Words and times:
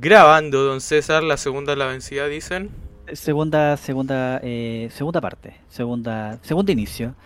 Grabando, 0.00 0.62
don 0.62 0.80
César, 0.80 1.24
la 1.24 1.36
segunda 1.36 1.74
la 1.74 1.86
vencida, 1.86 2.28
dicen. 2.28 2.70
Segunda, 3.14 3.76
segunda, 3.76 4.38
eh, 4.44 4.88
segunda 4.92 5.20
parte, 5.20 5.56
segunda, 5.68 6.38
segundo 6.42 6.70
inicio. 6.70 7.16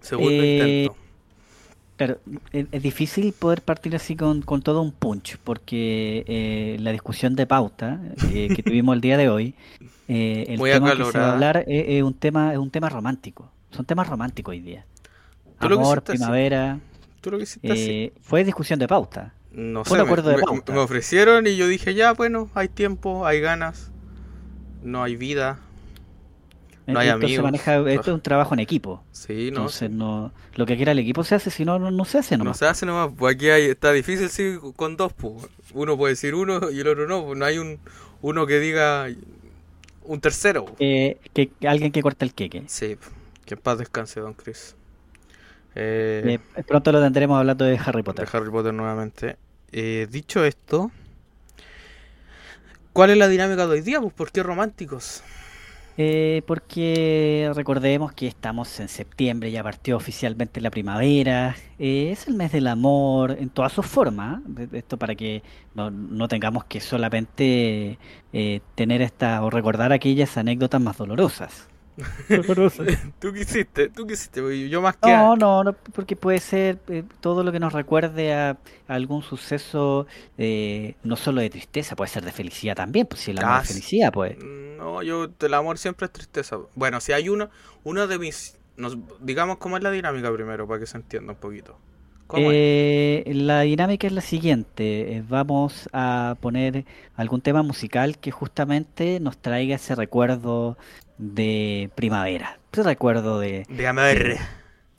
Segundo 0.00 0.32
eh, 0.32 0.86
intento. 0.86 0.96
Claro, 1.96 2.18
es, 2.52 2.82
difícil 2.82 3.32
poder 3.32 3.62
partir 3.62 3.94
así 3.94 4.16
con, 4.16 4.42
todo 4.42 4.82
un 4.82 4.90
punch, 4.90 5.38
porque 5.44 6.24
eh, 6.26 6.76
la 6.80 6.90
discusión 6.90 7.36
de 7.36 7.46
pauta 7.46 8.00
que 8.18 8.48
tuvimos 8.66 8.96
el 8.96 9.00
día 9.00 9.16
de 9.16 9.28
hoy, 9.28 9.54
el 10.08 10.58
tema 10.58 10.96
que 10.96 11.04
se 11.04 11.18
va 11.18 11.28
a 11.28 11.32
hablar 11.32 11.64
es, 11.68 12.02
un 12.02 12.14
tema, 12.14 12.52
es 12.52 12.58
un 12.58 12.70
tema 12.70 12.88
romántico. 12.88 13.48
Son 13.70 13.86
temas 13.86 14.08
románticos 14.08 14.50
hoy 14.50 14.60
día. 14.60 14.84
Amor, 15.60 16.02
primavera. 16.02 16.80
¿Tú 17.20 17.30
lo 17.30 17.38
así? 17.40 18.12
Fue 18.20 18.42
discusión 18.42 18.80
de 18.80 18.88
pauta. 18.88 19.32
No 19.56 19.86
sé, 19.86 19.94
me, 19.94 20.78
ofrecieron 20.78 21.46
y 21.46 21.56
yo 21.56 21.66
dije, 21.66 21.94
ya, 21.94 22.12
bueno, 22.12 22.50
hay 22.54 22.68
tiempo, 22.68 23.24
hay 23.24 23.40
ganas, 23.40 23.90
no 24.82 25.02
hay 25.02 25.16
vida, 25.16 25.60
no 26.86 26.98
hay 26.98 27.08
amigos. 27.08 27.42
maneja, 27.42 27.78
esto 27.90 28.10
es 28.10 28.14
un 28.14 28.20
trabajo 28.20 28.52
en 28.52 28.60
equipo. 28.60 29.02
Sí, 29.12 29.50
no. 29.50 29.60
Entonces, 29.60 29.90
no, 29.90 30.30
lo 30.56 30.66
que 30.66 30.76
quiera 30.76 30.92
el 30.92 30.98
equipo 30.98 31.24
se 31.24 31.36
hace, 31.36 31.50
si 31.50 31.64
no, 31.64 31.78
no, 31.78 32.04
se 32.04 32.18
hace 32.18 32.36
nomás. 32.36 32.50
No 32.50 32.58
se 32.58 32.66
hace 32.66 32.84
nomás, 32.84 33.10
pues 33.16 33.34
aquí 33.34 33.48
hay, 33.48 33.70
está 33.70 33.92
difícil 33.92 34.28
sí, 34.28 34.58
con 34.76 34.98
dos, 34.98 35.14
pues. 35.14 35.48
Uno 35.72 35.96
puede 35.96 36.12
decir 36.12 36.34
uno 36.34 36.70
y 36.70 36.80
el 36.80 36.88
otro 36.88 37.08
no, 37.08 37.24
pues 37.24 37.38
no 37.38 37.44
hay 37.46 37.56
un 37.56 37.78
uno 38.20 38.46
que 38.46 38.60
diga 38.60 39.08
un 40.04 40.20
tercero. 40.20 40.66
que 40.76 41.18
alguien 41.66 41.92
que 41.92 42.02
corte 42.02 42.26
el 42.26 42.34
queque. 42.34 42.64
Sí, 42.66 42.98
que 43.46 43.54
en 43.54 43.60
paz 43.60 43.78
descanse, 43.78 44.20
don 44.20 44.34
Chris. 44.34 44.76
Eh, 45.74 46.38
eh, 46.56 46.62
pronto 46.62 46.90
lo 46.90 47.02
tendremos 47.02 47.38
hablando 47.38 47.64
de 47.64 47.78
Harry 47.78 48.02
Potter. 48.02 48.26
De 48.28 48.36
Harry 48.36 48.50
Potter 48.50 48.72
nuevamente. 48.72 49.36
Eh, 49.72 50.06
dicho 50.10 50.44
esto, 50.44 50.90
¿cuál 52.92 53.10
es 53.10 53.16
la 53.16 53.28
dinámica 53.28 53.66
de 53.66 53.72
hoy 53.72 53.80
día? 53.80 54.00
Pues, 54.00 54.14
¿Por 54.14 54.30
qué 54.30 54.42
románticos? 54.42 55.22
Eh, 55.98 56.42
porque 56.46 57.50
recordemos 57.54 58.12
que 58.12 58.26
estamos 58.26 58.80
en 58.80 58.88
septiembre, 58.88 59.50
ya 59.50 59.62
partió 59.62 59.96
oficialmente 59.96 60.60
la 60.60 60.70
primavera, 60.70 61.56
eh, 61.78 62.10
es 62.12 62.28
el 62.28 62.34
mes 62.34 62.52
del 62.52 62.66
amor 62.66 63.36
en 63.40 63.48
todas 63.48 63.72
sus 63.72 63.86
formas, 63.86 64.40
esto 64.72 64.98
para 64.98 65.14
que 65.14 65.42
no, 65.74 66.28
tengamos 66.28 66.64
que 66.64 66.80
solamente 66.80 67.98
tener 68.74 69.00
esta 69.00 69.42
o 69.42 69.50
recordar 69.50 69.92
aquellas 69.92 70.36
anécdotas 70.36 70.80
más 70.80 70.98
dolorosas. 70.98 71.68
tú 73.18 73.32
quisiste, 73.32 73.88
tú 73.88 74.06
quisiste, 74.06 74.68
yo 74.68 74.82
más 74.82 74.96
que. 74.96 75.10
No, 75.10 75.36
no, 75.36 75.64
no, 75.64 75.72
porque 75.72 76.16
puede 76.16 76.40
ser 76.40 76.78
eh, 76.88 77.04
todo 77.20 77.42
lo 77.42 77.52
que 77.52 77.60
nos 77.60 77.72
recuerde 77.72 78.34
a, 78.34 78.58
algún 78.86 79.22
suceso, 79.22 80.06
eh, 80.36 80.94
no 81.02 81.16
solo 81.16 81.40
de 81.40 81.50
tristeza, 81.50 81.96
puede 81.96 82.10
ser 82.10 82.24
de 82.24 82.32
felicidad 82.32 82.76
también, 82.76 83.06
pues 83.06 83.22
si 83.22 83.30
el 83.30 83.38
amor 83.38 83.62
es 83.62 83.68
felicidad, 83.68 84.12
pues. 84.12 84.36
No, 84.38 85.02
yo, 85.02 85.28
el 85.40 85.54
amor 85.54 85.78
siempre 85.78 86.06
es 86.06 86.12
tristeza. 86.12 86.58
Bueno, 86.74 87.00
si 87.00 87.12
hay 87.12 87.28
uno, 87.28 87.50
uno 87.84 88.06
de 88.06 88.18
mis. 88.18 88.58
Nos, 88.76 88.98
digamos 89.20 89.56
cómo 89.56 89.78
es 89.78 89.82
la 89.82 89.90
dinámica 89.90 90.30
primero, 90.32 90.68
para 90.68 90.80
que 90.80 90.86
se 90.86 90.98
entienda 90.98 91.32
un 91.32 91.38
poquito. 91.38 91.78
Eh, 92.34 93.24
la 93.34 93.60
dinámica 93.60 94.06
es 94.06 94.12
la 94.12 94.20
siguiente, 94.20 95.22
vamos 95.28 95.88
a 95.92 96.36
poner 96.40 96.84
algún 97.14 97.40
tema 97.40 97.62
musical 97.62 98.18
que 98.18 98.30
justamente 98.30 99.20
nos 99.20 99.38
traiga 99.38 99.76
ese 99.76 99.94
recuerdo 99.94 100.76
de 101.18 101.90
primavera. 101.94 102.58
Ese 102.72 102.82
recuerdo 102.82 103.40
de... 103.40 103.64
De 103.68 103.86
amor. 103.86 104.36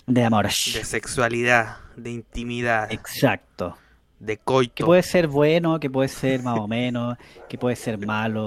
De, 0.06 0.24
amor. 0.24 0.46
De 0.46 0.52
sexualidad, 0.52 1.78
de 1.96 2.12
intimidad. 2.12 2.92
Exacto. 2.92 3.78
De 4.20 4.38
coito. 4.38 4.74
Que 4.74 4.86
puede 4.86 5.04
ser 5.04 5.28
bueno, 5.28 5.80
que 5.80 5.90
puede 5.90 6.10
ser 6.10 6.42
más 6.42 6.58
o 6.60 6.68
menos, 6.68 7.18
que 7.50 7.58
puede 7.58 7.76
ser 7.76 7.98
malo. 8.04 8.46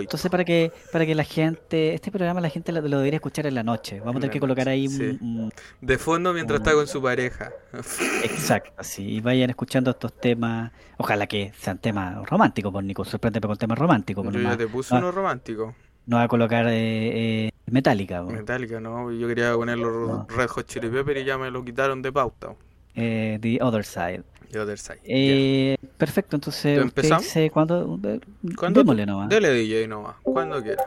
Entonces, 0.00 0.30
para 0.30 0.44
que 0.44 0.72
para 0.92 1.06
que 1.06 1.14
la 1.14 1.24
gente, 1.24 1.94
este 1.94 2.10
programa 2.10 2.40
la 2.40 2.50
gente 2.50 2.72
lo, 2.72 2.82
debería 2.82 3.16
escuchar 3.16 3.46
en 3.46 3.54
la 3.54 3.62
noche. 3.62 4.00
Vamos 4.00 4.16
a 4.16 4.20
tener 4.20 4.30
que 4.30 4.40
colocar 4.40 4.68
ahí 4.68 4.86
un, 4.86 5.52
de 5.80 5.98
fondo 5.98 6.32
mientras 6.32 6.60
está 6.60 6.72
con 6.72 6.86
su 6.86 7.02
pareja. 7.02 7.50
Exacto, 8.22 8.82
sí. 8.82 9.16
Y 9.16 9.20
vayan 9.20 9.50
escuchando 9.50 9.90
estos 9.90 10.12
temas. 10.12 10.72
Ojalá 10.96 11.26
que 11.26 11.52
sean 11.58 11.78
temas 11.78 12.28
románticos, 12.28 12.72
por 12.72 12.84
Nico. 12.84 13.04
Sorprende 13.04 13.40
con 13.40 13.56
temas 13.56 13.78
románticos. 13.78 14.32
Yo 14.32 14.40
ya 14.40 14.56
te 14.56 14.66
puse 14.66 14.94
uno 14.94 15.10
romántico. 15.10 15.74
No 16.06 16.16
va 16.16 16.22
a 16.22 16.28
colocar 16.28 16.66
eh, 16.68 17.46
eh 17.46 17.50
Metallica. 17.66 18.22
Metallica, 18.22 18.80
no. 18.80 19.12
Yo 19.12 19.28
quería 19.28 19.54
poner 19.54 19.78
los 19.78 20.26
Red 20.28 20.48
Hot 20.48 20.66
Chili 20.66 20.88
Pepper 20.88 21.18
y 21.18 21.24
ya 21.24 21.36
me 21.36 21.50
lo 21.50 21.64
quitaron 21.64 22.00
de 22.02 22.12
pauta. 22.12 22.54
Eh, 22.94 23.38
the 23.40 23.58
Other 23.60 23.84
Side. 23.84 24.24
The 24.50 24.60
Other 24.60 24.78
Side. 24.78 25.00
Eh, 25.04 25.76
perfecto, 25.96 26.36
entonces. 26.36 26.78
¿Empezamos? 26.78 27.24
Dice, 27.24 27.50
¿cuándo? 27.50 27.98
¿Cuándo? 28.56 28.80
Démosle 28.80 29.06
nomás. 29.06 29.28
Dele 29.28 29.52
DJ 29.52 29.88
nomás, 29.88 30.16
cuando 30.22 30.62
quiera. 30.62 30.84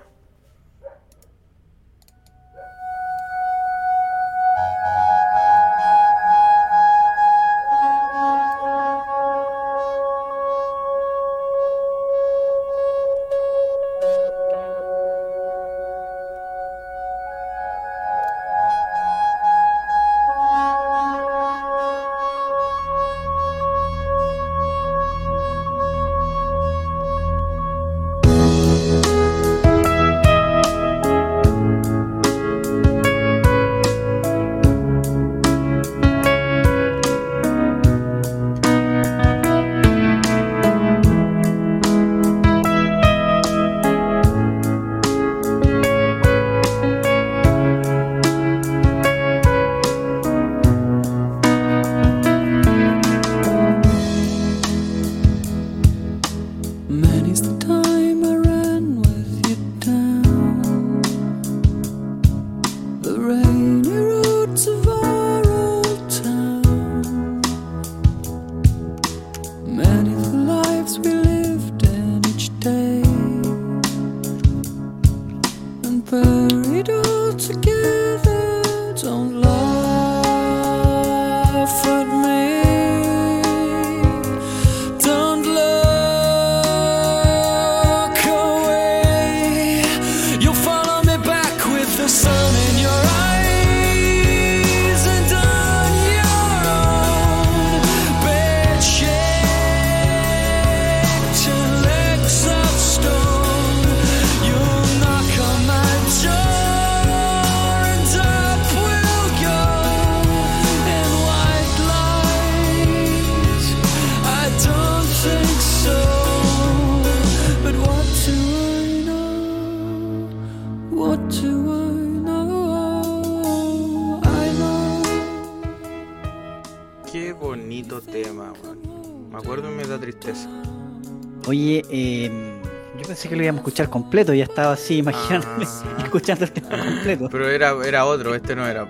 Escuchar 133.62 133.90
completo, 133.90 134.34
ya 134.34 134.44
estaba 134.44 134.74
así, 134.74 134.98
imaginándome, 134.98 135.66
ah. 135.66 135.98
escuchando 136.04 136.46
el 136.46 136.52
tema 136.52 136.70
completo. 136.70 137.30
Pero 137.32 137.50
era, 137.50 137.74
era 137.86 138.06
otro, 138.06 138.36
este 138.36 138.56
no 138.56 138.68
era. 138.68 138.88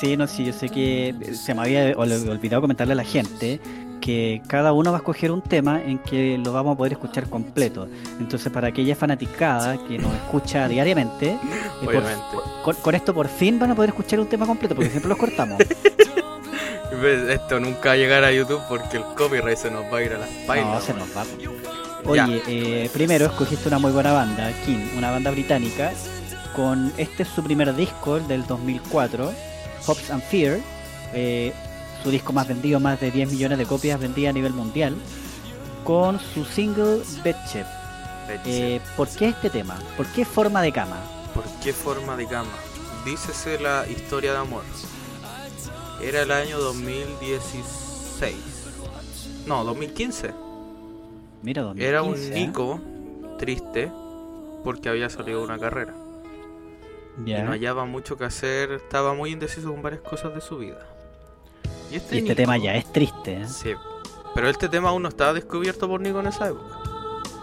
Sí, 0.00 0.16
no, 0.16 0.26
sí, 0.26 0.44
yo 0.44 0.52
sé 0.52 0.68
que 0.68 1.14
se 1.34 1.54
me 1.54 1.60
había 1.62 1.92
olvidado 1.96 2.60
comentarle 2.62 2.94
a 2.94 2.96
la 2.96 3.04
gente 3.04 3.60
que 4.00 4.42
cada 4.48 4.72
uno 4.72 4.90
va 4.90 4.96
a 4.96 5.00
escoger 5.00 5.30
un 5.30 5.42
tema 5.42 5.80
en 5.80 5.98
que 6.00 6.36
lo 6.44 6.52
vamos 6.52 6.74
a 6.74 6.76
poder 6.76 6.92
escuchar 6.94 7.28
completo. 7.30 7.86
Entonces, 8.18 8.50
para 8.52 8.66
aquella 8.68 8.96
fanaticada 8.96 9.78
que 9.86 9.98
nos 9.98 10.12
escucha 10.14 10.66
diariamente, 10.66 11.28
eh, 11.30 11.38
por- 11.84 11.94
Obviamente. 11.94 12.20
con, 12.64 12.74
con 12.76 12.94
esto 12.96 13.14
por 13.14 13.28
fin 13.28 13.60
van 13.60 13.70
a 13.70 13.74
poder 13.76 13.90
escuchar 13.90 14.18
un 14.18 14.26
tema 14.26 14.44
completo, 14.44 14.74
porque 14.74 14.90
siempre 14.90 15.08
los 15.08 15.18
cortamos. 15.18 15.58
Ves, 17.00 17.28
Esto 17.28 17.60
nunca 17.60 17.90
va 17.90 17.92
a 17.92 17.96
llegar 17.96 18.24
a 18.24 18.32
YouTube 18.32 18.60
porque 18.68 18.96
el 18.96 19.04
copyright 19.16 19.56
se 19.56 19.70
nos 19.70 19.84
va 19.84 19.98
a 19.98 20.02
ir 20.02 20.12
a 20.14 20.18
las 20.18 20.30
No, 20.30 20.46
pailas. 20.48 20.82
se 20.82 20.94
nos 20.94 21.08
va. 21.16 21.22
Oye, 22.04 22.42
eh, 22.46 22.90
primero 22.92 23.26
escogiste 23.26 23.68
una 23.68 23.78
muy 23.78 23.92
buena 23.92 24.12
banda, 24.12 24.52
King, 24.64 24.96
una 24.96 25.12
banda 25.12 25.30
británica, 25.30 25.92
con 26.54 26.92
este 26.96 27.22
es 27.22 27.28
su 27.28 27.42
primer 27.42 27.74
disco, 27.76 28.16
el 28.16 28.26
del 28.26 28.44
2004, 28.46 29.32
Hopes 29.86 30.10
and 30.10 30.22
Fear, 30.22 30.58
eh, 31.14 31.52
su 32.02 32.10
disco 32.10 32.32
más 32.32 32.48
vendido, 32.48 32.80
más 32.80 32.98
de 33.00 33.12
10 33.12 33.30
millones 33.30 33.58
de 33.58 33.66
copias 33.66 34.00
vendidas 34.00 34.30
a 34.30 34.32
nivel 34.32 34.52
mundial, 34.52 34.96
con 35.84 36.18
su 36.18 36.44
single 36.44 37.02
Betche. 37.22 37.64
Eh, 38.46 38.80
¿Por 38.96 39.08
qué 39.08 39.28
este 39.28 39.50
tema? 39.50 39.78
¿Por 39.96 40.06
qué 40.08 40.24
forma 40.24 40.60
de 40.62 40.72
cama? 40.72 40.96
¿Por 41.34 41.44
qué 41.62 41.72
forma 41.72 42.16
de 42.16 42.26
cama? 42.26 42.50
Dícese 43.04 43.60
la 43.60 43.86
historia 43.88 44.32
de 44.32 44.38
amor. 44.38 44.64
Era 46.00 46.22
el 46.22 46.32
año 46.32 46.58
2016. 46.58 48.34
No, 49.46 49.64
2015. 49.64 50.51
Mira, 51.42 51.62
2015, 51.62 51.88
Era 51.88 52.02
un 52.02 52.14
¿eh? 52.16 52.30
Nico 52.34 52.80
triste 53.38 53.90
porque 54.64 54.88
había 54.88 55.08
salido 55.10 55.42
una 55.42 55.58
carrera. 55.58 55.94
Y 57.26 57.32
no 57.34 57.50
hallaba 57.50 57.84
mucho 57.84 58.16
que 58.16 58.24
hacer, 58.24 58.72
estaba 58.72 59.12
muy 59.12 59.32
indeciso 59.32 59.70
con 59.70 59.82
varias 59.82 60.00
cosas 60.02 60.34
de 60.34 60.40
su 60.40 60.58
vida. 60.58 60.78
Y 61.90 61.96
este, 61.96 62.14
Y 62.14 62.18
este 62.18 62.22
Nico- 62.30 62.34
tema 62.36 62.56
ya 62.56 62.74
es 62.76 62.90
triste. 62.92 63.34
¿eh? 63.42 63.48
Sí. 63.48 63.72
Pero 64.34 64.48
este 64.48 64.68
tema 64.68 64.88
aún 64.90 65.02
no 65.02 65.08
estaba 65.10 65.34
descubierto 65.34 65.86
por 65.88 66.00
Nico 66.00 66.20
en 66.20 66.28
esa 66.28 66.48
época. 66.48 66.78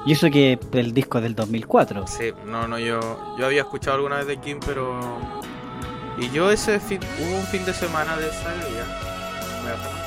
Y 0.05 0.13
eso 0.13 0.29
que 0.31 0.57
el 0.71 0.93
disco 0.93 1.17
es 1.19 1.23
del 1.25 1.35
2004. 1.35 2.07
Sí, 2.07 2.31
no, 2.45 2.67
no, 2.67 2.79
yo, 2.79 2.99
yo 3.37 3.45
había 3.45 3.61
escuchado 3.61 3.97
alguna 3.97 4.15
vez 4.17 4.27
de 4.27 4.37
Kim, 4.37 4.59
pero... 4.65 4.97
Y 6.17 6.29
yo 6.31 6.49
ese 6.51 6.79
fin, 6.79 6.99
hubo 7.21 7.35
un 7.37 7.43
fin 7.43 7.63
de 7.65 7.73
semana 7.73 8.15
de 8.17 8.27
esa 8.27 8.49
día. 8.53 8.85
Me 9.63 9.98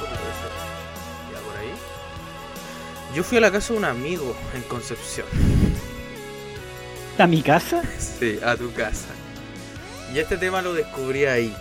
Yo 3.15 3.23
fui 3.23 3.39
a 3.39 3.41
la 3.41 3.51
casa 3.51 3.73
de 3.73 3.79
un 3.79 3.85
amigo 3.85 4.35
en 4.55 4.63
Concepción. 4.63 5.27
¿A 7.19 7.27
mi 7.27 7.43
casa? 7.43 7.83
Sí, 7.99 8.39
a 8.45 8.57
tu 8.57 8.73
casa. 8.73 9.09
Y 10.15 10.19
este 10.19 10.37
tema 10.39 10.63
lo 10.63 10.73
descubrí 10.75 11.25
ahí. 11.27 11.55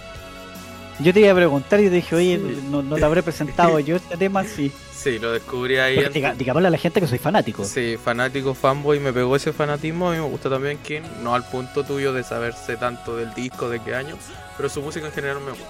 Yo 1.00 1.13
te 1.13 1.19
iba 1.21 1.31
a 1.31 1.36
preguntar 1.36 1.80
y 1.80 1.86
te 1.86 1.95
dije, 1.95 2.15
oye, 2.15 2.38
Sí. 2.38 2.63
no, 2.69 2.81
no 2.83 2.95
te 2.95 3.03
habré 3.03 3.21
presentado 3.24 3.80
yo 3.80 3.95
este 3.98 4.18
tema, 4.18 4.44
sí. 4.44 4.71
Sí, 4.95 5.18
lo 5.19 5.31
descubrí 5.31 5.77
ahí. 5.77 5.98
En- 5.98 6.13
diga- 6.13 6.36
digámosle 6.36 6.68
a 6.68 6.71
la 6.71 6.77
gente 6.77 7.01
que 7.01 7.07
soy 7.07 7.18
fanático. 7.18 7.65
Sí, 7.65 7.97
fanático, 8.01 8.54
fanboy, 8.54 9.00
me 9.00 9.12
pegó 9.12 9.36
ese 9.36 9.51
fanatismo. 9.51 10.09
A 10.09 10.13
mí 10.13 10.19
me 10.19 10.25
gusta 10.27 10.50
también 10.50 10.77
King, 10.77 11.01
no 11.24 11.33
al 11.33 11.44
punto 11.50 11.83
tuyo 11.83 12.13
de 12.13 12.24
saberse 12.24 12.77
tanto 12.77 13.18
del 13.18 13.33
disco, 13.33 13.68
de 13.68 13.81
qué 13.81 13.95
año, 13.95 14.15
pero 14.57 14.69
su 14.69 14.81
música 14.81 15.07
en 15.07 15.12
general 15.12 15.39
me 15.42 15.51
gusta. 15.51 15.65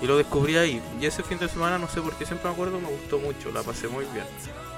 Y 0.00 0.06
lo 0.06 0.16
descubrí 0.16 0.56
ahí. 0.56 0.80
Y 1.00 1.06
ese 1.06 1.22
fin 1.22 1.38
de 1.38 1.48
semana, 1.48 1.78
no 1.78 1.86
sé 1.88 2.00
por 2.00 2.14
qué 2.14 2.24
siempre 2.24 2.48
me 2.48 2.54
acuerdo, 2.54 2.80
me 2.80 2.88
gustó 2.88 3.18
mucho, 3.18 3.52
la 3.52 3.62
pasé 3.62 3.88
muy 3.88 4.04
bien. 4.12 4.24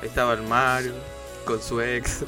Estaba 0.05 0.35
el 0.35 0.43
Mario, 0.43 0.93
con 1.45 1.61
su 1.61 1.81
ex. 1.81 2.25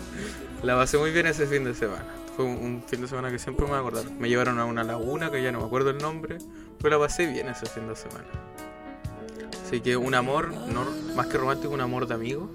La 0.62 0.74
pasé 0.76 0.98
muy 0.98 1.10
bien 1.12 1.26
ese 1.26 1.46
fin 1.46 1.64
de 1.64 1.74
semana. 1.74 2.06
Fue 2.34 2.44
un, 2.44 2.56
un 2.56 2.82
fin 2.86 3.00
de 3.00 3.08
semana 3.08 3.30
que 3.30 3.38
siempre 3.38 3.64
me 3.64 3.70
voy 3.72 3.78
a 3.78 3.80
acordar. 3.80 4.10
Me 4.18 4.28
llevaron 4.28 4.58
a 4.58 4.64
una 4.64 4.82
laguna 4.84 5.30
que 5.30 5.42
ya 5.42 5.52
no 5.52 5.60
me 5.60 5.66
acuerdo 5.66 5.90
el 5.90 5.98
nombre, 5.98 6.38
pero 6.78 6.98
la 6.98 7.06
pasé 7.06 7.26
bien 7.26 7.48
ese 7.48 7.66
fin 7.66 7.86
de 7.88 7.96
semana. 7.96 8.24
Así 9.64 9.80
que 9.80 9.96
un 9.96 10.14
amor, 10.14 10.50
no, 10.52 10.84
más 11.14 11.26
que 11.26 11.38
romántico, 11.38 11.72
un 11.74 11.80
amor 11.80 12.06
de 12.06 12.14
amigo. 12.14 12.50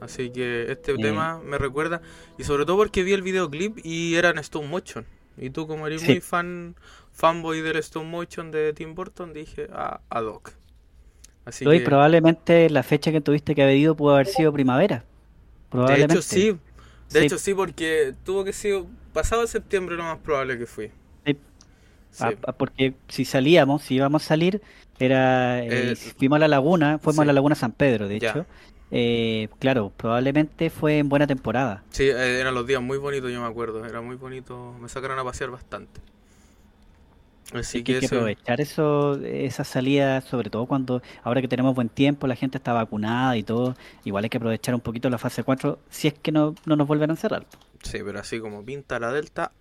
Así 0.00 0.30
que 0.30 0.70
este 0.72 0.94
Sí. 0.96 1.02
tema 1.02 1.40
me 1.44 1.58
recuerda, 1.58 2.00
y 2.38 2.44
sobre 2.44 2.64
todo 2.64 2.78
porque 2.78 3.02
vi 3.02 3.12
el 3.12 3.22
videoclip 3.22 3.78
y 3.84 4.14
era 4.16 4.30
en 4.30 4.38
stone 4.38 4.66
motion. 4.68 5.04
Y 5.36 5.50
tú 5.50 5.66
como 5.66 5.86
eres 5.86 6.00
Sí. 6.02 6.08
muy 6.08 6.20
fan, 6.20 6.74
fanboy 7.12 7.60
del 7.60 7.76
stone 7.76 8.08
motion 8.08 8.50
de 8.50 8.72
Tim 8.72 8.94
Burton, 8.94 9.32
dije 9.34 9.68
a, 9.72 10.00
a 10.08 10.20
Doc. 10.22 10.52
Así 11.44 11.66
Hoy 11.66 11.78
que, 11.78 11.84
probablemente 11.84 12.70
la 12.70 12.82
fecha 12.82 13.12
que 13.12 13.20
tuviste 13.20 13.54
que 13.54 13.62
haber 13.62 13.76
ido 13.76 13.96
pudo 13.96 14.14
haber 14.14 14.26
sido 14.26 14.52
primavera. 14.52 14.98
de 14.98 15.00
Probablemente. 15.70 16.14
hecho 16.14 16.22
sí, 16.22 16.58
de 17.10 17.20
Sí. 17.20 17.26
hecho 17.26 17.38
sí, 17.38 17.54
porque 17.54 18.14
tuvo 18.24 18.44
que 18.44 18.52
ser 18.52 18.84
pasado 19.12 19.46
septiembre 19.46 19.96
lo 19.96 20.04
más 20.04 20.18
probable 20.18 20.58
que 20.58 20.66
fui. 20.66 20.90
Sí. 21.24 21.38
Sí. 22.10 22.24
Ah, 22.24 22.34
ah, 22.46 22.52
porque 22.52 22.94
si 23.08 23.24
salíamos, 23.24 23.82
si 23.82 23.94
íbamos 23.96 24.24
a 24.24 24.26
salir, 24.28 24.62
era 24.98 25.60
eh, 25.64 25.92
Eh, 25.92 25.96
fuimos 25.96 26.36
a 26.36 26.40
la 26.40 26.48
laguna, 26.48 26.98
fuimos 26.98 27.22
a 27.22 27.26
la 27.26 27.32
laguna 27.32 27.54
San 27.54 27.72
Pedro, 27.72 28.08
de 28.08 28.18
Ya. 28.18 28.30
hecho. 28.30 28.46
Eh, 28.90 29.48
claro, 29.60 29.92
probablemente 29.96 30.70
fue 30.70 30.98
en 30.98 31.08
buena 31.08 31.26
temporada. 31.26 31.84
Sí, 31.90 32.04
eh, 32.04 32.40
eran 32.40 32.54
los 32.54 32.66
días 32.66 32.82
muy 32.82 32.98
bonitos, 32.98 33.30
yo 33.32 33.40
me 33.40 33.46
acuerdo. 33.46 33.84
Era 33.84 34.00
muy 34.00 34.16
bonito. 34.16 34.74
Me 34.80 34.88
sacaron 34.88 35.18
a 35.18 35.24
pasear 35.24 35.50
bastante. 35.50 36.00
Así 37.52 37.82
que 37.82 37.94
hay 37.94 38.00
que 38.00 38.06
aprovechar 38.06 38.60
eso, 38.60 39.20
esa 39.24 39.64
salida, 39.64 40.20
sobre 40.20 40.50
todo 40.50 40.66
cuando 40.66 41.02
ahora 41.22 41.40
que 41.40 41.48
tenemos 41.48 41.74
buen 41.74 41.88
tiempo, 41.88 42.26
la 42.26 42.36
gente 42.36 42.58
está 42.58 42.72
vacunada 42.72 43.36
y 43.36 43.42
todo, 43.42 43.76
igual 44.04 44.24
hay 44.24 44.30
que 44.30 44.36
aprovechar 44.36 44.74
un 44.74 44.80
poquito 44.80 45.10
la 45.10 45.18
fase 45.18 45.42
4 45.42 45.78
si 45.90 46.08
es 46.08 46.14
que 46.14 46.30
no, 46.30 46.54
no 46.64 46.76
nos 46.76 46.86
vuelven 46.86 47.10
a 47.10 47.14
encerrar. 47.14 47.46
Sí, 47.82 47.98
pero 48.04 48.20
así 48.20 48.40
como 48.40 48.64
pinta 48.64 48.98
la 48.98 49.12
Delta. 49.12 49.52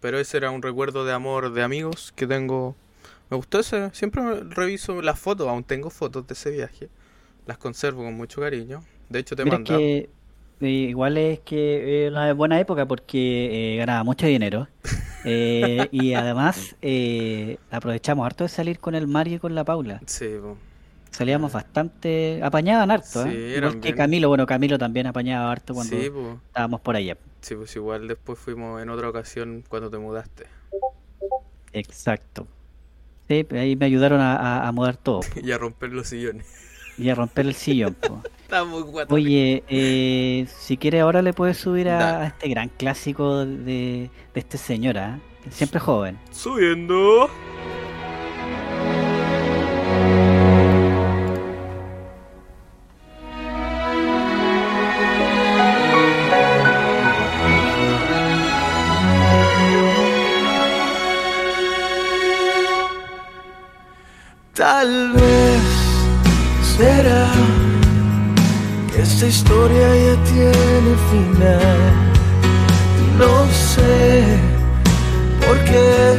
Pero 0.00 0.18
ese 0.18 0.36
era 0.36 0.50
un 0.50 0.62
recuerdo 0.62 1.04
de 1.04 1.12
amor 1.12 1.52
de 1.52 1.62
amigos 1.62 2.12
que 2.16 2.26
tengo. 2.26 2.74
Me 3.30 3.36
gustó 3.36 3.60
ese. 3.60 3.90
Siempre 3.92 4.40
reviso 4.42 5.00
las 5.00 5.18
fotos. 5.18 5.48
Aún 5.48 5.62
tengo 5.62 5.90
fotos 5.90 6.26
de 6.26 6.34
ese 6.34 6.50
viaje. 6.50 6.88
Las 7.46 7.58
conservo 7.58 8.02
con 8.02 8.14
mucho 8.14 8.40
cariño. 8.40 8.82
De 9.08 9.20
hecho, 9.20 9.36
te 9.36 9.44
que 9.44 9.98
eh, 9.98 10.10
igual 10.68 11.16
es 11.18 11.40
que 11.40 12.06
es 12.06 12.10
una 12.12 12.32
buena 12.34 12.60
época 12.60 12.86
porque 12.86 13.74
eh, 13.74 13.76
ganaba 13.78 14.04
mucho 14.04 14.26
dinero 14.26 14.68
eh, 15.24 15.88
y 15.92 16.14
además 16.14 16.76
eh, 16.82 17.58
aprovechamos 17.70 18.26
harto 18.26 18.44
de 18.44 18.48
salir 18.48 18.78
con 18.78 18.94
el 18.94 19.06
Mario 19.08 19.36
y 19.36 19.38
con 19.38 19.54
la 19.54 19.64
Paula. 19.64 20.02
Sí, 20.06 20.26
po. 20.40 20.56
Salíamos 21.10 21.52
bastante, 21.52 22.40
apañaban 22.42 22.90
harto, 22.90 23.24
Sí, 23.24 23.30
¿eh? 23.30 23.56
Igual 23.58 23.74
que 23.80 23.80
bien. 23.82 23.96
Camilo, 23.96 24.28
bueno, 24.28 24.46
Camilo 24.46 24.78
también 24.78 25.06
apañaba 25.06 25.52
harto 25.52 25.74
cuando 25.74 25.96
Sí, 25.96 26.08
po. 26.10 26.40
estábamos 26.46 26.80
por 26.80 26.96
allá. 26.96 27.16
Sí, 27.42 27.54
pues 27.54 27.74
igual 27.76 28.08
después 28.08 28.38
fuimos 28.38 28.80
en 28.82 28.88
otra 28.88 29.08
ocasión 29.10 29.62
cuando 29.68 29.90
te 29.90 29.98
mudaste. 29.98 30.46
Exacto. 31.72 32.46
Sí, 33.28 33.46
ahí 33.52 33.76
me 33.76 33.86
ayudaron 33.86 34.20
a, 34.20 34.36
a- 34.36 34.68
a 34.68 34.72
mudar 34.72 34.96
todo 34.96 35.20
y 35.42 35.52
a 35.52 35.58
romper 35.58 35.92
los 35.92 36.08
sillones. 36.08 36.46
Y 36.98 37.08
a 37.08 37.14
romper 37.14 37.46
el 37.46 37.54
sillón. 37.54 37.94
po. 37.94 38.22
Está 38.42 38.64
muy 38.64 38.82
guato. 38.82 39.14
Oye, 39.14 39.64
eh, 39.68 40.46
si 40.58 40.76
quiere 40.76 41.00
ahora 41.00 41.22
le 41.22 41.32
puedes 41.32 41.56
subir 41.56 41.88
a, 41.88 42.26
este 42.26 42.48
gran 42.48 42.68
clásico 42.68 43.46
de, 43.46 44.10
de 44.34 44.40
este 44.40 44.58
señor, 44.58 44.98
¿ah? 44.98 45.18
Siempre 45.50 45.80
joven. 45.80 46.18
Subiendo. 46.30 47.28
Tal 64.54 65.11
esta 69.22 69.26
historia 69.28 69.88
ya 69.88 70.24
tiene 70.24 70.96
final. 71.12 71.92
No 73.18 73.46
sé 73.52 74.24
por 75.46 75.56
qué 75.64 76.16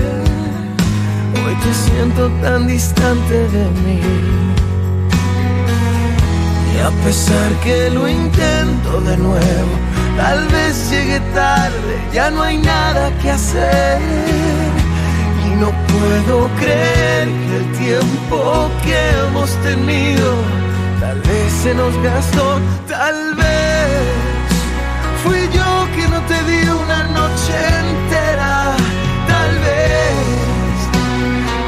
hoy 1.43 1.55
te 1.55 1.73
siento 1.73 2.29
tan 2.41 2.65
distante 2.65 3.33
de 3.49 3.65
mí. 3.83 3.99
Y 6.73 6.79
a 6.79 6.91
pesar 7.03 7.51
que 7.61 7.89
lo 7.89 8.07
intento 8.07 9.01
de 9.01 9.17
nuevo, 9.17 9.73
tal 10.15 10.47
vez 10.47 10.89
llegue 10.89 11.19
tarde, 11.33 11.93
ya 12.13 12.31
no 12.31 12.41
hay 12.41 12.57
nada 12.57 13.11
que 13.21 13.31
hacer. 13.31 13.99
Y 15.45 15.55
no 15.55 15.71
puedo 15.91 16.47
creer 16.57 17.27
que 17.27 17.57
el 17.57 17.71
tiempo 17.77 18.69
que 18.81 18.95
hemos 19.27 19.49
tenido 19.61 20.62
tal 21.03 21.19
vez 21.19 21.51
se 21.63 21.73
nos 21.73 21.93
gastó, 22.01 22.47
tal 22.87 23.19
vez 23.35 24.03
fui 25.23 25.41
yo 25.57 25.69
que 25.95 26.05
no 26.13 26.19
te 26.31 26.37
di 26.49 26.61
una 26.83 27.01
noche 27.19 27.55
entera, 27.83 28.53
tal 29.33 29.53
vez 29.67 30.15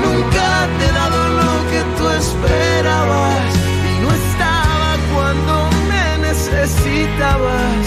nunca 0.06 0.48
te 0.78 0.84
he 0.88 0.94
dado 1.02 1.20
lo 1.42 1.52
que 1.72 1.82
tú 1.98 2.04
esperabas 2.22 3.48
y 3.90 3.94
no 4.04 4.10
estaba 4.24 4.90
cuando 5.14 5.54
me 5.90 6.06
necesitabas. 6.28 7.82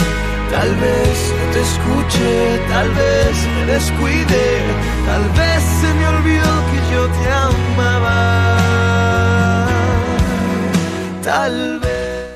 Tal 0.54 0.70
vez 0.84 1.16
no 1.38 1.44
te 1.54 1.60
escuché, 1.70 2.36
tal 2.72 2.88
vez 3.00 3.34
me 3.54 3.62
descuidé, 3.74 4.50
tal 5.08 5.24
vez 5.40 5.60
se 5.80 5.88
me 5.98 6.04
olvidó 6.14 6.52
que 6.70 6.78
yo 6.92 7.02
te 7.16 7.26
amaba. 7.46 8.67
Tal 11.28 11.78
vez. 11.80 12.28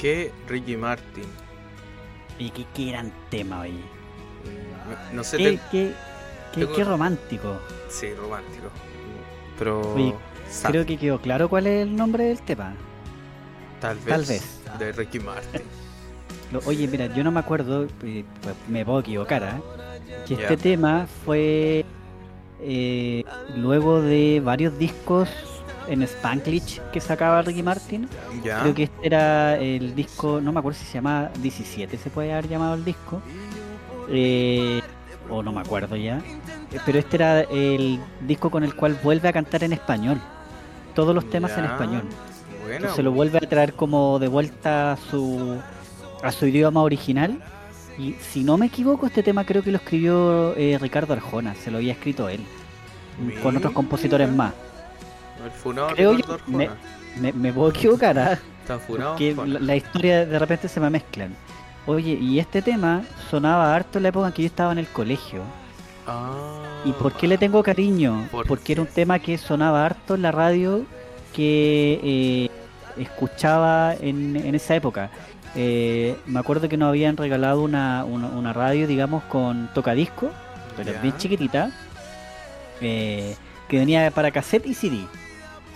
que 0.00 0.32
Ricky 0.48 0.76
Martin. 0.76 1.24
Y 2.38 2.50
qué, 2.50 2.66
qué 2.74 2.86
gran 2.90 3.12
tema, 3.30 3.60
oye. 3.60 3.80
No 5.12 5.22
sé, 5.24 5.36
Qué, 5.38 5.52
te- 5.52 5.60
qué, 5.70 6.66
qué- 6.74 6.84
romántico. 6.84 7.58
sí, 7.88 8.08
romántico. 8.14 8.68
Pero 9.58 9.80
Oye, 9.94 10.14
Creo 10.64 10.84
que 10.86 10.96
quedó 10.96 11.20
claro 11.20 11.48
cuál 11.48 11.66
es 11.66 11.82
el 11.82 11.96
nombre 11.96 12.24
del 12.24 12.40
tema. 12.42 12.74
tal 13.80 13.96
vez, 13.98 14.06
tal 14.06 14.24
vez. 14.24 14.60
de 14.78 14.92
Ricky 14.92 15.18
Martin. 15.20 15.62
Oye, 16.66 16.86
mira, 16.88 17.06
yo 17.14 17.24
no 17.24 17.30
me 17.32 17.40
acuerdo, 17.40 17.86
eh, 18.04 18.24
pues 18.42 18.54
me 18.68 18.84
puedo 18.84 19.00
equivocar, 19.00 19.42
¿ah? 19.44 19.60
que 20.26 20.34
este 20.34 20.56
tema 20.56 21.06
fue 21.24 21.84
eh, 22.60 23.24
luego 23.56 24.02
de 24.02 24.40
varios 24.44 24.76
discos 24.78 25.28
en 25.88 26.02
Spanglish 26.02 26.80
que 26.92 27.00
sacaba 27.00 27.42
Ricky 27.42 27.62
Martin. 27.62 28.08
ya. 28.42 28.60
Creo 28.60 28.74
que 28.74 28.82
este 28.84 29.06
era 29.06 29.56
el 29.56 29.94
disco, 29.94 30.40
no 30.40 30.52
me 30.52 30.60
acuerdo 30.60 30.78
si 30.78 30.86
se 30.86 30.94
llama 30.94 31.30
17, 31.40 31.96
se 31.96 32.10
puede 32.10 32.32
haber 32.32 32.48
llamado 32.48 32.74
el 32.74 32.84
disco. 32.84 33.20
Eh, 34.08 34.80
o 35.28 35.42
no 35.42 35.52
me 35.52 35.60
acuerdo 35.60 35.96
ya. 35.96 36.20
Pero 36.84 36.98
este 36.98 37.16
era 37.16 37.40
el 37.42 38.00
disco 38.20 38.50
con 38.50 38.64
el 38.64 38.74
cual 38.74 38.98
vuelve 39.02 39.28
a 39.28 39.32
cantar 39.32 39.64
en 39.64 39.72
español. 39.72 40.20
Todos 40.94 41.14
los 41.14 41.28
temas 41.30 41.56
en 41.58 41.64
español. 41.64 42.02
Bueno, 42.60 42.76
Entonces 42.76 43.04
lo 43.04 43.12
vuelve 43.12 43.38
a 43.38 43.40
traer 43.48 43.74
como 43.74 44.18
de 44.18 44.28
vuelta 44.28 44.92
a 44.92 44.96
su, 44.96 45.56
a 46.22 46.32
su 46.32 46.46
idioma 46.46 46.82
original. 46.82 47.42
Y 47.98 48.14
si 48.14 48.44
no 48.44 48.58
me 48.58 48.66
equivoco, 48.66 49.06
este 49.06 49.22
tema 49.22 49.44
creo 49.44 49.62
que 49.62 49.70
lo 49.70 49.78
escribió 49.78 50.54
eh, 50.56 50.78
Ricardo 50.80 51.14
Arjona, 51.14 51.54
se 51.54 51.70
lo 51.70 51.78
había 51.78 51.92
escrito 51.92 52.28
él, 52.28 52.40
con 53.42 53.56
otros 53.56 53.72
compositores 53.72 54.30
más. 54.30 54.52
El 55.44 55.50
funado 55.50 55.88
creo 55.88 56.12
yo- 56.12 56.16
Ricardo 56.16 56.34
Arjona. 56.34 56.76
Me, 57.20 57.32
me 57.32 57.52
puedo 57.52 57.70
equivocar, 57.70 58.18
¿ah? 58.18 58.38
Que 59.16 59.34
la, 59.34 59.58
la 59.60 59.76
historia 59.76 60.26
de 60.26 60.38
repente 60.38 60.68
se 60.68 60.80
me 60.80 60.90
mezclan. 60.90 61.34
Oye, 61.86 62.12
y 62.20 62.38
este 62.40 62.60
tema 62.62 63.02
sonaba 63.30 63.74
harto 63.74 63.98
en 63.98 64.02
la 64.02 64.08
época 64.10 64.26
en 64.26 64.32
que 64.32 64.42
yo 64.42 64.46
estaba 64.48 64.72
en 64.72 64.78
el 64.78 64.88
colegio. 64.88 65.42
Ah, 66.06 66.58
¿Y 66.84 66.92
por 66.92 67.12
qué 67.12 67.26
le 67.28 67.38
tengo 67.38 67.62
cariño? 67.62 68.28
¿Por 68.30 68.46
Porque 68.46 68.72
era 68.72 68.82
un 68.82 68.88
tema 68.88 69.18
que 69.18 69.38
sonaba 69.38 69.84
harto 69.86 70.14
en 70.16 70.22
la 70.22 70.32
radio 70.32 70.84
que 71.32 72.00
eh, 72.02 72.50
escuchaba 73.00 73.94
en, 73.94 74.36
en 74.36 74.54
esa 74.54 74.74
época. 74.74 75.10
Eh, 75.54 76.16
me 76.26 76.38
acuerdo 76.40 76.68
que 76.68 76.76
nos 76.76 76.88
habían 76.88 77.16
regalado 77.16 77.62
una, 77.62 78.04
una, 78.04 78.26
una 78.28 78.52
radio, 78.52 78.86
digamos, 78.86 79.22
con 79.24 79.68
tocadisco, 79.72 80.30
pero 80.76 80.92
bien 81.00 81.16
chiquitita, 81.16 81.70
eh, 82.80 83.36
que 83.68 83.78
venía 83.78 84.10
para 84.10 84.30
cassette 84.30 84.66
y 84.66 84.74
CD. 84.74 84.98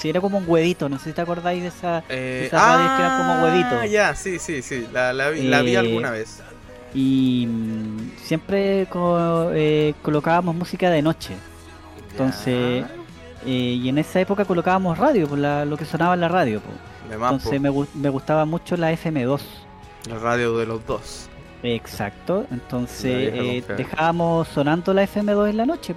Sí, 0.01 0.09
era 0.09 0.21
como 0.21 0.39
un 0.39 0.45
huevito, 0.47 0.89
no 0.89 0.99
sé 0.99 1.11
si 1.11 1.13
te 1.13 1.21
acordáis 1.21 1.63
de 1.63 1.69
esa... 1.69 2.03
Eh, 2.09 2.45
esas 2.47 2.63
radios 2.63 2.91
que 2.93 3.03
eran 3.03 3.19
como 3.19 3.33
ah, 3.35 3.43
huevitos. 3.45 3.91
ya, 3.91 4.15
sí, 4.15 4.39
sí, 4.39 4.63
sí. 4.63 4.87
La, 4.93 5.13
la 5.13 5.29
vi, 5.31 5.43
la 5.43 5.61
vi 5.63 5.75
Eh, 5.75 5.79
alguna 5.79 6.11
vez. 6.11 6.43
Y 6.95 7.47
mm, 7.49 8.11
siempre 8.23 8.87
co- 8.89 9.51
eh, 9.53 9.95
colocábamos 10.03 10.55
música 10.55 10.89
de 10.91 11.03
noche. 11.03 11.35
entonces. 12.11 12.85
Eh, 13.47 13.79
y 13.83 13.89
en 13.89 13.97
esa 13.99 14.21
época 14.21 14.45
colocábamos 14.45 14.99
radio, 14.99 15.27
por 15.29 15.39
la- 15.39 15.65
lo 15.65 15.77
que 15.77 15.85
sonaba 15.85 16.15
en 16.15 16.21
la 16.21 16.29
radio. 16.29 16.61
más, 17.19 17.33
Entonces 17.33 17.53
po, 17.59 17.61
me, 17.61 17.71
gu- 17.71 17.89
me 17.95 18.09
gustaba 18.09 18.45
mucho 18.45 18.77
la 18.77 18.93
FM2. 18.93 19.41
la 20.09 20.19
radio 20.19 20.57
de 20.59 20.67
los 20.67 20.85
dos. 20.87 21.29
Exacto. 21.63 22.47
Entonces 22.51 23.31
eh, 23.35 23.65
dejábamos 23.77 24.49
sonando 24.49 24.93
la 24.95 25.03
FM2 25.05 25.51
en 25.51 25.57
la 25.59 25.67
noche. 25.67 25.95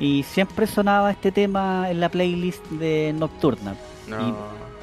Y 0.00 0.22
siempre 0.24 0.66
sonaba 0.66 1.10
este 1.10 1.30
tema 1.32 1.90
en 1.90 2.00
la 2.00 2.08
playlist 2.08 2.64
de 2.70 3.14
Nocturna. 3.16 3.74
No. 4.08 4.36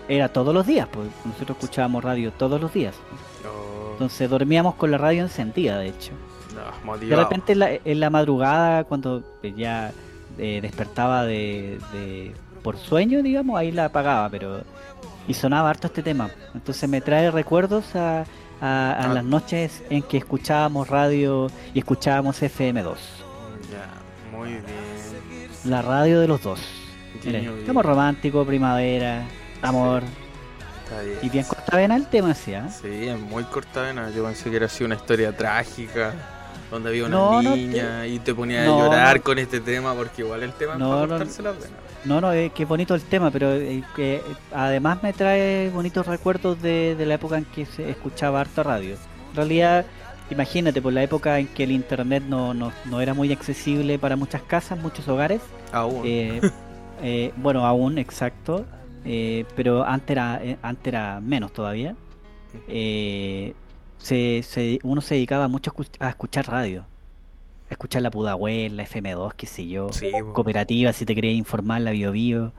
Era 0.07 0.29
todos 0.29 0.53
los 0.53 0.65
días, 0.65 0.87
pues 0.91 1.07
nosotros 1.25 1.57
escuchábamos 1.59 2.03
radio 2.03 2.31
todos 2.31 2.59
los 2.59 2.73
días. 2.73 2.95
no, 3.43 3.91
Entonces 3.93 4.29
dormíamos 4.29 4.75
con 4.75 4.91
la 4.91 4.97
radio 4.97 5.21
encendida, 5.23 5.77
de 5.77 5.89
hecho. 5.89 6.11
no, 6.85 6.97
De 6.97 7.15
repente 7.15 7.53
en 7.53 7.59
la, 7.59 7.69
en 7.73 7.99
la 7.99 8.09
madrugada, 8.09 8.83
cuando 8.83 9.23
ya 9.55 9.91
eh, 10.37 10.59
despertaba 10.61 11.23
de, 11.25 11.79
de- 11.93 12.33
por 12.63 12.77
sueño, 12.77 13.21
digamos, 13.21 13.57
ahí 13.57 13.71
la 13.71 13.85
apagaba, 13.85 14.29
pero 14.29 14.61
y 15.27 15.33
sonaba 15.33 15.69
harto 15.69 15.87
este 15.87 16.03
tema. 16.03 16.29
Entonces 16.53 16.89
me 16.89 16.99
trae 17.01 17.29
recuerdos 17.31 17.95
a, 17.95 18.21
a- 18.21 18.23
a 18.61 19.03
Ah. 19.03 19.13
las 19.13 19.23
noches 19.23 19.83
en 19.89 20.01
que 20.03 20.17
escuchábamos 20.17 20.89
radio 20.89 21.47
y 21.73 21.79
escuchábamos 21.79 22.41
FM2, 22.41 22.95
Ya, 23.71 23.87
muy 24.37 24.49
bien. 24.49 24.63
La 25.65 25.81
radio 25.81 26.19
de 26.19 26.27
los 26.27 26.41
dos. 26.41 26.59
Estamos 27.23 27.85
romántico, 27.85 28.45
primavera, 28.45 29.23
amor 29.61 30.03
Está 30.83 31.01
bien. 31.01 31.17
y 31.21 31.29
bien 31.29 31.45
cortavena 31.45 31.95
el 31.95 32.07
tema, 32.07 32.33
¿sí? 32.33 32.53
ah? 32.53 32.69
Sí, 32.69 33.07
es 33.07 33.19
muy 33.19 33.43
cortavena. 33.43 34.09
Yo 34.11 34.23
pensé 34.23 34.49
que 34.49 34.55
era 34.55 34.65
así 34.67 34.83
una 34.83 34.95
historia 34.95 35.35
trágica. 35.35 36.13
Donde 36.71 36.87
había 36.87 37.05
una 37.05 37.17
No, 37.17 37.41
no 37.41 37.53
niña 37.53 38.07
y 38.07 38.19
te 38.19 38.33
ponía 38.33 38.63
no, 38.63 38.77
a 38.77 38.85
llorar 38.85 39.21
con 39.21 39.37
este 39.37 39.59
tema 39.59 39.93
porque 39.93 40.21
igual 40.21 40.41
el 40.41 40.53
tema 40.53 40.75
No, 40.75 40.91
para 40.91 41.07
cortarse 41.09 41.41
las 41.41 41.55
venas. 41.55 41.71
No, 42.05 42.21
no, 42.21 42.31
es 42.31 42.53
que 42.53 42.63
bonito 42.63 42.95
el 42.95 43.01
tema, 43.01 43.29
pero 43.29 43.51
eh, 43.51 43.83
que 43.93 44.15
eh, 44.15 44.21
además 44.53 45.03
me 45.03 45.11
trae 45.11 45.69
bonitos 45.69 46.07
recuerdos 46.07 46.61
de, 46.61 46.95
de 46.95 47.05
la 47.05 47.15
época 47.15 47.37
en 47.37 47.43
que 47.43 47.65
se 47.65 47.89
escuchaba 47.89 48.39
harta 48.39 48.63
radio. 48.63 48.95
En 49.31 49.35
realidad, 49.35 49.85
imagínate, 50.31 50.81
por 50.81 50.93
la 50.93 51.03
época 51.03 51.39
en 51.39 51.47
que 51.47 51.63
el 51.63 51.71
internet 51.71 52.23
no, 52.27 52.53
no, 52.53 52.71
no 52.85 53.01
era 53.01 53.13
muy 53.13 53.31
accesible 53.31 53.99
para 53.99 54.15
muchas 54.15 54.41
casas, 54.43 54.79
muchos 54.79 55.07
hogares. 55.07 55.41
Aún. 55.71 56.01
eh, 56.05 56.41
eh, 57.01 57.31
bueno, 57.37 57.65
aún, 57.65 57.97
exacto. 57.97 58.65
eh, 59.05 59.45
pero 59.55 59.83
antes 59.83 60.11
era, 60.11 60.39
eh, 60.43 60.57
antes 60.61 60.87
era 60.87 61.19
menos 61.19 61.51
todavía. 61.51 61.95
eh, 62.67 63.53
se, 63.97 64.41
se- 64.43 64.79
uno 64.83 65.01
se 65.01 65.15
dedicaba 65.15 65.47
mucho 65.47 65.71
a 65.71 65.73
escu- 65.75 65.97
a 65.99 66.09
escuchar 66.09 66.47
radio. 66.47 66.85
A 67.69 67.73
escuchar 67.73 68.01
la 68.01 68.11
Pudahuel, 68.11 68.75
la 68.77 68.83
FM2, 68.83 69.33
qué 69.35 69.45
sé 69.47 69.67
yo 69.67 69.89
sí, 69.93 70.11
cooperativa, 70.33 70.91
si 70.91 71.05
te 71.05 71.15
querías 71.15 71.35
informar, 71.35 71.81
la 71.81 71.91
Bio 71.91 72.11
Bio. 72.11 72.51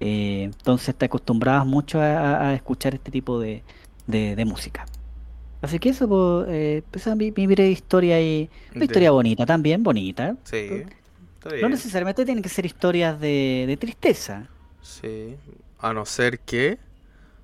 Eh, 0.00 0.42
entonces 0.44 0.94
te 0.94 1.06
acostumbrabas 1.06 1.66
mucho 1.66 2.00
a, 2.00 2.18
a- 2.18 2.48
a 2.50 2.54
escuchar 2.54 2.94
este 2.94 3.10
tipo 3.10 3.38
de, 3.40 3.62
de- 4.06 4.34
de 4.36 4.44
música. 4.44 4.86
Así 5.60 5.78
que 5.78 5.88
eso, 5.90 6.08
pues, 6.08 6.48
eh, 6.50 6.82
esa 6.92 7.10
es 7.10 7.16
mi, 7.16 7.32
mi 7.32 7.46
breve 7.46 7.70
historia 7.70 8.20
y 8.20 8.48
una 8.74 8.84
historia 8.84 9.10
bonita 9.10 9.44
también, 9.44 9.82
bonita. 9.82 10.36
Sí, 10.44 10.84
está 11.34 11.56
No 11.60 11.68
necesariamente 11.68 12.24
tienen 12.24 12.42
que 12.42 12.48
ser 12.48 12.64
historias 12.66 13.18
de, 13.20 13.64
de 13.66 13.76
tristeza. 13.76 14.48
Sí, 14.82 15.36
a 15.80 15.92
no 15.92 16.06
ser 16.06 16.40
que. 16.40 16.78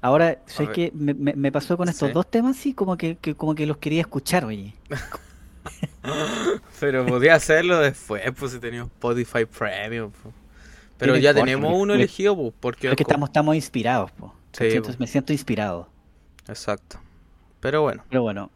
Ahora, 0.01 0.39
sé 0.47 0.69
que 0.69 0.93
me, 0.95 1.15
me- 1.15 1.51
pasó 1.51 1.77
con 1.77 1.89
estos 1.89 2.09
Sí. 2.09 2.13
dos 2.13 2.31
temas, 2.31 2.57
sí, 2.57 2.75
como 2.75 2.97
que, 2.97 3.17
que- 3.17 3.35
como 3.35 3.55
que 3.55 3.67
los 3.67 3.79
quería 3.79 4.03
escuchar, 4.03 4.45
oye. 4.45 4.75
Pero 6.81 7.07
podía 7.07 7.35
hacerlo 7.35 7.79
después, 7.79 8.23
pues 8.39 8.53
si 8.53 8.59
tenía 8.59 8.83
Spotify 8.83 9.45
Premium. 9.47 10.11
po. 10.11 10.33
Pero 10.99 11.17
ya 11.17 11.31
importa, 11.31 11.45
tenemos 11.47 11.71
me- 11.73 11.79
uno 11.79 11.95
elegido, 11.95 12.37
pues, 12.37 12.53
porque. 12.61 12.89
Porque 12.89 13.03
estamos, 13.03 13.29
estamos 13.31 13.55
inspirados, 13.57 14.11
po. 14.13 14.35
Sí, 14.53 14.69
me 14.99 15.07
siento 15.07 15.33
inspirado. 15.33 15.89
Exacto. 16.47 16.99
Pero 17.65 17.81
bueno, 17.81 18.03
Pero 18.11 18.21
bueno, 18.21 18.51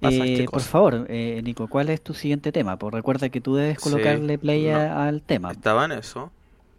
eh, 0.00 0.46
por 0.50 0.62
favor, 0.62 1.04
eh, 1.10 1.42
Nico, 1.44 1.68
¿cuál 1.68 1.90
es 1.90 2.00
tu 2.02 2.14
siguiente 2.14 2.50
tema? 2.50 2.78
Pues 2.78 2.94
recuerda 2.94 3.28
que 3.28 3.42
tú 3.42 3.56
debes 3.56 3.76
Sí, 3.78 3.90
colocarle 3.90 4.38
play 4.38 4.68
no. 4.70 4.78
al 4.78 5.20
tema. 5.20 5.52
estaba 5.52 5.84
en 5.84 5.92
eso. 5.92 6.32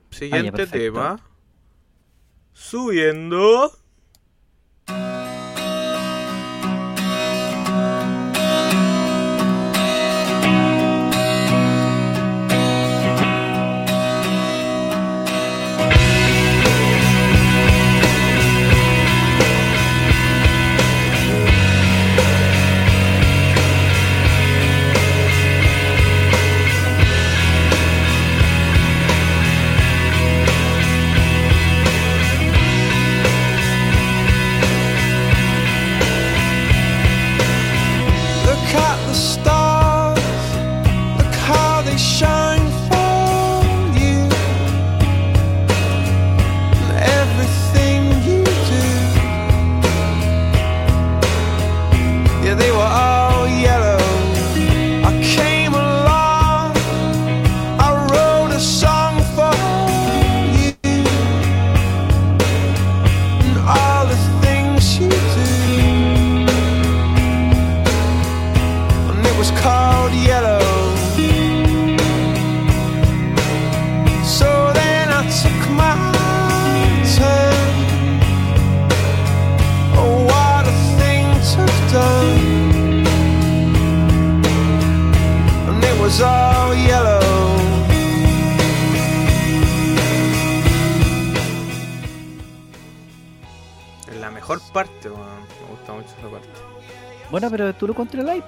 Siguiente 0.09 0.51
perfecto. 0.51 0.79
tema. 0.99 1.19
Subiendo. 2.53 3.71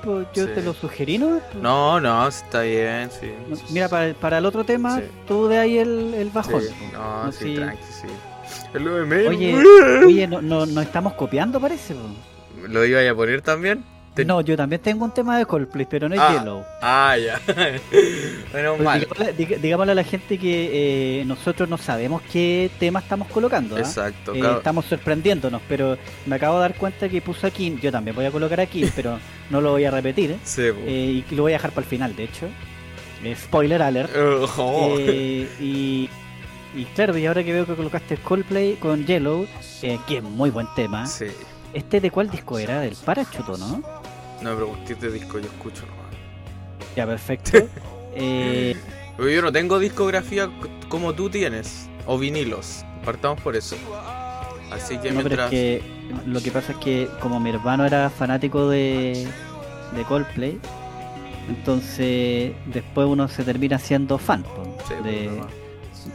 Pues 0.04 0.28
yo 0.34 0.46
Sí. 0.48 0.52
te 0.56 0.62
lo 0.62 0.74
sugerí, 0.74 1.18
¿no? 1.18 1.40
No, 1.62 2.00
no, 2.00 2.28
está 2.28 2.62
bien, 2.62 3.10
sí. 3.12 3.32
Mira, 3.72 3.88
para, 3.90 4.14
para 4.14 4.38
el 4.40 4.46
otro 4.46 4.64
tema, 4.64 4.98
Sí. 4.98 5.04
tú 5.28 5.48
de 5.48 5.58
ahí 5.58 5.78
el, 5.78 6.14
el 6.14 6.30
bajón. 6.30 6.62
Sí. 6.62 6.70
No, 6.94 7.26
No, 7.26 7.32
sí, 7.32 7.46
sí. 7.46 7.56
tranqui, 7.56 7.84
menos. 9.06 9.30
Oye, 9.30 9.56
oye, 10.06 10.28
no, 10.28 10.42
no, 10.42 10.66
no 10.66 10.82
estamos 10.82 11.14
copiando, 11.14 11.60
parece. 11.60 11.96
¿Lo 12.68 12.86
iba 12.86 13.00
a 13.10 13.16
poner 13.16 13.42
también? 13.42 13.84
No, 14.26 14.42
yo 14.42 14.58
también 14.58 14.82
tengo 14.82 15.06
un 15.06 15.12
tema 15.14 15.38
de 15.38 15.46
Coldplay, 15.46 15.88
pero 15.90 16.08
no 16.10 16.16
es 16.16 16.22
Ah. 16.22 16.34
Yellow. 16.38 16.64
Ah, 16.82 17.16
ya. 17.18 17.40
Menos 18.54 18.76
Pues 18.78 18.82
mal. 18.84 19.08
digámosle, 19.62 19.92
a 19.94 19.96
la 19.96 20.04
gente 20.04 20.38
que 20.38 21.22
eh, 21.22 21.26
nosotros 21.26 21.70
no 21.70 21.78
sabemos 21.78 22.22
qué 22.32 22.70
tema 22.80 23.00
estamos 23.00 23.28
colocando. 23.30 23.78
¿ah? 23.78 23.80
Exacto. 23.80 24.36
Eh, 24.36 24.40
claro. 24.40 24.58
estamos 24.58 24.86
sorprendiéndonos, 24.86 25.62
pero 25.68 25.98
me 26.26 26.36
acabo 26.36 26.56
de 26.56 26.62
dar 26.62 26.76
cuenta 26.76 27.08
que 27.10 27.22
puso 27.22 27.48
aquí, 27.48 27.78
yo 27.82 27.92
también 27.92 28.16
voy 28.16 28.26
a 28.26 28.32
colocar 28.32 28.60
aquí, 28.60 28.86
pero 28.96 29.18
no 29.50 29.62
lo 29.62 29.72
voy 29.72 29.86
a 29.86 29.92
repetir. 29.92 30.36
Sí, 30.44 30.64
eh, 30.64 31.24
y 31.30 31.36
lo 31.36 31.44
voy 31.44 31.54
a 31.54 31.56
dejar 31.56 31.72
para 31.72 31.84
el 31.86 31.90
final, 31.90 32.16
de 32.16 32.24
hecho. 32.26 32.48
Eh, 33.24 33.36
spoiler 33.36 33.82
alert. 33.82 34.12
Oh. 34.58 34.96
Eh, 35.00 35.48
y, 35.60 36.10
y 36.76 36.86
claro, 36.96 37.18
y 37.18 37.26
ahora 37.26 37.44
que 37.44 37.54
veo 37.54 37.66
que 37.66 37.76
colocaste 37.76 38.18
Coldplay 38.18 38.76
con 38.76 39.06
Yellow, 39.06 39.48
eh, 39.84 39.98
que 40.08 40.18
es 40.18 40.24
muy 40.24 40.50
buen 40.50 40.68
tema. 40.76 41.06
Sí. 41.08 41.28
¿Este 41.74 42.02
de 42.02 42.12
cuál 42.12 42.30
disco 42.30 42.60
era? 42.60 42.82
Del 42.82 42.96
Parachuto, 42.98 43.58
¿no? 43.58 43.82
No 44.42 44.52
me 44.52 44.56
pregunté 44.56 44.96
de 44.96 45.12
disco, 45.12 45.40
yo 45.40 45.46
escucho 45.46 45.86
nomás. 45.86 46.14
Ya, 46.96 47.06
perfecto. 47.06 47.58
Eh, 48.14 48.76
yo 49.18 49.42
no 49.42 49.54
tengo 49.54 49.80
discografía 49.80 50.50
como 50.90 51.14
tú 51.14 51.30
tienes. 51.30 51.88
O 52.06 52.18
vinilos. 52.18 52.84
Partamos 53.06 53.40
por 53.40 53.56
eso. 53.56 53.78
Así 54.70 54.98
que 54.98 55.12
no, 55.12 55.24
pero 55.24 55.30
mientras. 55.30 55.46
es 55.46 55.50
que 55.52 55.82
lo 56.26 56.42
que 56.42 56.52
pasa 56.52 56.74
es 56.74 56.78
que 56.80 57.08
como 57.22 57.40
mi 57.40 57.52
hermano 57.52 57.86
era 57.86 58.10
fanático 58.10 58.68
de, 58.68 59.26
de 59.96 60.04
Coldplay, 60.04 60.60
entonces 61.48 62.54
después 62.66 63.08
uno 63.08 63.30
se 63.30 63.44
termina 63.46 63.80
siendo 63.80 64.18
fan 64.18 64.44
Sí, 64.88 64.94
de, 65.04 65.30
pues. 65.30 65.54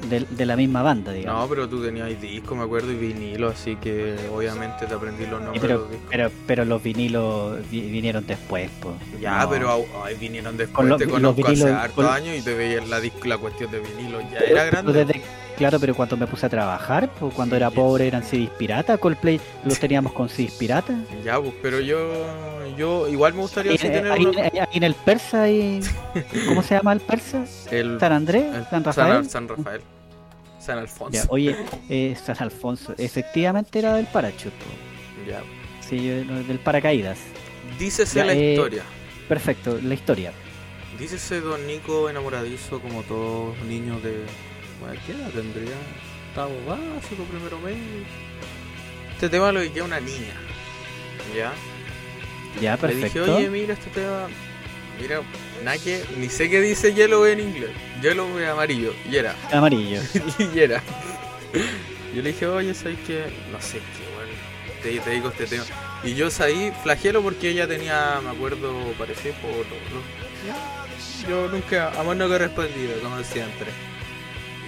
De- 0.08 0.26
de 0.28 0.46
la 0.46 0.56
misma 0.56 0.82
banda, 0.82 1.12
digamos. 1.12 1.42
No, 1.42 1.48
pero 1.48 1.68
tú 1.68 1.82
tenías 1.82 2.08
disco, 2.20 2.54
me 2.56 2.64
acuerdo, 2.64 2.92
y 2.92 2.96
vinilo, 2.96 3.48
así 3.48 3.76
que 3.76 4.16
obviamente 4.34 4.86
te 4.86 4.94
aprendí 4.94 5.24
los 5.26 5.40
nombres 5.40 5.60
de 5.62 5.68
pero, 5.68 5.78
los 5.80 5.90
discos. 5.90 6.08
pero, 6.10 6.30
pero 6.46 6.64
los 6.64 6.82
vinilos 6.82 7.58
vi- 7.70 7.90
vinieron 7.90 8.26
después, 8.26 8.70
po. 8.80 8.94
Ya, 9.20 9.42
No. 9.44 9.50
pero 9.50 9.86
ay, 10.04 10.16
vinieron 10.20 10.56
después, 10.56 10.74
Con 10.76 10.88
lo- 10.88 10.96
te 10.96 11.04
los 11.06 11.14
conozco 11.14 11.42
hace 11.46 11.52
vinilos- 11.54 11.70
hartos 11.72 12.04
con- 12.04 12.14
años 12.14 12.36
y 12.36 12.42
te 12.42 12.54
veías 12.54 12.88
la, 12.88 13.00
cuestión 13.38 13.70
de 13.70 13.80
vinilo, 13.80 14.20
ya 14.20 14.38
Pero- 14.38 14.46
era 14.52 14.64
grande. 14.64 14.92
desde- 14.92 15.22
claro, 15.56 15.78
pero 15.80 15.94
cuando 15.94 16.16
me 16.16 16.26
puse 16.26 16.46
a 16.46 16.48
trabajar, 16.48 17.10
pues, 17.18 17.34
cuando 17.34 17.56
era 17.56 17.70
pobre 17.70 18.06
eran 18.06 18.22
CDs 18.22 18.50
pirata, 18.50 18.96
Coldplay 18.98 19.40
los 19.64 19.78
teníamos 19.78 20.12
con 20.12 20.28
CDs 20.28 20.52
pirata. 20.52 20.94
Ya, 21.24 21.40
pues, 21.40 21.54
pero 21.62 21.80
yo, 21.80 21.98
yo 22.76 23.08
igual 23.08 23.34
me 23.34 23.40
gustaría 23.40 23.76
tener 23.76 24.10
ahí- 24.10 24.26
en 24.72 24.82
el 24.82 24.94
persa, 24.94 25.42
ahí, 25.42 25.80
¿cómo 26.48 26.62
se 26.62 26.74
llama 26.76 26.92
el 26.92 27.00
persa? 27.00 27.44
el, 27.70 27.98
¿San 27.98 28.12
Andrés? 28.12 28.54
el 28.54 28.66
¿San 28.68 28.84
Rafael? 28.84 29.28
San 29.28 29.48
Rafael. 29.48 29.80
San 30.58 30.78
Alfonso. 30.78 31.12
Ya, 31.22 31.24
oye, 31.28 31.56
eh, 31.88 32.16
San 32.24 32.36
Alfonso, 32.40 32.94
efectivamente 32.98 33.78
era 33.78 33.94
del 33.94 34.06
parachuto. 34.06 34.56
Ya. 35.28 35.40
Sí, 35.80 36.08
del 36.08 36.58
paracaídas. 36.58 37.18
Dícese 37.78 38.18
Ya, 38.18 38.24
la 38.24 38.32
eh, 38.32 38.52
historia. 38.54 38.82
Perfecto, 39.28 39.78
la 39.82 39.94
historia. 39.94 40.32
Dícese 40.98 41.40
don 41.40 41.64
Nico 41.66 42.08
enamoradizo 42.08 42.80
como 42.80 43.02
todos 43.02 43.56
niños 43.68 44.02
de... 44.02 44.24
Bueno, 44.80 45.00
¿Qué 45.06 45.12
edad 45.12 45.30
tendría? 45.30 45.74
Octavo 46.28 46.54
básico, 46.66 47.22
primero 47.24 47.58
medio. 47.60 48.04
Este 49.12 49.28
tema 49.28 49.50
lo 49.52 49.60
a 49.60 49.84
una 49.84 50.00
niña. 50.00 50.34
¿Ya? 51.34 51.52
Ya, 52.60 52.76
Le 52.76 52.94
dije, 52.94 53.00
perfecto. 53.08 53.36
oye, 53.36 53.48
mira 53.48 53.72
este 53.74 53.90
tema. 53.90 54.28
Mira, 55.00 55.20
nada 55.64 55.78
que... 55.78 56.04
Ni 56.18 56.28
sé 56.28 56.48
qué 56.48 56.60
dice 56.60 56.92
yellow 56.94 57.24
en 57.26 57.40
inglés. 57.40 57.70
Yellow 58.02 58.38
es 58.38 58.48
amarillo. 58.48 58.94
Y 59.10 59.16
era. 59.16 59.34
Amarillo. 59.52 60.00
y 60.38 60.58
era. 60.58 60.82
Yo 62.14 62.22
le 62.22 62.32
dije, 62.32 62.46
oye, 62.46 62.74
¿sabes 62.74 62.98
qué? 63.06 63.24
No 63.52 63.60
sé 63.60 63.78
qué. 63.78 64.06
Te, 64.82 65.00
te 65.00 65.10
digo 65.10 65.30
este 65.30 65.46
tema. 65.46 65.64
Y 66.04 66.14
yo 66.14 66.28
ahí 66.40 66.72
flagelo 66.82 67.22
porque 67.22 67.50
ella 67.50 67.66
tenía, 67.66 68.20
me 68.22 68.30
acuerdo, 68.30 68.72
parecía 68.98 69.32
por. 69.40 69.66
Yo 71.28 71.48
nunca, 71.48 71.90
amor 71.98 72.16
no 72.16 72.28
correspondido, 72.28 73.00
como 73.02 73.22
siempre. 73.24 73.66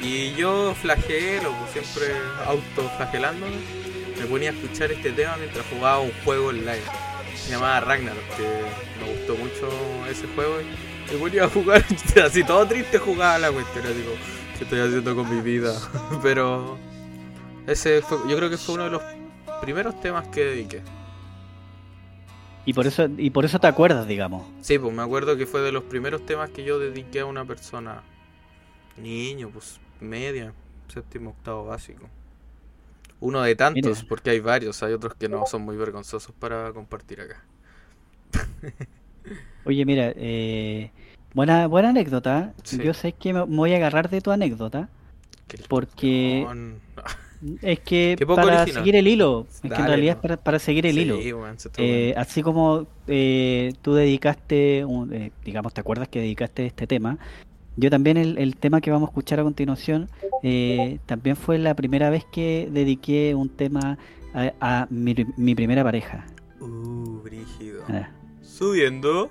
Y 0.03 0.33
yo 0.35 0.75
flagelo, 0.75 1.53
pues 1.53 1.73
siempre 1.73 2.17
autoflagelándome. 2.47 3.57
Me 4.19 4.27
ponía 4.27 4.51
a 4.51 4.53
escuchar 4.53 4.93
este 4.93 5.13
tema 5.13 5.37
mientras 5.37 5.67
jugaba 5.67 6.01
un 6.01 6.13
juego 6.25 6.49
online. 6.49 6.83
Se 7.37 7.53
llamaba 7.53 7.81
Ragnarok, 7.81 8.23
que 8.37 8.43
me 9.01 9.13
gustó 9.13 9.37
mucho 9.37 10.07
ese 10.09 10.27
juego. 10.35 10.61
Y 10.61 11.13
me 11.13 11.19
ponía 11.19 11.45
a 11.45 11.49
jugar, 11.49 11.85
así 12.25 12.45
todo 12.45 12.67
triste 12.67 12.99
jugaba 12.99 13.39
la 13.39 13.51
cuestión. 13.51 13.87
Así 13.87 14.03
como, 14.03 14.17
¿qué 14.57 14.65
estoy 14.65 14.81
haciendo 14.81 15.17
con 15.17 15.35
mi 15.35 15.41
vida? 15.41 15.75
Pero 16.23 16.79
ese 17.67 18.03
fue, 18.03 18.19
yo 18.29 18.37
creo 18.37 18.51
que 18.51 18.57
fue 18.57 18.77
uno 18.77 18.85
de 18.85 18.91
los 18.91 19.03
primeros 19.61 20.01
temas 20.01 20.29
que 20.29 20.45
dediqué. 20.45 20.83
Y 22.65 22.75
por 22.75 22.87
eso, 22.87 23.09
y 23.17 23.31
por 23.31 23.45
eso 23.45 23.59
te 23.59 23.67
acuerdas, 23.67 24.07
digamos. 24.07 24.47
Sí, 24.61 24.79
pues 24.79 24.93
me 24.93 25.03
acuerdo 25.03 25.37
que 25.37 25.47
fue 25.47 25.63
de 25.63 25.73
los 25.73 25.85
primeros 25.85 26.27
temas 26.27 26.51
que 26.51 26.65
yo 26.65 26.79
dediqué 26.79 27.21
a 27.21 27.25
una 27.25 27.45
persona, 27.45 28.03
niño, 28.99 29.49
pues 29.49 29.81
media, 30.01 30.53
séptimo, 30.89 31.31
octavo 31.31 31.67
básico. 31.67 32.09
Uno 33.21 33.43
de 33.43 33.57
tantos, 33.57 33.99
Mira. 33.99 34.09
porque 34.09 34.31
hay 34.31 34.41
varios, 34.41 34.83
hay 34.83 34.93
otros 34.93 35.15
que 35.15 35.29
no 35.29 35.45
son 35.47 35.63
muy 35.63 35.77
vergonzosos 35.77 36.33
para 36.39 36.73
compartir 36.73 37.21
acá. 37.21 37.43
Oye, 39.65 39.85
mira, 39.85 40.13
eh, 40.17 40.91
buena, 41.35 41.67
buena 41.67 41.91
anécdota. 41.91 42.55
Sí. 42.63 42.79
Yo 42.83 42.95
sé 42.95 43.13
que 43.13 43.33
me 43.33 43.43
voy 43.43 43.73
a 43.75 43.77
agarrar 43.77 44.09
de 44.09 44.21
tu 44.21 44.31
anécdota. 44.31 44.89
Porque-. 45.69 46.47
Es 47.63 47.79
que 47.79 48.17
para 48.27 48.63
original. 48.63 48.67
seguir 48.83 48.97
el 48.97 49.07
hilo. 49.07 49.47
Es 49.49 49.61
que 49.61 49.69
en 49.69 49.87
realidad 49.87 50.15
no. 50.15 50.19
es 50.19 50.23
para, 50.23 50.37
para 50.39 50.59
seguir 50.59 50.87
el 50.87 50.95
Sí, 50.97 51.03
hilo. 51.03 51.21
se 51.57 51.71
Eh, 51.77 52.13
así 52.17 52.43
como 52.43 52.89
eh, 53.07 53.75
tú 53.81 53.95
dedicaste, 53.95 54.85
un- 54.85 55.13
eh, 55.15 55.31
digamos, 55.45 55.73
¿te 55.73 55.81
acuerdas 55.81 56.09
que 56.09 56.19
dedicaste 56.19 56.67
este 56.67 56.89
tema? 56.89 57.17
Yo 57.79 57.91
también 57.91 58.17
el, 58.17 58.39
el 58.39 58.57
tema 58.57 58.81
que 58.81 58.91
vamos 58.91 59.07
a 59.07 59.11
escuchar 59.11 59.39
a 59.39 59.45
continuación, 59.45 60.09
eh, 60.43 60.99
también 61.07 61.37
fue 61.37 61.59
la 61.59 61.75
primera 61.75 62.11
vez 62.11 62.25
que 62.25 62.69
dediqué 62.73 63.37
un 63.37 63.49
tema 63.49 63.99
a, 64.35 64.53
a 64.61 64.87
mi, 64.91 65.15
mi 65.37 65.55
primera 65.55 65.85
pareja. 65.85 66.27
Uh, 66.61 67.23
brígido. 67.23 67.85
Ah, 67.89 68.11
Subiendo. 68.43 69.31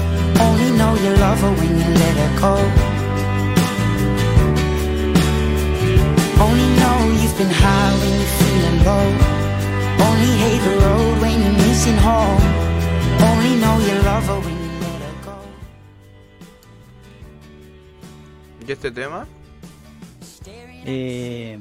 Only 0.39 0.69
know 0.77 0.93
you 1.03 1.11
love 1.17 1.39
her 1.41 1.51
when 1.59 1.71
you 1.79 1.89
let 2.01 2.15
her 2.23 2.31
go. 2.41 2.53
Only 6.45 6.67
know 6.79 6.97
you've 7.21 7.37
been 7.37 7.49
high 7.63 7.91
when 8.01 8.13
you're 8.19 8.33
feeling 8.39 8.77
low. 8.87 9.07
Only 10.07 10.31
hate 10.43 10.61
the 10.67 10.75
road 10.85 11.21
when 11.21 11.35
you're 11.43 11.57
missing 11.67 11.97
home. 11.97 12.43
Only 13.29 13.53
know 13.61 13.75
you 13.87 13.95
love 14.03 14.25
her 14.27 14.39
when 14.45 14.55
you 14.63 14.69
let 14.83 15.01
her 15.05 15.15
go. 15.25 15.35
¿Y 18.67 18.71
este 18.71 18.91
tema? 18.91 19.27
Eh, 20.83 21.59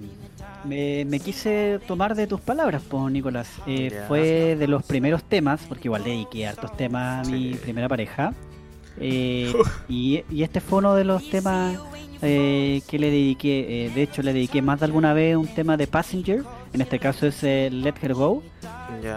me, 0.65 1.05
me 1.05 1.21
quise 1.21 1.79
tomar 1.87 2.15
de 2.15 2.27
tus 2.27 2.41
palabras, 2.41 2.83
pues, 2.89 3.13
Nicolás. 3.13 3.49
Eh, 3.67 3.91
Ya. 3.93 4.07
Fue 4.09 4.57
de 4.57 4.67
los 4.67 4.83
primeros 4.83 5.23
temas, 5.25 5.61
porque 5.69 5.89
igual 5.89 6.05
dediqué 6.05 6.47
hartos 6.47 6.75
temas 6.77 7.27
a 7.27 7.31
mi 7.31 7.53
Sí. 7.53 7.59
primera 7.63 7.87
pareja. 7.89 8.33
Eh, 8.98 9.53
y, 9.88 10.22
y 10.31 10.42
este 10.42 10.61
fue 10.61 10.79
uno 10.79 10.94
de 10.94 11.05
los 11.05 11.29
temas 11.31 11.79
eh, 12.22 12.83
que 12.88 12.98
le 12.98 13.11
dediqué. 13.11 13.87
eh, 13.87 13.90
de 13.94 14.03
hecho, 14.03 14.22
le 14.22 14.33
dediqué 14.33 14.61
más 14.62 14.81
de 14.81 14.87
alguna 14.87 15.12
vez 15.14 15.37
un 15.37 15.48
tema 15.48 15.76
de 15.76 15.87
Passenger. 15.87 16.42
En 16.72 16.81
este 16.81 16.98
caso 16.98 17.26
es 17.26 17.42
Let 17.42 17.94
Her 18.03 18.14
Go. 18.14 18.42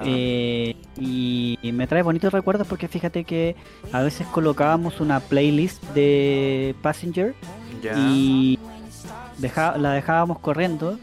Y, 0.06 0.76
y 1.64 1.72
me 1.74 1.88
trae 1.88 2.04
bonitos 2.04 2.32
recuerdos 2.32 2.68
porque 2.68 2.88
fíjate 2.88 3.24
que 3.26 3.56
a 3.92 4.02
veces 4.02 4.26
colocábamos 4.28 5.02
una 5.02 5.20
playlist 5.20 5.84
de 5.94 6.76
Passenger 6.82 7.34
y 7.98 8.60
deja- 9.40 9.78
la 9.78 9.92
dejábamos 9.94 10.40
corriendo 10.40 10.98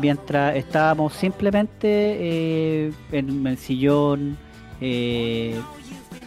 mientras 0.00 0.54
estábamos 0.54 1.14
simplemente 1.14 1.88
eh, 1.88 2.92
en 3.10 3.44
el 3.46 3.58
sillón 3.58 4.36
eh, 4.80 5.58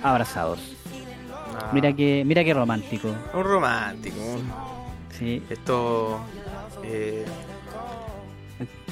abrazados. 0.03 0.72
Mira 1.73 1.93
que 1.93 2.23
mira 2.25 2.43
qué 2.43 2.53
romántico. 2.53 3.09
Un 3.33 3.43
romántico. 3.43 4.17
Sí. 5.17 5.41
Esto. 5.49 6.19
Eh, 6.83 7.25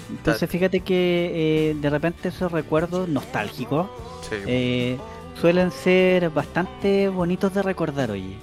Entonces 0.10 0.50
fíjate 0.50 0.82
que 0.82 1.70
eh, 1.72 1.76
de 1.80 1.90
repente 1.90 2.30
esos 2.30 2.52
recuerdos 2.52 3.08
nostálgicos 3.08 3.88
sí. 4.30 4.36
eh, 4.46 4.98
suelen 5.40 5.72
ser 5.72 6.30
bastante 6.30 7.10
bonitos 7.10 7.54
de 7.54 7.62
recordar, 7.64 8.12
oye. 8.12 8.36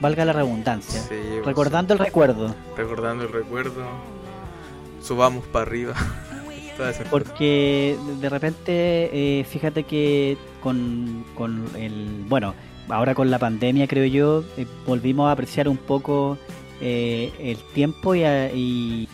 Valga 0.00 0.24
la 0.24 0.32
redundancia. 0.32 1.00
Sí, 1.00 1.14
pues, 1.34 1.46
Recordando 1.46 1.94
el 1.94 2.00
recuerdo. 2.00 2.54
recordando 2.76 3.24
el 3.24 3.32
recuerdo. 3.32 3.84
Subamos 5.00 5.44
para 5.46 5.64
arriba. 5.66 5.94
Porque 7.10 7.96
de 8.20 8.28
repente, 8.28 8.70
eh, 9.40 9.44
fíjate 9.44 9.84
que 9.84 10.36
con, 10.60 11.24
con 11.36 11.64
el. 11.76 12.24
Bueno, 12.28 12.52
ahora 12.88 13.14
con 13.14 13.30
la 13.30 13.38
pandemia, 13.38 13.86
creo 13.86 14.06
yo, 14.06 14.44
eh, 14.56 14.66
volvimos 14.86 15.28
a 15.28 15.32
apreciar 15.32 15.68
un 15.68 15.76
poco 15.76 16.36
eh, 16.80 17.32
el 17.40 17.56
tiempo 17.74 18.14
y, 18.14 18.24
a- 18.24 18.52
y, 18.52 19.08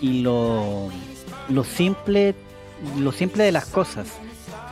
y 0.00 0.22
lo, 0.22 0.88
lo 1.48 1.64
simple 1.64 2.34
lo 2.98 3.12
simple 3.12 3.44
de 3.44 3.52
las 3.52 3.66
cosas. 3.66 4.08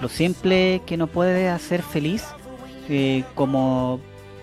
Lo 0.00 0.08
simple 0.08 0.80
que 0.86 0.96
nos 0.96 1.10
puede 1.10 1.48
hacer 1.48 1.82
feliz, 1.82 2.24
eh, 2.88 3.22
como 3.34 4.00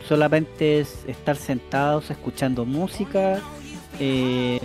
solamente 0.08 0.80
es 0.82 1.04
estar 1.08 1.36
sentados 1.36 2.12
escuchando 2.12 2.64
música. 2.66 3.40
eh, 4.00 4.60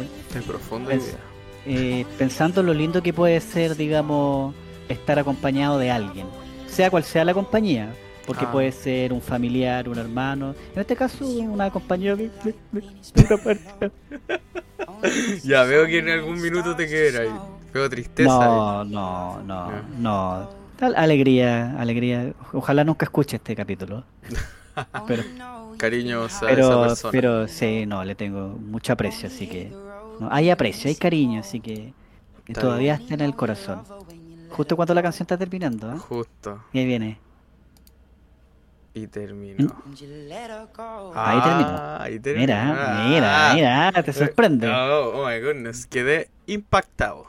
profunda 0.47 0.91
Pens- 0.93 1.05
idea. 1.05 1.19
eh, 1.67 2.05
pensando 2.19 2.61
en 2.61 2.67
lo 2.67 2.75
lindo 2.75 3.03
que 3.03 3.13
puede 3.15 3.41
ser, 3.41 3.77
digamos, 3.77 4.55
estar 4.91 5.19
acompañado 5.19 5.79
de 5.79 5.91
alguien, 5.91 6.27
sea 6.67 6.91
cual 6.91 7.05
sea 7.05 7.25
la 7.25 7.33
compañía, 7.33 7.95
porque 8.31 8.45
Ah. 8.45 8.53
puede 8.53 8.71
ser 8.71 9.13
un 9.13 9.21
familiar, 9.21 9.89
un 9.89 9.99
hermano, 9.99 10.55
en 10.73 10.81
este 10.81 10.95
caso 10.95 11.27
una 11.27 11.69
compañía 11.69 12.15
de, 12.15 12.31
de- 12.45 12.55
de- 12.71 12.81
de 12.81 13.27
una 13.29 13.37
pareja. 13.43 13.91
Ya 15.45 15.65
veo 15.65 15.87
que 15.87 15.99
en 15.99 16.09
algún 16.11 16.41
minuto 16.41 16.77
te 16.77 16.87
quedará 16.87 17.25
ahí. 17.25 17.41
Veo 17.75 17.89
tristeza. 17.91 18.31
ahí. 18.41 18.49
No, 18.49 18.85
no, 18.85 19.43
no, 19.43 19.73
no. 19.99 20.49
Tal- 20.79 20.95
Alegría, 20.97 21.75
alegría. 21.81 22.33
Ojalá 22.53 22.85
nunca 22.85 23.05
escuche 23.07 23.37
este 23.37 23.57
capítulo. 23.57 24.05
Pero, 25.09 25.23
Cariños 25.77 26.23
a 26.23 26.27
esa 26.37 26.47
pero, 26.47 26.83
persona. 26.83 27.11
pero 27.11 27.49
sí, 27.49 27.85
no, 27.87 28.05
le 28.05 28.15
tengo 28.15 28.49
mucho 28.61 28.93
aprecio, 28.93 29.27
así 29.29 29.47
que 29.49 29.71
no, 30.21 30.29
hay 30.31 30.49
aprecio, 30.51 30.89
hay 30.89 30.95
cariño, 30.95 31.41
así 31.41 31.59
que 31.61 31.93
Está 32.47 32.61
todavía 32.63 32.95
está 32.95 33.15
en 33.15 33.21
el 33.23 33.35
corazón. 33.35 33.81
Justo 34.51 34.77
cuando 34.77 34.95
la 34.95 35.03
canción 35.03 35.25
está 35.25 35.37
terminando, 35.37 35.93
¿eh? 35.93 35.99
Justo. 35.99 36.63
Y 36.73 36.79
ahí 36.79 36.87
viene. 36.87 37.19
Y 38.93 39.07
terminó. 39.07 39.83
Ahí 41.15 41.41
terminó. 41.41 41.69
Ah, 41.69 41.99
Ahí 42.03 42.19
terminó. 42.19 42.41
Mira, 42.47 43.05
mira, 43.09 43.51
Ah. 43.51 43.55
mira, 43.55 44.03
te 44.03 44.13
sorprende. 44.13 44.69
Oh, 44.69 45.13
oh 45.15 45.27
my 45.29 45.39
goodness. 45.41 45.87
Quedé 45.87 46.29
impactado. 46.47 47.27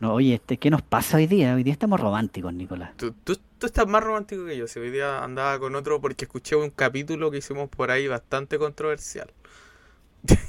No, 0.00 0.14
oye, 0.14 0.34
este, 0.34 0.56
¿qué 0.58 0.70
nos 0.70 0.82
pasa 0.82 1.16
hoy 1.16 1.26
día? 1.26 1.54
Hoy 1.54 1.62
día 1.64 1.72
estamos 1.72 2.00
románticos, 2.00 2.52
Nicolás. 2.54 2.90
Tú, 2.96 3.12
tú, 3.24 3.36
tú 3.58 3.66
estás 3.66 3.86
más 3.88 4.02
romántico 4.02 4.44
que 4.46 4.56
yo. 4.56 4.66
Si 4.68 4.78
hoy 4.78 4.90
día 4.90 5.22
andaba 5.24 5.58
con 5.58 5.74
otro 5.74 6.00
porque 6.00 6.24
escuché 6.24 6.54
un 6.56 6.70
capítulo 6.70 7.30
que 7.30 7.38
hicimos 7.38 7.68
por 7.68 7.90
ahí 7.90 8.06
bastante 8.08 8.58
controversial. 8.58 9.28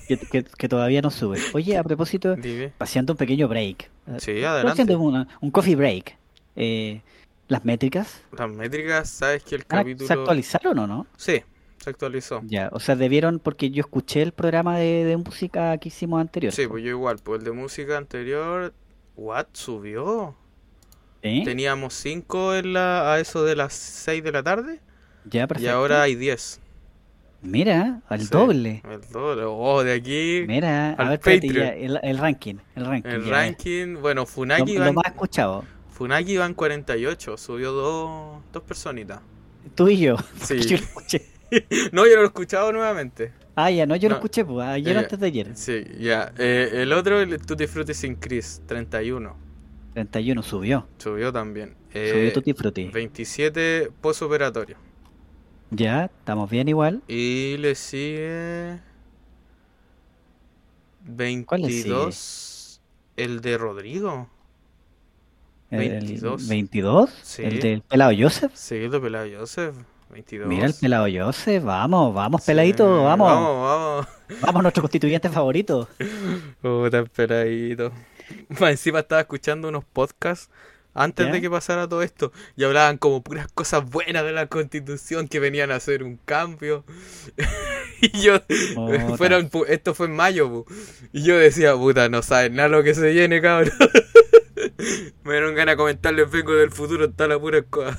Que, 0.08 0.18
que- 0.18 0.44
que 0.44 0.68
todavía 0.70 1.02
no 1.02 1.12
sube. 1.12 1.40
Oye, 1.54 1.78
a 1.78 1.84
propósito, 1.84 2.36
Dime. 2.36 2.74
haciendo 2.80 3.14
un 3.14 3.18
pequeño 3.18 3.48
break. 3.48 3.90
Sí, 4.18 4.44
adelante. 4.44 4.96
una- 4.96 5.28
un 5.42 5.52
coffee 5.52 5.76
break. 5.76 6.16
Eh, 6.56 7.02
¿Las 7.50 7.66
métricas? 7.66 8.22
Las 8.38 8.50
métricas, 8.50 9.10
sabes 9.10 9.44
que 9.44 9.56
el 9.56 9.66
¿van 9.68 9.80
a- 9.80 9.82
capítulo. 9.82 10.08
¿Se 10.08 10.14
actualizaron 10.14 10.80
o 10.80 10.88
no? 10.88 11.08
Sí, 11.18 11.42
se 11.78 11.90
actualizó. 11.90 12.42
Ya, 12.46 12.70
o 12.72 12.80
sea, 12.80 12.96
debieron, 12.96 13.40
porque 13.40 13.72
yo 13.72 13.82
escuché 13.82 14.22
el 14.22 14.32
programa 14.32 14.78
de, 14.78 15.04
de 15.04 15.18
música 15.18 15.78
que 15.80 15.90
hicimos 15.90 16.22
anterior. 16.22 16.54
Sí, 16.54 16.68
pues 16.68 16.84
yo 16.84 16.92
igual. 16.92 17.18
Pues 17.22 17.40
el 17.40 17.46
de 17.46 17.52
música 17.52 17.98
anterior. 17.98 18.74
¿What? 19.18 19.48
¿Subió? 19.52 20.36
¿Sí? 21.22 21.42
Teníamos 21.44 21.94
5 21.96 22.56
en 22.56 22.72
la, 22.74 23.12
a 23.14 23.20
eso 23.20 23.44
de 23.44 23.56
las 23.58 23.74
6 23.74 24.24
de 24.24 24.32
la 24.32 24.42
tarde. 24.44 24.80
Ya, 25.26 25.44
Y 25.44 25.48
perfecto. 25.48 25.74
ahora 25.76 26.04
hay 26.04 26.16
10. 26.16 26.62
Mira, 27.42 28.02
al 28.10 28.22
Sí, 28.22 28.28
doble. 28.32 28.82
El 28.90 29.02
doble. 29.12 29.44
Oh, 29.46 29.84
de 29.84 29.94
aquí. 29.94 30.44
Mira, 30.48 30.92
a 30.92 31.10
ver, 31.10 31.20
Patreon. 31.20 31.54
ya, 31.56 31.70
el, 31.70 32.00
el 32.04 32.18
ranking. 32.18 32.56
El 32.76 32.86
ranking. 32.86 33.10
El 33.10 33.30
ranking. 33.30 33.96
Bueno, 34.02 34.22
Lo, 34.22 34.26
Funaki 34.28 34.74
lo 34.78 34.82
van, 34.86 34.96
más 34.96 35.06
escuchado. 35.08 35.64
Funaki 36.00 36.38
van 36.38 36.54
48. 36.54 37.36
Subió 37.36 37.74
dos, 37.74 38.42
dos 38.54 38.64
personitas. 38.64 39.20
Tú 39.76 39.90
y 39.90 39.98
yo. 39.98 40.16
Sí. 40.42 40.58
Yo 40.62 40.78
lo 40.78 40.84
escuché. 40.84 41.26
No, 41.92 42.08
yo 42.08 42.16
lo 42.16 42.22
he 42.22 42.26
escuchado 42.26 42.72
nuevamente. 42.72 43.34
Ah, 43.56 43.70
ya, 43.70 43.86
no, 43.86 43.98
yo 43.98 44.08
lo 44.08 44.16
escuché, 44.16 44.46
pues, 44.46 44.66
ayer 44.66 44.96
o 44.96 45.00
antes 45.00 45.20
de 45.20 45.28
ayer. 45.28 45.52
Sí, 45.56 45.84
ya. 46.00 46.32
Eh, 46.38 46.70
el 46.74 46.94
otro, 46.94 47.20
el 47.20 47.38
Tutti 47.46 47.68
Frutti 47.68 47.94
sin 47.94 48.16
Chris, 48.16 48.62
31. 48.68 49.36
31 49.94 50.42
subió. 50.44 50.88
Subió 51.00 51.34
también. 51.34 51.76
Eh, 51.94 52.12
Subió 52.14 52.34
Tutti 52.34 52.54
Frutti. 52.54 52.86
27 52.86 53.92
posoperatorio. 54.00 54.78
Ya, 55.72 56.06
estamos 56.06 56.50
bien 56.50 56.70
igual. 56.70 57.02
Y 57.10 57.58
le 57.58 57.76
sigue. 57.76 58.80
¿Cuál 61.46 61.64
le 61.64 61.68
sigue? 61.70 61.90
22. 61.90 62.82
El 63.18 63.42
de 63.42 63.58
Rodrigo. 63.58 64.30
El- 65.72 65.82
el 65.82 65.90
22. 66.00 66.48
22. 66.48 67.10
Sí. 67.24 67.44
El 67.44 67.60
del 67.60 67.82
pelado 67.82 68.12
Joseph. 68.18 68.52
Sí, 68.56 68.76
el 68.76 68.92
de 68.92 69.00
Pelado 69.00 69.28
Joseph. 69.40 69.76
22. 70.12 70.48
Mira 70.48 70.66
el 70.66 70.74
pelado 70.74 71.08
Joseph. 71.12 71.64
Vamos, 71.64 72.14
vamos, 72.14 72.42
Sí, 72.42 72.48
peladito, 72.48 73.04
vamos. 73.04 73.32
Vamos, 73.32 73.64
vamos. 73.64 74.08
Vamos, 74.42 74.62
nuestro 74.64 74.82
constituyente 74.84 75.30
favorito. 75.30 75.88
Puta, 76.62 77.04
peladito. 77.06 77.92
Encima 78.60 79.00
estaba 79.00 79.22
escuchando 79.22 79.68
unos 79.70 79.86
podcasts 79.86 80.50
antes 80.96 81.28
¿Ya? 81.28 81.32
de 81.32 81.42
que 81.42 81.50
pasara 81.50 81.88
todo 81.88 82.02
esto 82.02 82.32
y 82.58 82.64
hablaban 82.64 82.98
como 82.98 83.22
puras 83.24 83.48
cosas 83.54 83.88
buenas 83.88 84.24
de 84.24 84.32
la 84.32 84.48
constitución 84.48 85.28
que 85.28 85.40
venían 85.40 85.72
a 85.72 85.76
hacer 85.76 86.04
un 86.04 86.18
cambio. 86.26 86.84
y 88.02 88.20
yo, 88.20 88.40
fueron, 89.18 89.50
esto 89.68 89.94
fue 89.94 90.08
en 90.08 90.16
mayo, 90.16 90.50
pu. 90.50 90.66
y 91.14 91.24
yo 91.24 91.38
decía, 91.38 91.76
puta, 91.76 92.10
no 92.10 92.24
saben 92.24 92.56
nada 92.56 92.70
lo 92.70 92.84
que 92.84 92.96
se 92.96 93.12
viene, 93.12 93.40
cabrón. 93.42 93.72
Me 95.24 95.32
dieron 95.34 95.56
ganas 95.56 95.74
de 95.74 95.78
comentarles, 95.78 96.30
vengo 96.30 96.54
del 96.54 96.72
futuro, 96.72 97.06
está 97.06 97.28
la 97.28 97.40
pura 97.40 97.60
escoba. 97.60 97.98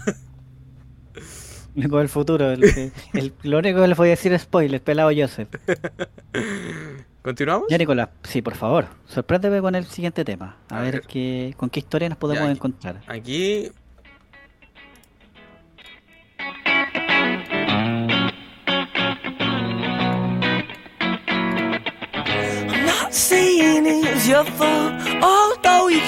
Vengo 1.74 1.98
del 1.98 2.08
futuro. 2.08 2.50
El, 2.50 2.92
el, 3.12 3.32
lo 3.42 3.58
único 3.58 3.80
que 3.80 3.88
les 3.88 3.96
voy 3.96 4.08
a 4.08 4.10
decir 4.10 4.32
es 4.32 4.42
spoiler, 4.42 4.82
pelado 4.82 5.10
Joseph. 5.16 5.48
¿Continuamos? 7.22 7.68
Ya, 7.68 7.78
Nicolás, 7.78 8.08
sí, 8.22 8.40
por 8.42 8.54
favor, 8.54 8.86
sorpréndeme 9.06 9.60
con 9.60 9.74
el 9.74 9.84
siguiente 9.86 10.24
tema. 10.24 10.56
A, 10.70 10.80
ver. 10.80 11.02
Qué, 11.02 11.54
con 11.56 11.68
qué 11.68 11.80
historia 11.80 12.08
nos 12.08 12.18
podemos 12.18 12.44
ya, 12.44 12.52
encontrar. 12.52 13.02
Aquí 13.06 13.70
is 24.20 24.28
your 24.28 24.44
fault. 24.44 25.39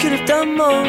Could 0.03 0.19
have 0.19 0.27
done 0.27 0.57
more. 0.57 0.85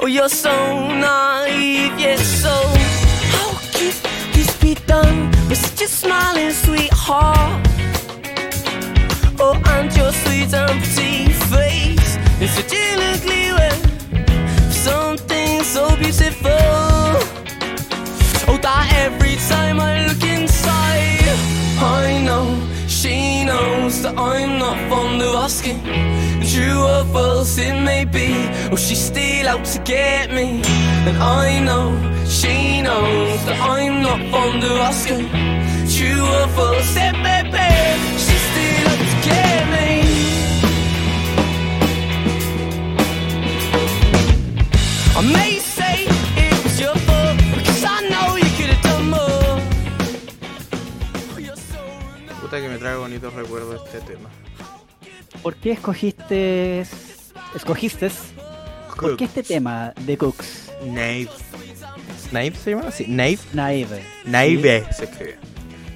Oh, 0.00 0.06
you're 0.06 0.28
so 0.28 0.50
naive, 0.88 1.96
yes, 1.96 2.20
so 2.42 2.50
how 3.34 3.50
could 3.72 3.94
this 4.34 4.50
be 4.60 4.74
done 4.74 5.30
with 5.48 5.58
such 5.58 5.82
a 5.82 5.86
smiling 5.86 6.50
sweetheart? 6.50 7.68
Oh, 9.38 9.54
and 9.64 9.96
your 9.96 10.10
sweet 10.12 10.50
pretty 10.50 11.32
face 11.52 12.16
is 12.40 12.50
such 12.50 12.74
an 12.74 12.98
ugly. 13.12 13.40
Something 14.72 15.62
so 15.62 15.94
beautiful. 15.98 16.50
Oh, 18.50 18.58
that 18.60 18.92
every 19.06 19.36
time 19.48 19.78
I 19.78 20.04
look 20.08 20.24
inside, 20.24 21.38
I 21.78 22.22
know 22.24 22.69
she 23.00 23.44
knows 23.44 24.02
that 24.02 24.14
I'm 24.18 24.58
not 24.58 24.76
fond 24.90 25.22
of 25.22 25.34
asking. 25.34 25.80
True 26.52 26.82
or 26.92 27.04
false 27.14 27.56
it 27.56 27.76
may 27.82 28.04
be, 28.04 28.28
oh, 28.70 28.76
she's 28.76 29.00
still 29.00 29.48
out 29.48 29.64
to 29.64 29.78
get 29.80 30.30
me. 30.30 30.60
And 31.08 31.16
I 31.16 31.60
know 31.66 31.86
she 32.26 32.82
knows 32.82 33.38
that 33.46 33.58
I'm 33.76 34.02
not 34.02 34.20
fond 34.30 34.62
of 34.64 34.76
asking. 34.90 35.24
True 35.94 36.24
or 36.36 36.46
false 36.56 36.94
it 37.06 37.16
may 37.26 37.42
be, 37.56 37.70
she's 38.24 38.44
still 38.50 38.86
out 38.92 39.00
to 39.10 39.16
get 39.30 39.62
me. 39.74 39.88
I 45.16 45.22
may 45.32 45.49
Puta 52.50 52.62
que 52.62 52.68
me 52.68 52.78
trae 52.78 52.96
bonitos 52.96 53.32
recuerdos 53.32 53.80
este 53.86 54.00
tema. 54.00 54.28
¿Por 55.40 55.54
qué 55.54 55.70
escogiste, 55.70 56.80
escogiste, 57.54 58.10
por 59.00 59.16
qué 59.16 59.26
este 59.26 59.44
tema 59.44 59.92
de 60.00 60.18
Cooks, 60.18 60.72
Nave. 60.84 61.28
¿Nave 62.32 62.52
se 62.56 62.70
llama? 62.70 62.90
Sí, 62.90 63.04
Nave. 63.06 63.38
Naive? 63.52 64.02
Naive 64.24 64.84
se 64.92 65.04
escribe. 65.04 65.38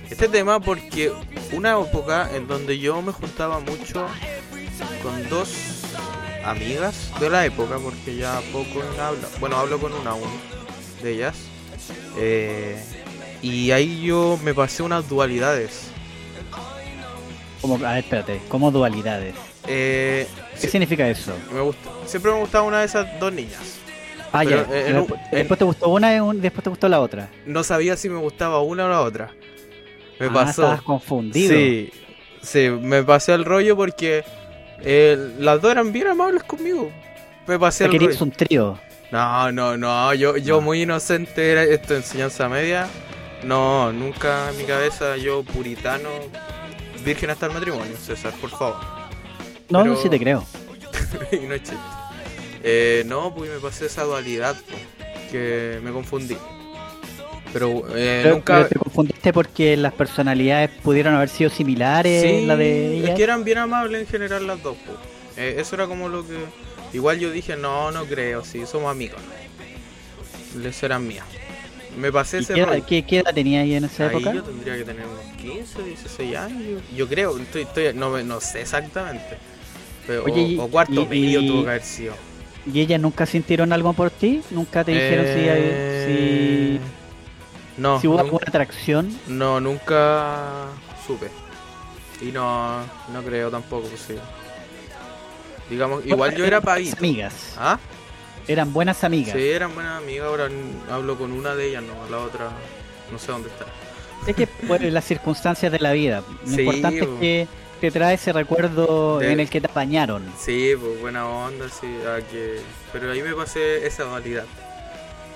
Este 0.09 0.29
tema 0.29 0.61
porque 0.61 1.13
una 1.51 1.73
época 1.73 2.31
en 2.33 2.47
donde 2.47 2.79
yo 2.79 3.03
me 3.03 3.11
juntaba 3.11 3.59
mucho 3.59 4.07
con 5.03 5.29
dos 5.29 5.53
amigas 6.45 7.11
de 7.19 7.31
la 7.31 7.47
época, 7.47 7.79
porque 7.83 8.15
ya 8.15 8.41
poco 8.53 8.81
hablo, 9.01 9.27
bueno, 9.41 9.57
hablo 9.57 9.81
con 9.81 9.93
una 9.93 10.11
aún 10.11 10.31
de 11.03 11.15
ellas. 11.15 11.35
eh, 12.17 12.81
y 13.43 13.73
ahí 13.73 14.03
yo 14.03 14.39
me 14.45 14.55
pasé 14.55 14.85
unas 14.85 15.09
dualidades. 15.09 15.91
Como, 17.65 17.87
a 17.87 17.93
ver, 17.95 18.05
espérate, 18.05 18.41
como 18.49 18.71
dualidades. 18.71 19.35
Eh, 19.67 20.27
¿Qué 20.61 20.69
significa 20.69 21.09
eso? 21.09 21.33
me 21.51 21.63
gusta, 21.63 21.89
siempre 22.05 22.31
me 22.31 22.41
gustaba 22.41 22.65
una 22.65 22.81
de 22.81 22.85
esas 22.85 23.19
dos 23.19 23.33
niñas. 23.33 23.79
Ah, 24.33 24.43
Pero, 24.45 24.67
ya. 24.69 24.77
eh, 24.77 24.89
en 24.91 24.97
después, 24.97 25.21
en- 25.33 25.39
después 25.39 25.59
te 25.59 25.65
gustó 25.65 25.89
una 25.89 26.15
y 26.15 26.21
un- 26.21 26.41
después 26.43 26.63
te 26.63 26.69
gustó 26.69 26.89
la 26.91 27.01
otra. 27.01 27.31
No 27.47 27.65
sabía 27.65 27.97
si 27.97 28.11
me 28.11 28.19
gustaba 28.19 28.61
una 28.61 28.85
o 28.85 28.89
la 28.91 29.01
otra. 29.01 29.31
Me 30.21 30.27
ah, 30.27 30.31
pasó. 30.35 30.63
estabas 30.63 30.83
confundido. 30.83 31.55
Sí, 31.55 31.91
sí, 32.43 32.69
me 32.69 33.03
pasé 33.03 33.33
el 33.33 33.47
rollo 33.47 33.77
porque 33.77 34.25
eh, 34.83 35.17
las 35.39 35.63
dos 35.63 35.71
eran 35.73 35.91
bien 35.91 36.09
amables 36.09 36.43
conmigo. 36.43 36.91
Me 37.47 37.59
pasé 37.59 37.87
el 37.87 37.93
querías 37.93 38.13
rollo. 38.19 38.25
un 38.25 38.31
trío. 38.33 38.79
No, 39.11 39.51
no, 39.53 39.77
no, 39.79 40.13
yo, 40.13 40.37
yo 40.37 40.57
No. 40.57 40.61
muy 40.61 40.83
inocente 40.83 41.53
era 41.53 41.63
esto 41.63 41.95
enseñanza 41.95 42.47
media. 42.49 42.89
No, 43.45 43.93
nunca 43.93 44.51
en 44.51 44.57
mi 44.59 44.65
cabeza 44.65 45.17
yo 45.17 45.43
puritano, 45.45 46.09
virgen 47.05 47.31
hasta 47.31 47.47
el 47.47 47.53
matrimonio, 47.53 47.97
César, 47.97 48.33
por 48.41 48.51
favor. 48.51 48.77
No, 49.69 49.83
Pero- 49.83 49.97
sí 50.03 50.09
te 50.09 50.19
creo. 50.19 50.45
y 51.33 51.37
no 51.47 51.55
es 51.55 51.63
chiste. 51.63 51.77
Eh, 52.63 53.03
no, 53.07 53.35
pues 53.35 53.51
me 53.51 53.59
pasé 53.59 53.87
esa 53.87 54.05
dualidad 54.05 54.55
po, 54.57 54.77
que 55.31 55.81
me 55.83 55.93
confundí. 55.93 56.37
Pero, 57.53 57.85
eh, 57.95 58.21
Pero- 58.25 58.35
nunca... 58.37 58.55
pero 58.57 58.69
te 58.69 58.79
confundiste 58.79 59.33
porque 59.33 59.77
las 59.77 59.93
personalidades 59.93 60.71
pudieron 60.83 61.15
haber 61.15 61.29
sido 61.29 61.51
similares, 61.51 62.23
Sí, 62.23 62.47
la 62.47 62.57
de 62.57 63.05
es 63.11 63.15
que 63.15 63.23
eran 63.23 63.45
bien 63.45 63.59
amables 63.59 64.01
en 64.03 64.07
general 64.09 64.47
las 64.47 64.63
dos. 64.63 64.77
po. 64.79 64.93
Eh, 65.37 65.57
eso 65.59 65.77
era 65.77 65.87
como 65.87 66.09
lo 66.09 66.27
que... 66.27 66.37
Igual 66.93 67.19
yo 67.19 67.31
dije, 67.31 67.57
no, 67.57 67.91
no 67.91 68.05
creo, 68.07 68.45
sí, 68.45 68.65
somos 68.67 68.91
amigos. 68.91 69.21
Les 70.57 70.81
eran 70.83 71.07
mías. 71.07 71.27
Me 71.97 72.11
pasé 72.11 72.39
¿Y 72.39 72.41
ese 72.41 72.55
qué, 72.55 72.65
rollo. 72.67 72.87
qué- 72.87 73.03
qué 73.07 73.19
edad 73.21 73.33
tenía 73.35 73.61
ahí 73.61 73.75
en 73.75 73.85
esa 73.85 74.09
Ahí 74.09 74.17
época? 74.17 74.33
yo 74.35 74.43
tendría 74.43 74.77
que 74.77 74.85
tener 74.85 75.05
unos 75.07 75.37
15, 75.41 75.83
16 75.83 76.37
años. 76.37 76.83
Yo, 76.97 77.09
creo, 77.09 77.39
estoy, 77.39 77.63
estoy, 77.63 77.93
no, 77.95 78.21
no 78.23 78.41
sé 78.41 78.63
exactamente. 78.63 79.39
Pero, 80.07 80.25
Oye, 80.25 80.57
o, 80.59 80.65
o 80.65 80.69
cuarto 80.69 81.03
y- 81.03 81.07
medio 81.07 81.41
y- 81.41 81.49
tuvo 81.49 81.63
que 81.63 81.69
haber 81.71 81.83
sido. 81.83 82.15
¿Y 82.73 82.81
ellas 82.81 83.01
nunca 83.01 83.27
sintieron 83.27 83.73
algo 83.73 83.93
por 83.93 84.11
ti? 84.11 84.41
¿Nunca 84.51 84.83
te 84.85 84.93
dijeron 84.93 85.27
si 85.27 85.49
hay- 85.49 85.61
Eh, 85.63 86.81
No, 87.77 87.97
si, 87.97 88.03
si 88.03 88.07
hubo 88.09 88.15
nunca- 88.17 88.25
alguna 88.25 88.45
atracción? 88.49 89.19
no, 89.27 89.61
nunca 89.61 90.67
supe. 91.07 91.29
Y 92.23 92.27
no, 92.33 92.81
no 93.13 93.23
creo 93.25 93.51
tampoco, 93.51 93.87
pues 93.89 94.01
sí. 94.01 94.15
Digamos, 95.71 96.05
igual 96.07 96.35
yo 96.37 96.45
era 96.45 96.61
pavito. 96.61 96.97
amigas. 96.99 97.55
¿Ah? 97.57 97.79
Eran 98.49 98.73
buenas 98.73 99.05
amigas. 99.05 99.35
Sí, 99.37 99.49
eran 99.49 99.75
buenas 99.75 100.03
amigas, 100.03 100.27
ahora 100.27 100.49
hablo 100.91 101.17
con 101.17 101.33
una 101.33 101.55
de 101.55 101.69
ellas, 101.69 101.83
no, 101.83 101.95
la 102.11 102.23
otra 102.23 102.51
no 103.11 103.19
sé 103.19 103.33
dónde 103.33 103.49
está. 103.49 103.65
Es 104.27 104.37
que 104.37 104.47
por 104.47 104.81
las 104.83 105.05
circunstancias 105.05 105.71
de 105.73 105.79
la 105.79 105.93
vida. 105.93 106.23
Lo 106.47 106.51
Sí, 106.51 106.61
importante 106.63 107.07
bo. 107.07 107.15
es 107.15 107.21
que 107.21 107.49
te 107.81 107.91
trae 107.91 108.15
ese 108.15 108.33
recuerdo 108.33 109.19
De- 109.19 109.33
en 109.33 109.41
el 109.41 109.49
que 109.51 109.61
te 109.61 109.67
apañaron. 109.67 110.23
Sí, 110.39 110.73
pues 110.81 111.01
buena 111.01 111.27
onda, 111.29 111.69
sí, 111.69 111.87
a 112.07 112.21
que... 112.29 112.61
pero 112.93 113.11
ahí 113.13 113.23
me 113.23 113.35
pasé 113.35 113.87
esa 113.87 114.05
dualidad. 114.05 114.45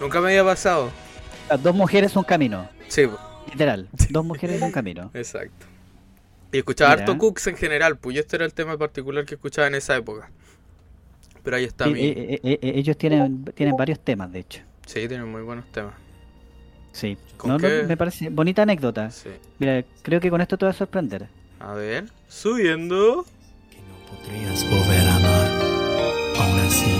Nunca 0.01 0.21
me 0.21 0.29
había 0.29 0.44
pasado. 0.44 0.90
Las 1.51 1.62
dos 1.62 1.75
mujeres 1.75 2.14
un 2.16 2.25
camino. 2.25 2.68
Sí, 2.88 3.07
Literal. 3.51 3.88
Dos 4.11 4.25
mujeres 4.27 4.61
un 4.61 4.71
camino. 4.71 5.11
exacto. 5.14 5.64
Y 6.53 6.59
escuchaba 6.59 6.90
Mira. 6.92 7.03
harto 7.05 7.18
Cooks 7.18 7.47
en 7.49 7.57
general, 7.57 7.97
pues 7.99 8.16
este 8.16 8.37
era 8.37 8.44
el 8.44 8.53
tema 8.55 8.77
particular 8.79 9.25
que 9.25 9.35
escuchaba 9.35 9.66
en 9.68 9.75
esa 9.75 9.97
época. 9.97 10.31
Pero 11.48 11.56
ahí 11.56 11.64
está 11.64 11.87
Sí, 11.87 11.92
mi... 11.94 12.00
eh, 12.00 12.14
eh, 12.14 12.40
eh, 12.42 12.58
eh, 12.61 12.72
ellos 12.74 12.98
tienen, 12.98 13.42
tienen 13.54 13.74
varios 13.74 13.98
temas, 14.00 14.30
de 14.30 14.40
hecho. 14.40 14.61
Sí, 14.84 15.08
tienen 15.08 15.32
muy 15.32 15.40
buenos 15.40 15.64
temas. 15.72 15.94
Sí. 16.92 17.16
¿Con 17.38 17.52
No, 17.52 17.56
no, 17.56 17.68
me 17.88 17.96
parece 17.96 18.28
bonita 18.28 18.64
anécdota. 18.64 19.11
Sí. 19.11 19.30
Mira, 19.58 19.82
creo 20.02 20.20
que 20.20 20.28
con 20.28 20.42
esto 20.42 20.58
te 20.58 20.66
va 20.66 20.72
a 20.72 20.74
sorprender. 20.74 21.26
A 21.58 21.72
ver, 21.72 22.04
subiendo. 22.28 23.24
que 23.70 23.78
no 23.78 23.96
podrías 24.18 24.62
volver 24.68 25.08
a 25.08 25.16
amar. 25.16 25.50
Aún 26.37 26.61
así, 26.61 26.92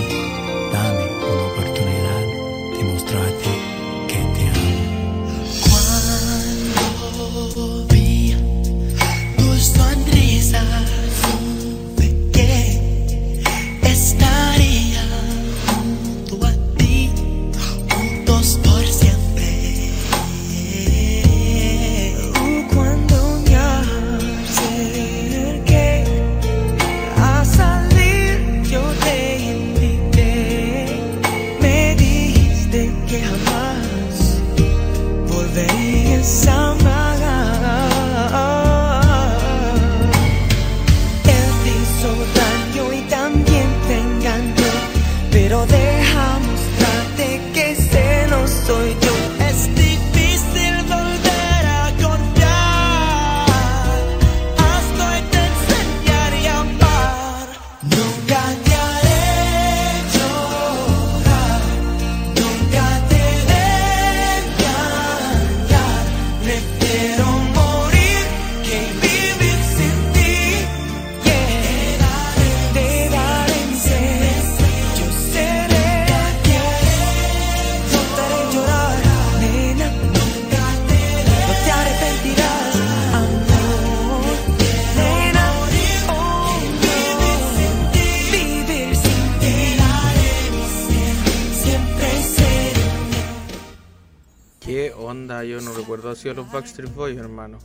Ya, 95.09 95.43
yo 95.43 95.59
no 95.61 95.73
recuerdo 95.73 96.11
así 96.11 96.29
a 96.29 96.33
los 96.33 96.51
Backstreet 96.51 96.93
Boys, 96.93 97.17
hermano. 97.17 97.57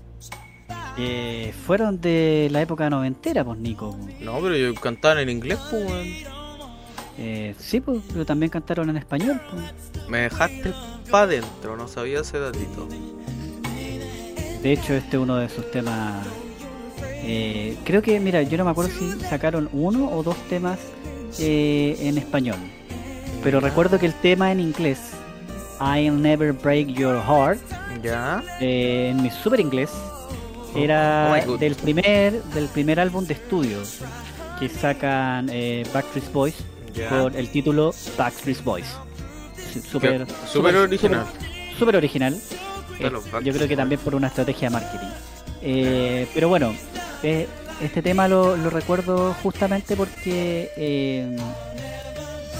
Eh, 0.96 1.52
fueron 1.66 2.00
de 2.00 2.48
la 2.50 2.62
época 2.62 2.88
noventera, 2.88 3.44
pues 3.44 3.58
Nico. 3.58 3.98
No, 4.20 4.40
pero 4.40 4.56
yo 4.56 4.74
cantaban 4.74 5.18
en 5.18 5.28
inglés, 5.28 5.58
pues. 5.70 6.24
Eh, 7.18 7.54
sí, 7.58 7.80
pues, 7.80 8.00
pero 8.12 8.24
también 8.24 8.50
cantaron 8.50 8.88
en 8.90 8.96
español. 8.96 9.40
Pues. 9.50 10.08
Me 10.08 10.20
dejaste 10.20 10.72
pa' 11.10 11.22
adentro, 11.22 11.76
no 11.76 11.86
sabía 11.86 12.20
ese 12.20 12.38
datito. 12.38 12.88
De 14.62 14.72
hecho, 14.72 14.94
este 14.94 15.16
es 15.16 15.22
uno 15.22 15.36
de 15.36 15.48
sus 15.50 15.70
temas. 15.70 16.26
eh, 17.26 17.76
creo 17.84 18.00
que, 18.00 18.18
mira, 18.20 18.42
yo 18.42 18.56
no 18.56 18.64
me 18.64 18.70
acuerdo 18.70 18.90
si 18.90 19.20
sacaron 19.20 19.68
uno 19.72 20.10
o 20.10 20.22
dos 20.22 20.36
temas 20.48 20.78
eh, 21.38 21.96
en 22.00 22.16
español. 22.16 22.56
Pero 23.42 23.60
recuerdo 23.60 23.98
que 23.98 24.06
el 24.06 24.14
tema 24.14 24.50
en 24.52 24.60
inglés, 24.60 24.98
I'll 25.80 26.16
Never 26.20 26.52
Break 26.52 26.88
Your 26.88 27.20
Heart, 27.22 27.60
Ya. 28.02 28.42
eh, 28.60 29.08
en 29.10 29.22
mi 29.22 29.30
super 29.30 29.60
inglés, 29.60 29.90
Oh, 30.74 30.78
era 30.78 31.44
oh 31.48 31.56
del 31.56 31.76
primer 31.76 32.42
del 32.42 32.66
primer 32.68 32.98
álbum 32.98 33.24
de 33.26 33.34
estudio 33.34 33.78
que 34.58 34.68
sacan 34.68 35.48
eh, 35.52 35.86
Backstreet 35.92 36.32
Boys 36.32 36.54
con 37.08 37.34
el 37.36 37.48
título 37.50 37.92
Backstreet 38.18 38.62
Boys. 38.64 38.86
Qué- 39.72 39.80
súper 40.52 40.76
original. 40.76 41.24
Súper 41.78 41.96
original. 41.96 42.34
Eh, 43.00 43.10
yo 43.44 43.52
creo 43.52 43.66
que 43.68 43.76
también 43.76 44.00
por 44.00 44.14
una 44.14 44.28
estrategia 44.28 44.68
de 44.68 44.72
marketing. 44.72 45.08
Eh, 45.62 46.28
pero 46.34 46.48
bueno, 46.48 46.74
eh, 47.22 47.48
este 47.80 48.02
tema 48.02 48.28
lo, 48.28 48.56
lo 48.56 48.70
recuerdo 48.70 49.34
justamente 49.42 49.96
porque 49.96 51.36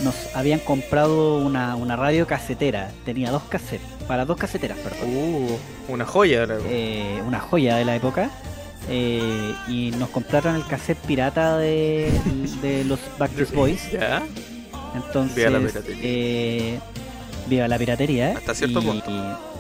nos 0.05 0.15
habían 0.37 0.61
comprado 0.61 1.39
una, 1.39 1.75
una 1.77 1.97
radio 1.97 2.27
casetera. 2.27 2.91
Tenía 3.05 3.31
dos 3.31 3.43
cassettes, 3.45 3.87
para 4.07 4.25
dos 4.25 4.37
caseteras, 4.37 4.79
perdón. 4.79 5.09
Uh, 5.17 5.57
una 5.93 6.05
joya, 6.05 6.47
la 6.47 6.57
Eh, 6.69 7.21
una 7.27 7.41
joya 7.41 7.77
de 7.77 7.85
la 7.85 7.97
época. 7.97 8.31
Eh, 8.89 9.55
y 9.67 9.91
nos 9.93 10.11
compraron 10.11 10.57
el 10.57 10.67
cassette 10.67 10.99
pirata 10.99 11.57
de, 11.57 12.13
de 12.61 12.85
los 12.85 13.01
Backstreet 13.19 13.53
Boys. 13.55 13.91
Ya. 13.91 14.23
Entonces, 14.95 15.35
Viva 15.35 15.51
la 15.51 15.59
piratería. 15.67 16.01
eh, 16.05 16.81
viva 17.49 17.67
la 17.69 17.79
piratería. 17.79 18.35
Hasta 18.37 18.55
cierto 18.55 18.81
y- 18.81 18.85
punto. 18.85 19.11
y- 19.11 19.55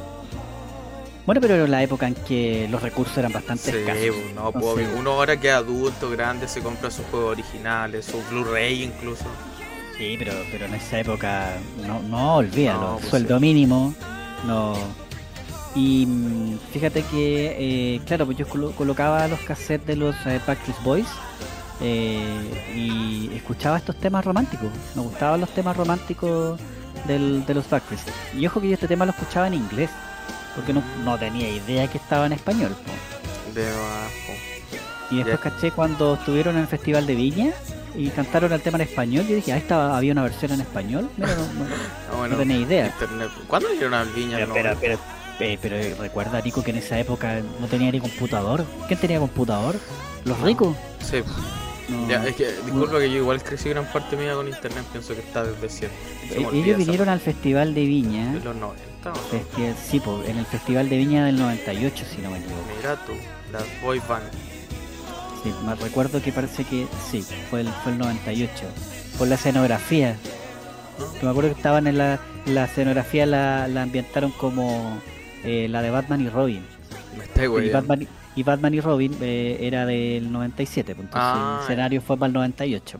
bueno, 1.26 1.40
pero 1.40 1.54
era 1.54 1.66
la 1.66 1.82
época 1.82 2.06
en 2.06 2.14
que 2.14 2.68
los 2.70 2.82
recursos 2.82 3.16
eran 3.16 3.32
bastante 3.32 3.70
Sí, 3.70 3.78
escasos. 3.78 4.02
pues, 4.22 4.34
no, 4.34 4.52
pues, 4.52 4.64
Entonces, 4.66 4.88
uno 4.98 5.10
ahora 5.12 5.40
que 5.40 5.48
es 5.48 5.54
adulto, 5.54 6.10
grande, 6.10 6.46
se 6.48 6.60
compra 6.60 6.90
sus 6.90 7.06
juegos 7.06 7.32
originales, 7.32 8.04
sus 8.04 8.28
Blu-ray 8.28 8.82
incluso. 8.82 9.24
Sí, 9.96 10.16
pero, 10.18 10.32
pero 10.50 10.66
en 10.66 10.74
esa 10.74 10.98
época, 11.00 11.52
no, 11.86 12.00
no 12.02 12.36
olvídalo, 12.36 12.80
No, 12.80 12.96
pues 12.96 13.08
sueldo 13.10 13.36
sí. 13.38 13.40
mínimo, 13.40 13.94
no. 14.46 14.74
Y 15.76 16.06
mm, 16.06 16.58
fíjate 16.72 17.02
que, 17.04 17.56
eh, 17.96 18.00
claro, 18.06 18.26
pues 18.26 18.38
yo 18.38 18.46
colo- 18.48 18.72
colocaba 18.72 19.26
los 19.28 19.40
cassettes 19.40 19.86
de 19.86 19.96
los 19.96 20.14
eh, 20.26 20.40
Backstreet 20.46 20.82
Boys 20.82 21.06
eh, 21.80 22.74
y 22.76 23.30
escuchaba 23.36 23.78
estos 23.78 23.96
temas 23.96 24.24
románticos. 24.24 24.68
Me 24.94 25.02
gustaban 25.02 25.40
los 25.40 25.50
temas 25.50 25.76
románticos 25.76 26.58
del, 27.06 27.44
de 27.46 27.54
los 27.54 27.68
Backstreet. 27.68 28.00
Y 28.36 28.46
ojo 28.46 28.60
que 28.60 28.68
yo 28.68 28.74
este 28.74 28.88
tema 28.88 29.04
lo 29.04 29.12
escuchaba 29.12 29.46
en 29.46 29.54
inglés, 29.54 29.90
porque 30.56 30.72
no, 30.72 30.82
no 31.04 31.16
tenía 31.18 31.48
idea 31.50 31.86
que 31.88 31.98
estaba 31.98 32.26
en 32.26 32.32
español. 32.32 32.70
po. 32.84 33.52
De. 33.54 33.68
Y 35.10 35.16
después 35.22 35.38
caché 35.40 35.70
cuando 35.70 36.14
estuvieron 36.14 36.56
en 36.56 36.62
el 36.62 36.66
Festival 36.68 37.06
de 37.06 37.14
Viña 37.14 37.52
y 37.96 38.08
cantaron 38.10 38.52
el 38.52 38.60
tema 38.60 38.76
en 38.78 38.82
español. 38.82 39.26
Yo 39.28 39.36
dije, 39.36 39.52
ah, 39.52 39.56
esta, 39.56 39.96
había 39.96 40.12
una 40.12 40.22
versión 40.22 40.52
en 40.52 40.60
español. 40.60 41.08
Mira, 41.16 41.34
no, 41.34 41.42
no- 41.42 42.16
bueno, 42.18 42.34
no 42.34 42.38
tenía 42.40 42.56
idea. 42.58 42.86
Internet. 42.86 43.28
¿Cuándo 43.46 43.68
vinieron 43.68 43.94
a 43.94 44.04
Viña? 44.04 44.36
Pero, 44.38 44.54
pero, 44.54 44.76
pero, 44.80 44.98
eh, 45.40 45.58
pero 45.60 45.76
recuerda, 46.02 46.40
Nico, 46.40 46.62
que 46.62 46.70
en 46.70 46.78
esa 46.78 46.98
época 46.98 47.40
no 47.60 47.66
tenía 47.66 47.90
ni 47.92 48.00
computador. 48.00 48.64
¿Quién 48.88 48.98
tenía 49.00 49.18
computador? 49.18 49.76
¿Los 50.24 50.40
ricos? 50.40 50.76
Sí, 51.00 51.22
No. 51.88 52.08
ya, 52.08 52.24
es 52.26 52.34
que 52.36 52.50
disculpa 52.64 52.98
que 52.98 53.10
yo 53.10 53.18
igual 53.18 53.42
crecí 53.42 53.68
gran 53.68 53.84
parte 53.92 54.16
mía 54.16 54.34
con 54.34 54.48
internet, 54.48 54.84
pienso 54.90 55.14
que 55.14 55.20
está 55.20 55.44
desde 55.44 55.68
siempre. 55.68 55.98
Eh, 56.30 56.46
Ellos 56.52 56.78
vinieron 56.78 57.08
al 57.10 57.20
Festival 57.20 57.74
de 57.74 57.84
Viña. 57.84 58.32
De 58.32 58.40
los 58.40 58.56
90, 58.56 58.80
¿o 59.04 59.08
no? 59.08 59.14
Festi- 59.14 59.74
sí, 59.90 60.00
po, 60.00 60.22
en 60.26 60.38
el 60.38 60.46
Festival 60.46 60.88
de 60.88 60.96
Viña 60.96 61.26
del 61.26 61.38
98, 61.38 62.04
si 62.14 62.22
no 62.22 62.30
me 62.30 62.38
equivoco. 62.38 62.62
Mira 62.78 62.96
tú, 63.04 63.12
las 63.52 63.64
boy 63.82 64.00
band. 64.08 64.24
Me 65.64 65.74
recuerdo 65.74 66.22
que 66.22 66.32
parece 66.32 66.64
que 66.64 66.86
sí, 67.10 67.22
fue 67.50 67.60
el, 67.62 67.68
fue 67.68 67.92
el 67.92 67.98
98. 67.98 68.52
Por 69.18 69.28
la 69.28 69.34
escenografía. 69.36 70.16
Que 71.18 71.24
me 71.26 71.30
acuerdo 71.30 71.50
que 71.50 71.56
estaban 71.56 71.86
en 71.86 71.98
la, 71.98 72.20
la 72.46 72.64
escenografía, 72.64 73.26
la, 73.26 73.68
la 73.68 73.82
ambientaron 73.82 74.30
como 74.32 74.98
eh, 75.44 75.68
la 75.68 75.82
de 75.82 75.90
Batman 75.90 76.20
y 76.20 76.28
Robin. 76.28 76.62
Me 77.18 77.24
está 77.24 77.44
y. 77.44 77.70
Batman, 77.70 78.06
y 78.36 78.42
Batman 78.42 78.74
y 78.74 78.80
Robin 78.80 79.16
eh, 79.20 79.58
era 79.60 79.86
del 79.86 80.30
97, 80.32 80.94
pues, 80.94 81.06
entonces 81.06 81.30
Ah, 81.32 81.56
el 81.58 81.64
escenario 81.64 82.00
fue 82.00 82.16
para 82.16 82.28
el 82.28 82.32
98. 82.32 82.98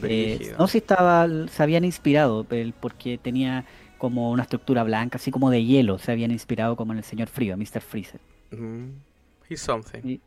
pues. 0.00 0.12
Eh, 0.12 0.54
no 0.58 0.66
sé 0.66 0.72
si 0.72 0.78
estaba, 0.78 1.26
se 1.50 1.62
habían 1.62 1.84
inspirado, 1.84 2.46
porque 2.80 3.18
tenía 3.18 3.64
como 3.98 4.30
una 4.30 4.42
estructura 4.44 4.82
blanca, 4.82 5.16
así 5.18 5.30
como 5.30 5.50
de 5.50 5.64
hielo, 5.64 5.98
se 5.98 6.10
habían 6.12 6.30
inspirado 6.30 6.74
como 6.74 6.92
en 6.92 6.98
el 6.98 7.04
señor 7.04 7.28
frío, 7.28 7.56
Mr. 7.56 7.80
Freezer. 7.80 8.20
Mm, 8.50 8.90
he's 9.48 9.60
something. 9.60 10.00
Y- 10.04 10.20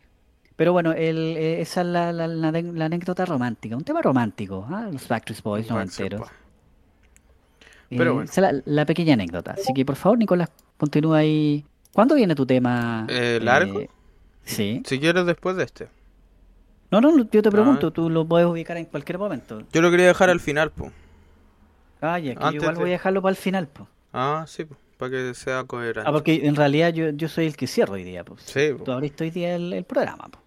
Pero 0.55 0.71
bueno, 0.71 0.91
el, 0.93 1.35
eh, 1.37 1.61
esa 1.61 1.81
es 1.81 1.87
la, 1.87 2.13
la- 2.13 2.27
la- 2.27 2.51
la 2.51 2.85
anécdota 2.85 3.25
romántica, 3.25 3.75
un 3.75 3.83
tema 3.83 4.01
romántico, 4.01 4.65
¿ah? 4.69 4.87
los 4.91 5.07
Backstreet 5.07 5.41
Boys 5.41 5.69
noventeros. 5.69 6.19
Boys. 6.21 6.31
Pero 7.89 8.03
Eh, 8.03 8.13
bueno. 8.13 8.29
esa 8.29 8.49
es 8.49 8.61
la, 8.65 8.85
pequeña 8.85 9.13
anécdota. 9.13 9.51
Así 9.51 9.73
que 9.73 9.85
por 9.85 9.95
favor, 9.95 10.17
Nicolás, 10.17 10.49
continúa 10.77 11.19
ahí. 11.19 11.65
¿Cuándo 11.91 12.15
viene 12.15 12.33
tu 12.35 12.45
tema? 12.45 13.05
Eh, 13.09 13.39
¿largo? 13.41 13.79
eh, 13.81 13.89
sí. 14.43 14.81
Si 14.85 14.99
quieres 14.99 15.25
después 15.25 15.55
de 15.55 15.63
este. 15.63 15.87
No, 16.91 17.01
no, 17.01 17.17
yo 17.31 17.41
te 17.41 17.49
Ah. 17.49 17.51
pregunto, 17.51 17.91
tú 17.91 18.09
lo 18.09 18.25
puedes 18.25 18.47
ubicar 18.47 18.77
en 18.77 18.85
cualquier 18.85 19.17
momento. 19.17 19.61
Yo 19.71 19.81
lo 19.81 19.89
quería 19.91 20.07
dejar 20.07 20.29
al 20.29 20.39
final, 20.39 20.71
po. 20.71 20.91
Ah, 22.01 22.19
ya, 22.19 22.35
que 22.35 22.43
yo 22.43 22.51
igual 22.53 22.75
de- 22.75 22.79
voy 22.81 22.89
a 22.89 22.93
dejarlo 22.93 23.21
para 23.21 23.31
el 23.31 23.37
final, 23.37 23.67
pues. 23.67 23.87
Ah, 24.11 24.43
sí, 24.47 24.65
po, 24.65 24.75
para 24.97 25.11
que 25.11 25.33
sea 25.33 25.63
coherente. 25.63 26.01
Ah, 26.07 26.11
porque 26.11 26.45
en 26.45 26.55
realidad 26.55 26.93
yo, 26.93 27.09
yo 27.09 27.27
soy 27.27 27.45
el 27.47 27.55
que 27.55 27.65
cierro 27.67 27.93
hoy 27.93 28.03
día, 28.03 28.23
pues. 28.23 28.41
Sí, 28.43 28.73
po. 28.77 28.83
Tú 28.83 28.91
abriste 28.91 29.23
hoy 29.23 29.31
día 29.31 29.55
el, 29.55 29.71
el 29.73 29.83
programa, 29.85 30.27
pues. 30.31 30.42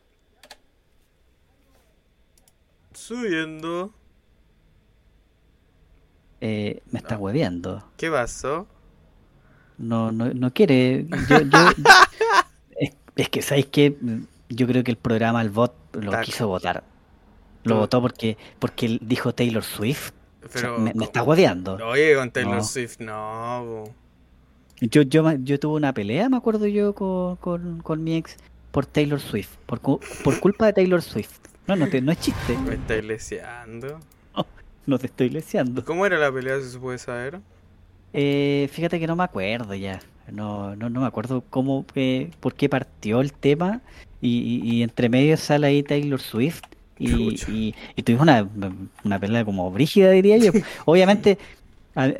Subiendo. 2.97 3.93
Eh, 6.41 6.83
me 6.91 6.99
estás 6.99 7.19
hueveando. 7.19 7.85
¿Qué 7.97 8.11
pasó? 8.11 8.67
No, 9.79 10.11
no, 10.13 10.33
no 10.33 10.53
quiere. 10.53 11.07
Yo, 11.29 11.41
yo- 11.41 11.71
es, 12.81 12.91
es 13.17 13.29
que, 13.29 13.43
¿sabéis 13.43 13.67
qué? 13.67 13.97
Yo 14.49 14.67
creo 14.67 14.83
que 14.85 14.91
el 14.93 14.97
programa, 14.97 15.43
el 15.43 15.51
bot, 15.51 15.75
lo 15.95 16.21
quiso 16.23 16.49
votar. 16.49 16.85
Lo 17.65 17.79
votó 17.79 18.01
porque, 18.01 18.37
porque 18.59 18.99
dijo 19.03 19.35
Taylor 19.35 19.65
Swift. 19.65 20.13
O 20.45 20.49
sea, 20.49 20.61
Pero, 20.63 20.79
me, 20.79 20.95
me 20.95 21.05
está 21.05 21.23
hueveando. 21.23 21.75
Oye, 21.85 22.15
con 22.15 22.31
Taylor 22.31 22.57
No. 22.57 22.63
Swift, 22.65 23.01
no. 23.01 23.85
Yo, 24.81 25.03
yo, 25.03 25.33
yo 25.33 25.59
tuve 25.59 25.75
una 25.75 25.93
pelea, 25.93 26.29
me 26.29 26.37
acuerdo 26.37 26.67
yo, 26.67 26.95
con, 26.95 27.37
con, 27.37 27.81
con 27.83 28.05
mi 28.05 28.15
ex 28.17 28.37
por 28.71 28.87
Taylor 28.87 29.19
Swift. 29.21 29.57
Por, 29.67 29.81
por 29.81 30.41
culpa 30.41 30.67
de 30.67 30.75
Taylor 30.75 31.03
Swift. 31.03 31.39
No, 31.67 31.77
no, 31.77 31.89
te, 31.89 32.01
no 32.01 32.13
es 32.13 32.21
chiste. 32.21 32.57
Me 32.59 32.75
está 32.75 32.95
leseando. 32.97 34.01
No 34.87 34.99
te 34.99 35.07
estoy 35.07 35.31
leseando. 35.31 35.85
¿Cómo 35.85 36.07
era 36.07 36.17
la 36.17 36.31
pelea, 36.33 36.61
si 36.61 36.71
se 36.71 36.79
puede 36.79 36.99
saber? 36.99 37.41
Eh, 38.13 38.69
fíjate 38.73 39.01
que 39.01 39.07
no 39.09 39.17
me 39.17 39.25
acuerdo 39.25 39.75
ya. 39.75 40.01
No, 40.31 40.77
no, 40.77 40.89
no 40.89 41.01
me 41.01 41.07
acuerdo 41.09 41.43
cómo, 41.51 41.85
eh, 41.97 42.31
por 42.39 42.55
qué 42.55 42.69
partió 42.69 43.21
el 43.21 43.33
tema. 43.33 43.81
Y, 44.21 44.39
y- 44.63 44.71
y 44.77 44.83
entre 44.85 45.09
medio 45.09 45.37
sale 45.37 45.67
ahí 45.67 45.83
Taylor 45.83 46.21
Swift. 46.21 46.63
Y, 46.99 47.35
y, 47.49 47.75
y 47.97 48.03
tuvimos 48.05 48.23
una, 48.23 48.49
una 49.05 49.19
pelea 49.19 49.45
como 49.45 49.69
brígida, 49.73 50.11
diría 50.13 50.37
yo. 50.39 50.53
Obviamente, 50.85 51.37
a- 51.97 52.13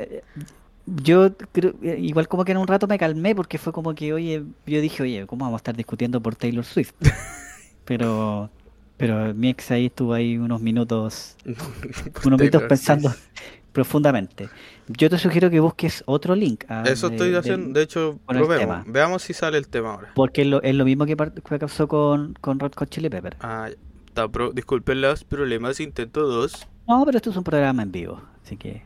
yo 0.85 1.35
creo, 1.53 1.73
igual 1.81 2.27
como 2.27 2.43
que 2.45 2.51
en 2.51 2.57
un 2.57 2.67
rato 2.67 2.85
me 2.87 2.97
calmé 2.97 3.33
porque 3.33 3.57
fue 3.57 3.71
como 3.73 3.95
que, 3.95 4.11
oye, 4.13 4.43
yo 4.65 4.81
dije, 4.81 5.03
oye, 5.03 5.25
¿cómo 5.25 5.45
vamos 5.45 5.59
a 5.59 5.61
estar 5.61 5.75
discutiendo 5.75 6.21
por 6.21 6.35
Taylor 6.35 6.65
Swift? 6.65 6.93
Pero, 7.85 8.49
pero 8.97 9.33
mi 9.33 9.49
ex 9.49 9.71
ahí 9.71 9.85
estuvo 9.87 10.13
ahí 10.13 10.37
unos 10.37 10.59
minutos 10.61 11.35
unos 12.25 12.39
minutos 12.39 12.63
pensando 12.67 13.13
profundamente. 13.71 14.49
Yo 14.87 15.09
te 15.09 15.17
sugiero 15.19 15.49
que 15.49 15.59
busques 15.59 16.03
otro 16.07 16.33
link. 16.35 16.63
ah, 16.69 16.83
Eso 16.85 17.07
estoy 17.07 17.31
de- 17.31 17.37
haciendo. 17.37 17.77
De 17.77 17.83
hecho, 17.83 18.19
lo 18.27 18.47
vemos. 18.47 18.57
tema. 18.57 18.83
Veamos 18.87 19.21
si 19.21 19.33
sale 19.33 19.57
el 19.57 19.67
tema 19.67 19.93
ahora. 19.93 20.11
Porque 20.15 20.41
es 20.41 20.47
lo, 20.47 20.61
es 20.63 20.73
lo 20.73 20.85
mismo 20.85 21.05
que, 21.05 21.15
pasó 21.17 21.87
con, 21.87 22.33
con 22.41 22.59
Red 22.59 22.71
Hot 22.77 22.89
Chili 22.89 23.09
Pepper. 23.09 23.37
Ah, 23.41 23.69
pro- 24.31 24.51
disculpen 24.51 25.01
los 25.01 25.23
problemas, 25.25 25.79
intento 25.79 26.21
dos. 26.21 26.67
No, 26.87 27.03
pero 27.05 27.17
esto 27.17 27.29
es 27.31 27.37
un 27.37 27.43
programa 27.43 27.83
en 27.83 27.91
vivo. 27.91 28.21
Así 28.43 28.55
que 28.57 28.81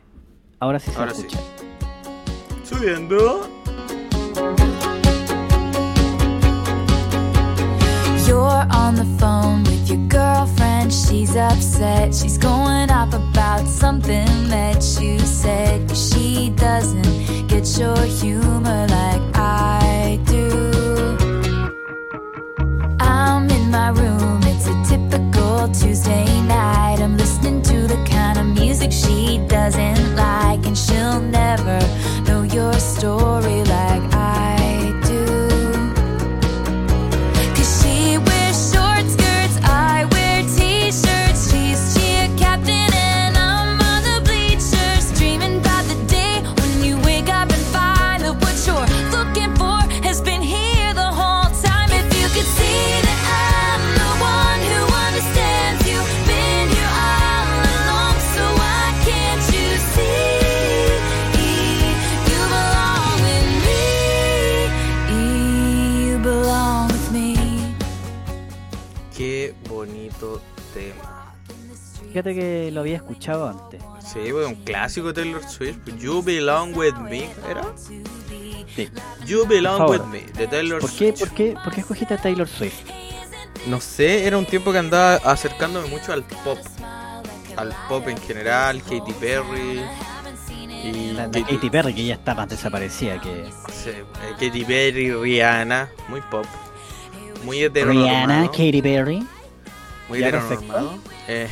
ahora 0.58 0.78
sí 0.80 0.90
se 0.90 0.98
Ahora 0.98 1.14
sí. 1.14 1.22
escucha. 1.26 1.40
Subiendo. 2.64 3.48
You're 8.42 8.66
on 8.72 8.96
the 8.96 9.04
phone 9.20 9.62
with 9.62 9.88
your 9.88 10.04
girlfriend, 10.08 10.92
she's 10.92 11.36
upset. 11.36 12.12
She's 12.12 12.36
going 12.36 12.90
up 12.90 13.14
about 13.14 13.68
something 13.68 14.48
that 14.48 14.82
you 15.00 15.20
said. 15.20 15.96
She 15.96 16.50
doesn't 16.50 17.46
get 17.46 17.64
your 17.78 17.96
humor 18.20 18.86
like 18.98 19.22
I 19.36 20.18
do. 20.26 20.48
I'm 22.98 23.48
in 23.48 23.70
my 23.70 23.90
room, 23.90 24.40
it's 24.42 24.66
a 24.66 24.76
typical 24.90 25.68
Tuesday 25.68 26.26
night. 26.42 26.98
I'm 26.98 27.16
listening 27.16 27.62
to 27.62 27.86
the 27.86 28.04
kind 28.10 28.40
of 28.40 28.46
music 28.46 28.90
she 28.90 29.38
doesn't 29.46 30.16
like, 30.16 30.66
and 30.66 30.76
she'll 30.76 31.20
never 31.20 31.78
know 32.26 32.42
your 32.42 32.74
story 32.74 33.62
like 33.62 34.02
I 34.02 34.16
do. 34.16 34.21
Fíjate 72.12 72.34
que 72.34 72.70
lo 72.70 72.80
había 72.80 72.96
escuchado 72.96 73.48
antes. 73.48 73.82
Sí, 74.00 74.20
pues, 74.30 74.46
un 74.46 74.56
clásico 74.56 75.06
de 75.06 75.14
Taylor 75.14 75.42
Swift. 75.48 75.78
You 75.98 76.22
Belong 76.22 76.76
With 76.76 76.92
Me, 76.96 77.30
¿era? 77.48 77.72
Sí. 77.76 78.02
You 79.24 79.46
Belong 79.46 79.88
With. 79.88 80.02
Me, 80.10 80.20
de 80.20 80.46
Taylor 80.46 80.78
¿Por 80.78 80.90
qué, 80.90 80.96
Swift. 81.16 81.18
por, 81.20 81.30
qué, 81.30 81.54
¿Por 81.64 81.72
qué 81.72 81.80
escogiste 81.80 82.12
a 82.12 82.18
Taylor 82.18 82.46
Swift? 82.46 82.82
No 83.66 83.80
sé, 83.80 84.26
era 84.26 84.36
un 84.36 84.44
tiempo 84.44 84.72
que 84.72 84.78
andaba 84.78 85.14
acercándome 85.24 85.88
mucho 85.88 86.12
al 86.12 86.22
pop. 86.22 86.58
Al 87.56 87.74
pop 87.88 88.06
en 88.06 88.18
general, 88.18 88.82
Katy 88.82 89.12
Perry. 89.18 89.80
Y 90.84 91.12
La, 91.12 91.28
la 91.28 91.30
Katy 91.30 91.70
Perry, 91.70 91.94
que 91.94 92.04
ya 92.04 92.14
está 92.16 92.34
más 92.34 92.48
desaparecida 92.50 93.18
que 93.22 93.46
sí, 93.72 93.88
eh, 93.88 94.04
Katy 94.38 94.64
Perry, 94.66 95.12
Rihanna, 95.14 95.88
muy 96.08 96.20
pop. 96.20 96.44
Muy 97.42 97.56
Rihanna, 97.56 97.70
heteronormado. 97.70 98.50
Katy 98.50 98.82
Perry. 98.82 99.26
Muy 100.10 100.18
heteronormado. 100.22 100.98
Eh, 101.26 101.48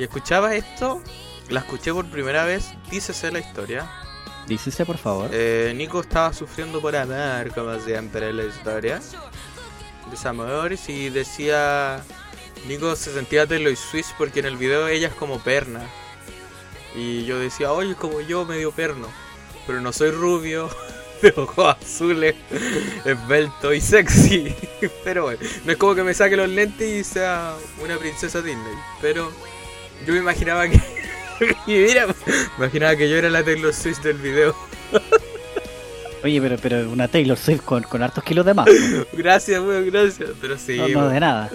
y 0.00 0.04
escuchaba 0.04 0.54
esto, 0.54 1.02
la 1.50 1.60
escuché 1.60 1.92
por 1.92 2.06
primera 2.06 2.46
vez, 2.46 2.72
dícese 2.90 3.30
la 3.30 3.38
historia. 3.38 3.86
Dícese, 4.46 4.86
por 4.86 4.96
favor. 4.96 5.28
Eh, 5.30 5.74
Nico 5.76 6.00
estaba 6.00 6.32
sufriendo 6.32 6.80
por 6.80 6.96
amar, 6.96 7.52
como 7.52 7.78
siempre 7.80 8.32
la 8.32 8.44
historia. 8.44 8.98
Desamores 10.10 10.88
y 10.88 11.10
decía. 11.10 12.02
Nico 12.66 12.96
se 12.96 13.12
sentía 13.12 13.46
Taylor 13.46 13.76
Swift 13.76 14.12
porque 14.16 14.40
en 14.40 14.46
el 14.46 14.56
video 14.56 14.88
ella 14.88 15.08
es 15.08 15.14
como 15.14 15.38
perna. 15.38 15.82
Y 16.96 17.26
yo 17.26 17.38
decía, 17.38 17.70
oye, 17.70 17.94
como 17.94 18.22
yo, 18.22 18.46
medio 18.46 18.72
perno. 18.72 19.06
Pero 19.66 19.82
no 19.82 19.92
soy 19.92 20.12
rubio, 20.12 20.70
de 21.22 21.34
ojos 21.36 21.76
azules, 21.78 22.36
esbelto 23.04 23.74
y 23.74 23.82
sexy. 23.82 24.56
Pero 25.04 25.24
bueno, 25.24 25.40
no 25.66 25.72
es 25.72 25.78
como 25.78 25.94
que 25.94 26.04
me 26.04 26.14
saque 26.14 26.38
los 26.38 26.48
lentes 26.48 26.88
y 26.88 27.04
sea 27.04 27.54
una 27.82 27.98
princesa 27.98 28.40
Disney. 28.40 28.74
Pero 29.02 29.30
yo 30.06 30.12
me 30.12 30.20
imaginaba 30.20 30.68
que. 30.68 30.76
y 31.66 31.72
mira, 31.72 32.06
me 32.06 32.14
imaginaba 32.58 32.96
que 32.96 33.08
yo 33.08 33.16
era 33.16 33.30
la 33.30 33.42
Taylor 33.42 33.72
Swift 33.72 34.02
del 34.02 34.18
video. 34.18 34.54
Oye, 36.22 36.40
pero, 36.40 36.56
pero 36.58 36.90
una 36.90 37.08
Taylor 37.08 37.38
Swift 37.38 37.62
con, 37.62 37.82
con 37.82 38.02
hartos 38.02 38.22
kilos 38.24 38.44
de 38.44 38.54
más. 38.54 38.66
¿no? 38.90 39.06
Gracias, 39.12 39.60
weón, 39.60 39.86
gracias. 39.86 40.30
Pero 40.40 40.58
sí, 40.58 40.76
No, 40.76 40.88
no 40.88 41.08
de 41.08 41.20
nada. 41.20 41.50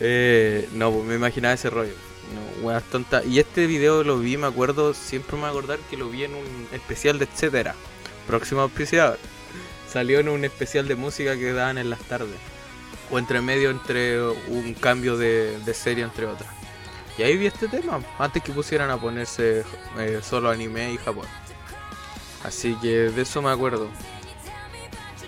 Eh, 0.00 0.68
no, 0.72 0.90
pues 0.90 1.04
me 1.04 1.14
imaginaba 1.14 1.54
ese 1.54 1.70
rollo. 1.70 1.92
No, 2.34 2.66
weas 2.66 2.82
tonta. 2.84 3.22
Y 3.24 3.38
este 3.38 3.66
video 3.66 4.02
lo 4.02 4.18
vi, 4.18 4.36
me 4.36 4.46
acuerdo, 4.46 4.94
siempre 4.94 5.36
me 5.36 5.42
voy 5.42 5.48
a 5.48 5.50
acordar 5.50 5.78
que 5.90 5.96
lo 5.96 6.08
vi 6.08 6.24
en 6.24 6.34
un 6.34 6.68
especial 6.72 7.18
de 7.18 7.26
etcétera. 7.26 7.74
Próximo 8.26 8.62
auspiciador. 8.62 9.18
Salió 9.88 10.20
en 10.20 10.28
un 10.28 10.44
especial 10.44 10.86
de 10.88 10.94
música 10.94 11.36
que 11.36 11.52
daban 11.52 11.78
en 11.78 11.90
las 11.90 12.00
tardes. 12.00 12.36
O 13.10 13.18
entre 13.18 13.40
medio 13.40 13.70
entre 13.70 14.20
un 14.22 14.74
cambio 14.74 15.16
de, 15.16 15.58
de 15.64 15.74
serie 15.74 16.04
entre 16.04 16.26
otras. 16.26 16.59
Y 17.18 17.22
ahí 17.22 17.36
vi 17.36 17.46
este 17.46 17.68
tema, 17.68 18.00
antes 18.18 18.42
que 18.42 18.52
pusieran 18.52 18.90
a 18.90 18.96
ponerse 18.96 19.62
eh, 19.98 20.20
solo 20.22 20.50
anime 20.50 20.92
y 20.92 20.96
Japón. 20.96 21.26
Así 22.44 22.74
que 22.80 22.88
de 23.10 23.22
eso 23.22 23.42
me 23.42 23.50
acuerdo. 23.50 23.88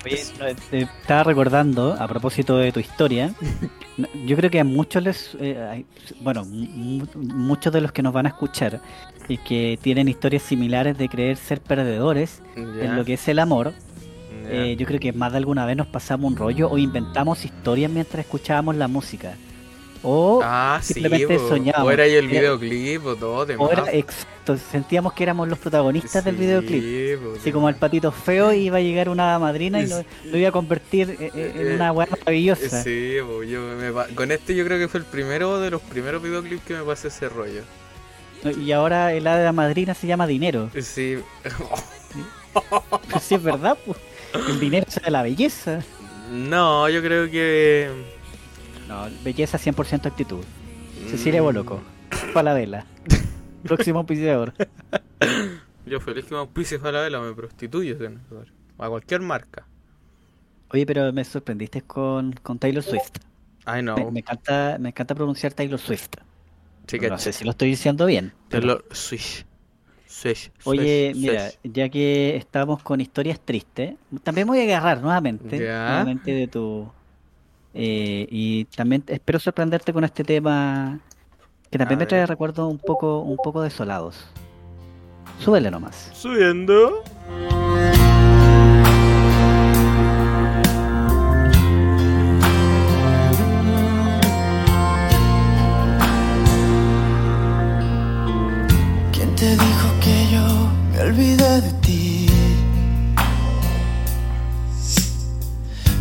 Oye, 0.05 0.21
no, 0.39 0.47
eh, 0.47 0.57
estaba 0.73 1.23
recordando, 1.25 1.95
a 1.99 2.09
propósito 2.09 2.57
de 2.57 2.73
tu 2.73 2.81
historia, 2.81 3.33
yo 4.27 4.37
creo 4.37 4.51
que 4.51 4.59
a 4.59 4.65
muchos 4.65 5.03
les, 5.03 5.37
eh, 5.39 5.85
bueno, 6.21 6.45
mu- 6.45 7.07
muchos 7.15 7.73
de 7.73 7.81
los 7.81 7.93
que 7.93 8.03
nos 8.03 8.13
van 8.13 8.27
a 8.27 8.31
escuchar 8.31 8.81
y 9.29 9.37
que 9.39 9.79
tienen 9.81 10.09
historias 10.09 10.43
similares 10.43 10.99
de 10.99 11.09
creer 11.09 11.37
ser 11.37 11.61
perdedores 11.61 12.43
en 12.57 12.97
lo 12.97 13.05
que 13.05 13.15
es 13.15 13.29
el 13.29 13.39
amor, 13.39 13.75
eh, 14.47 14.75
yo 14.77 14.87
creo 14.87 14.99
que 14.99 15.13
más 15.13 15.31
de 15.31 15.39
alguna 15.39 15.67
vez 15.67 15.77
nos 15.77 15.87
pasamos 15.87 16.33
un 16.33 16.37
rollo 16.37 16.69
o 16.69 16.79
inventamos 16.79 17.45
historias 17.45 17.89
mientras 17.91 18.25
escuchábamos 18.25 18.75
la 18.75 18.89
música. 18.89 19.35
O, 20.05 20.41
Ah, 20.43 20.81
simplemente 20.83 21.39
sí, 21.39 21.45
soñábamos. 21.49 21.89
O 21.89 21.91
era 21.93 22.05
el 22.07 22.27
videoclip 22.27 23.07
o 23.07 23.15
todo, 23.17 23.47
o 23.59 23.71
era, 23.71 23.85
exacto, 23.93 24.57
sentíamos 24.57 25.13
que 25.13 25.23
éramos 25.23 25.49
los 25.49 25.59
protagonistas 25.59 26.25
del 26.25 26.35
Sí, 26.37 26.41
videoclip. 26.41 27.21
po, 27.21 27.35
Así 27.41 27.53
como 27.53 27.69
el 27.69 27.77
patito 27.77 28.11
feo 28.11 28.53
iba 28.53 28.79
a 28.79 28.81
llegar 28.81 29.09
una 29.09 29.39
madrina 29.39 29.81
y 29.81 29.87
lo, 29.87 30.05
lo 30.25 30.39
iba 30.39 30.49
a 30.49 30.53
convertir 30.53 31.11
eh, 31.21 31.31
eh, 31.35 31.53
en 31.55 31.73
una 31.75 31.93
weá 31.93 32.09
maravillosa. 32.11 32.83
Sí, 32.83 33.17
po, 33.25 33.45
yo 33.45 33.61
me 33.79 33.93
pa- 33.93 34.09
con 34.15 34.33
este 34.33 34.57
yo 34.57 34.65
creo 34.65 34.79
que 34.79 34.89
fue 34.89 34.99
el 35.01 35.07
primero 35.07 35.61
de 35.61 35.71
los 35.71 35.81
primeros 35.83 36.21
videoclips 36.23 36.65
que 36.65 36.75
me 36.75 36.83
pasé 36.83 37.07
ese 37.09 37.29
rollo. 37.29 37.63
Y 38.61 38.73
ahora 38.73 39.13
el 39.13 39.25
hada 39.29 39.53
madrina 39.53 39.95
se 39.95 40.09
llama 40.09 40.27
dinero. 40.27 40.69
Sí, 40.81 41.19
Pues 43.11 43.23
sí, 43.23 43.37
es 43.37 43.43
verdad, 43.43 43.79
pues. 43.87 43.99
El 44.49 44.59
dinero 44.59 44.87
es 44.89 45.11
la 45.11 45.23
belleza. 45.23 45.81
no, 46.31 46.89
yo 46.89 47.01
creo 47.03 47.31
que... 47.31 47.89
No, 48.93 49.09
belleza 49.25 49.59
100% 49.59 50.07
actitud. 50.07 50.45
Cecilia 51.09 51.41
Mm, 51.41 51.45
Boloco. 51.45 51.81
Paladela. 52.35 52.85
Próximo 53.65 54.01
auspiciador. 54.01 54.53
Yo 55.87 55.99
feliz 56.01 56.27
que 56.27 56.35
me 56.35 56.41
auspicies 56.41 56.79
para 56.81 56.99
la 56.99 57.01
vela, 57.05 57.21
me 57.21 57.33
prostituyo. 57.33 57.97
A 58.79 58.89
cualquier 58.89 59.21
marca. 59.23 59.67
Oye, 60.71 60.85
pero 60.85 61.11
me 61.13 61.25
sorprendiste 61.25 61.83
con, 61.83 62.33
con 62.43 62.59
Taylor 62.59 62.83
Swift. 62.83 63.13
Ay, 63.65 63.83
no. 63.83 63.97
Me, 63.97 64.11
me 64.11 64.21
encanta, 64.21 64.77
me 64.79 64.91
encanta 64.91 65.15
pronunciar 65.15 65.53
Taylor 65.55 65.79
Swift. 65.79 66.09
Sí, 66.87 66.99
no 66.99 67.19
sé 67.19 67.33
si 67.33 67.45
lo 67.45 67.53
estoy 67.53 67.69
diciendo 67.71 68.05
bien. 68.07 68.33
pero- 68.51 68.61
Taylor 68.61 68.85
Swish. 68.91 69.47
Swish. 70.07 70.51
Oye, 70.65 71.13
Swish, 71.15 71.23
mira, 71.23 71.49
ya 71.65 71.89
que 71.89 72.37
estamos 72.37 72.83
con 72.83 73.01
historias 73.01 73.41
tristes, 73.41 73.95
también 74.23 74.47
voy 74.47 74.61
a 74.61 74.63
agarrar 74.65 75.01
nuevamente, 75.01 75.57
nuevamente 75.59 76.33
de 76.33 76.47
tu... 76.49 76.93
eh, 77.75 78.27
y 78.31 78.65
también 78.67 79.03
espero 79.07 79.39
sorprenderte 79.39 79.93
con 79.93 80.05
este 80.05 80.25
tema 80.25 80.99
que 81.71 81.79
también 81.79 81.99
A 81.99 82.01
me 82.01 82.07
trae 82.07 82.21
ver. 82.21 82.29
recuerdos 82.29 82.71
un 82.71 82.79
poco, 82.79 83.21
un 83.21 83.37
poco 83.37 83.63
desolados. 83.63 84.27
Súbele 85.39 85.71
nomás. 85.71 86.11
Subiendo. 86.13 87.03
¿Quién 99.13 99.35
te 99.37 99.51
dijo 99.51 99.89
que 100.01 100.27
yo 100.33 100.47
me 100.93 101.01
olvidé 101.09 101.61
de 101.61 101.73
ti? 101.85 102.27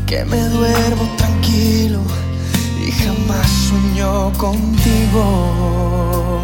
Que 0.08 0.26
me 0.26 0.38
duermo 0.50 1.04
y 1.50 2.92
jamás 2.92 3.50
sueño 3.70 4.32
contigo. 4.38 6.44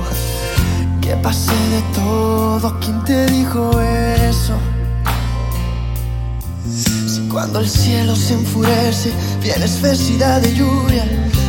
Que 1.02 1.16
pasé 1.18 1.52
de 1.52 1.82
todo, 1.94 2.80
¿quién 2.80 3.04
te 3.04 3.26
dijo 3.28 3.80
eso? 3.82 4.54
Si 6.66 7.20
cuando 7.30 7.60
el 7.60 7.70
cielo 7.70 8.16
se 8.16 8.34
enfurece, 8.34 9.12
vienes 9.42 9.80
felicidad 9.80 10.42
de 10.42 10.54
lluvia. 10.54 11.06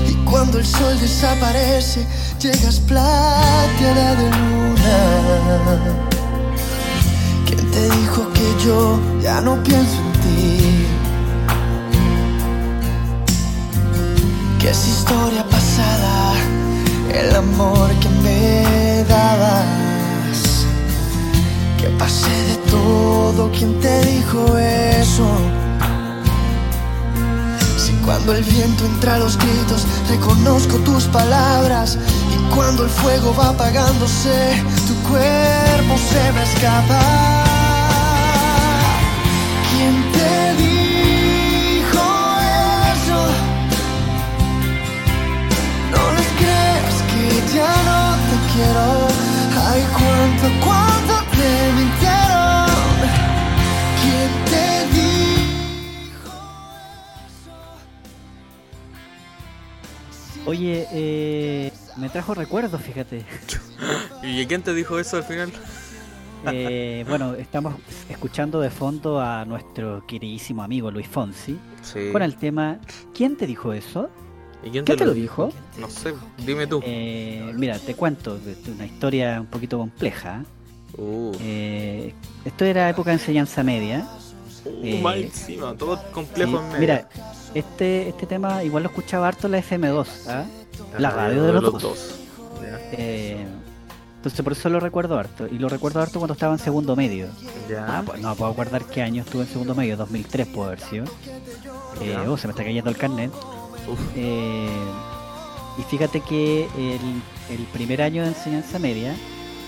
Y 0.09 0.13
cuando 0.25 0.59
el 0.59 0.67
sol 0.67 0.99
desaparece, 1.01 2.07
llegas 2.41 2.81
plateada 2.81 4.15
de 4.15 4.31
luna. 4.31 4.99
¿Quién 7.47 7.71
te 7.71 7.91
dijo 7.91 8.29
que 8.33 8.55
yo 8.65 9.01
ya 9.23 9.41
no 9.41 9.63
pienso 9.63 9.97
en 9.97 10.13
ti? 10.23 10.68
Es 14.71 14.87
historia 14.87 15.43
pasada 15.45 16.35
el 17.11 17.35
amor 17.35 17.91
que 18.01 18.09
me 18.23 19.03
dabas. 19.05 20.67
Que 21.79 21.89
pasé 21.99 22.31
de 22.51 22.57
todo, 22.71 23.51
¿quién 23.51 23.81
te 23.81 24.05
dijo 24.05 24.59
eso? 24.59 25.27
Si 27.79 27.93
Cuando 28.05 28.35
el 28.35 28.45
viento 28.45 28.85
entra 28.85 29.15
a 29.15 29.19
los 29.19 29.39
gritos, 29.39 29.87
reconozco 30.11 30.77
tus 30.81 31.05
palabras. 31.05 31.97
Y 32.35 32.55
cuando 32.55 32.85
el 32.85 32.91
fuego 32.91 33.35
va 33.35 33.49
apagándose, 33.49 34.63
tu 34.87 34.95
cuerpo 35.09 35.95
se 36.11 36.33
me 36.33 36.43
escapa. 36.43 37.01
¿Quién 39.71 40.13
te 40.13 40.78
ya 47.59 47.75
no 47.89 48.01
te 48.29 48.37
quiero. 48.53 48.87
Ay, 49.71 49.83
cuánto, 49.99 50.47
cuánto 50.65 51.15
te 51.37 51.51
mintieron. 51.79 52.71
¿Quién 54.03 54.31
te 54.51 54.67
dijo? 54.97 56.35
Oye, 60.47 60.87
eh, 60.93 61.73
me 61.97 62.09
trajo 62.09 62.35
recuerdos, 62.35 62.81
fíjate. 62.81 63.25
¿Y 64.23 64.47
quién 64.47 64.63
te 64.63 64.73
dijo 64.75 64.99
eso 64.99 65.17
al 65.17 65.25
final? 65.25 65.53
Eh, 66.53 67.05
bueno, 67.09 67.35
estamos 67.35 67.75
escuchando 68.09 68.61
de 68.61 68.71
fondo 68.71 69.21
a 69.21 69.45
nuestro 69.45 70.07
queridísimo 70.07 70.63
amigo 70.63 70.89
Luis 70.89 71.09
Fonsi 71.09 71.59
Sí. 71.83 72.11
con 72.13 72.23
el 72.23 72.37
tema 72.37 72.79
¿Quién 73.13 73.37
te 73.37 73.45
dijo 73.45 73.73
eso? 73.73 74.09
¿Y 74.65 74.71
quién 74.71 74.85
¿Qué 74.85 74.97
te 74.97 75.05
lo 75.07 75.15
dijo? 75.15 75.51
No 75.79 75.89
sé, 75.89 76.15
dime 76.45 76.67
tú. 76.67 76.81
Eh, 76.85 77.53
mira, 77.57 77.79
te 77.79 77.95
cuento 77.95 78.39
una 78.75 78.87
historia 78.87 79.41
un 79.41 79.47
poquito 79.47 79.79
compleja. 79.79 80.45
Uh, 80.97 81.33
Eh, 81.41 82.13
esto 82.45 82.65
era 82.65 82.89
época 82.91 83.11
de 83.11 83.15
enseñanza 83.17 83.63
media. 83.63 84.09
eh, 84.83 85.01
más 85.03 85.17
encima, 85.17 85.75
todo 85.75 86.01
complejo 86.13 86.59
en 86.59 86.67
medio. 86.67 86.81
mira, 86.81 87.09
este, 87.55 88.09
este 88.09 88.27
tema 88.27 88.65
igual 88.65 88.83
lo 88.83 88.89
escuchaba 88.89 89.29
harto 89.29 89.47
en 89.47 89.53
la 89.53 89.59
FM2, 89.59 90.07
¿ah? 90.29 90.45
la 90.99 91.11
radio 91.11 91.45
de 91.45 91.53
los 91.53 91.81
dos. 91.81 92.15
Eh, 92.93 93.47
entonces 94.17 94.43
por 94.43 94.53
eso 94.53 94.69
lo 94.69 94.81
recuerdo 94.81 95.17
harto. 95.19 95.47
Y 95.47 95.59
lo 95.59 95.69
recuerdo 95.69 96.01
harto 96.01 96.19
cuando 96.19 96.33
estaba 96.35 96.53
en 96.55 96.59
segundo 96.59 96.97
medio. 96.97 97.29
ya. 97.71 97.99
Ah, 97.99 98.03
pues 98.05 98.21
no 98.21 98.35
puedo 98.35 98.51
acordar 98.51 98.85
qué 98.87 99.03
año 99.03 99.23
estuve 99.23 99.43
en 99.43 99.49
segundo 99.49 99.75
medio, 99.77 99.97
2003 99.97 100.49
puede 100.49 100.67
haber 100.69 100.81
sido. 100.81 101.05
Eh, 102.01 102.17
oh, 102.27 102.37
se 102.37 102.49
me 102.49 102.53
está 102.53 102.65
cayendo 102.65 102.91
el 102.91 102.97
carnet. 102.97 103.31
Eh, 104.17 104.69
y 105.79 105.83
fíjate 105.83 106.21
que 106.21 106.65
el, 106.77 107.55
el 107.57 107.65
primer 107.73 108.03
año 108.03 108.23
de 108.23 108.29
enseñanza 108.29 108.79
media 108.79 109.15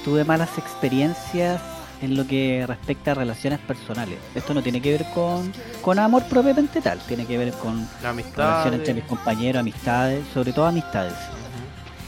tuve 0.05 0.25
malas 0.25 0.59
experiencias 0.59 1.61
en 2.03 2.17
lo 2.17 2.27
que 2.27 2.65
respecta 2.67 3.13
a 3.13 3.15
relaciones 3.15 3.59
personales. 3.61 4.19
Esto 4.35 4.55
no 4.55 4.63
tiene 4.63 4.81
que 4.81 4.91
ver 4.93 5.07
con, 5.15 5.53
con 5.83 5.99
amor 5.99 6.25
propiamente 6.25 6.81
tal, 6.81 6.99
tiene 7.01 7.27
que 7.27 7.37
ver 7.39 7.53
con 7.53 7.87
la 8.03 8.11
amistad. 8.11 8.49
relaciones 8.49 8.79
entre 8.81 8.95
mis 8.95 9.05
compañeros, 9.05 9.61
amistades, 9.61 10.25
sobre 10.33 10.53
todo 10.53 10.67
amistades. 10.67 11.15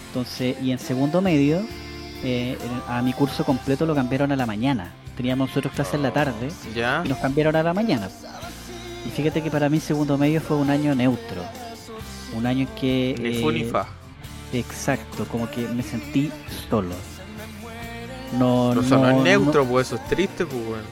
Entonces, 0.09 0.57
y 0.63 0.73
en 0.73 0.79
segundo 0.79 1.21
medio, 1.21 1.63
eh, 2.25 2.57
a 2.89 3.03
mi 3.03 3.13
curso 3.13 3.45
completo 3.45 3.87
lo 3.87 3.95
cambiaron 3.95 4.33
a 4.33 4.37
la 4.37 4.47
mañana. 4.47 4.93
Teníamos 5.17 5.49
nosotros 5.51 5.75
clases 5.75 5.95
en 5.95 6.03
la 6.03 6.13
tarde 6.13 6.49
Ya. 6.75 7.03
y 7.05 7.09
nos 7.09 7.19
cambiaron 7.19 7.55
a 7.57 7.63
la 7.63 7.75
mañana. 7.75 8.09
Y 9.07 9.11
fíjate 9.11 9.43
que 9.43 9.51
para 9.51 9.69
mí 9.69 9.79
segundo 9.81 10.17
medio 10.19 10.41
fue 10.41 10.57
un 10.57 10.71
año 10.71 10.95
neutro. 10.95 11.43
Un 12.35 12.47
año 12.47 12.62
en 12.62 12.74
que... 12.80 13.14
Ni 13.20 13.41
fu 13.41 13.51
ni 13.51 13.61
eh, 13.62 13.64
fa. 13.70 13.87
Exacto, 14.53 15.24
como 15.26 15.51
que 15.51 15.66
me 15.68 15.83
sentí 15.83 16.30
solo. 16.68 16.95
No, 18.39 18.74
no, 18.74 18.83
no- 18.83 19.11
es 19.11 19.16
neutro, 19.22 19.64
pues 19.66 19.89
eso 19.89 19.97
es 19.97 20.07
triste, 20.09 20.47
pues 20.47 20.64
bueno. 20.64 20.83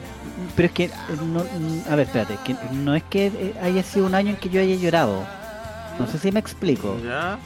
pero 0.55 0.67
es 0.67 0.71
que, 0.73 0.83
eh, 0.85 0.91
no, 1.25 1.43
a 1.91 1.95
ver, 1.95 2.05
espérate, 2.07 2.37
que 2.43 2.55
no 2.73 2.93
es 2.95 3.03
que 3.03 3.27
eh, 3.27 3.53
haya 3.61 3.81
sido 3.83 4.05
un 4.05 4.13
año 4.15 4.29
en 4.31 4.35
que 4.37 4.49
yo 4.49 4.61
haya 4.61 4.75
llorado. 4.75 5.23
No 5.99 6.07
sé 6.07 6.19
si 6.19 6.31
me 6.31 6.39
explico. 6.39 6.97
Ya. 7.03 7.39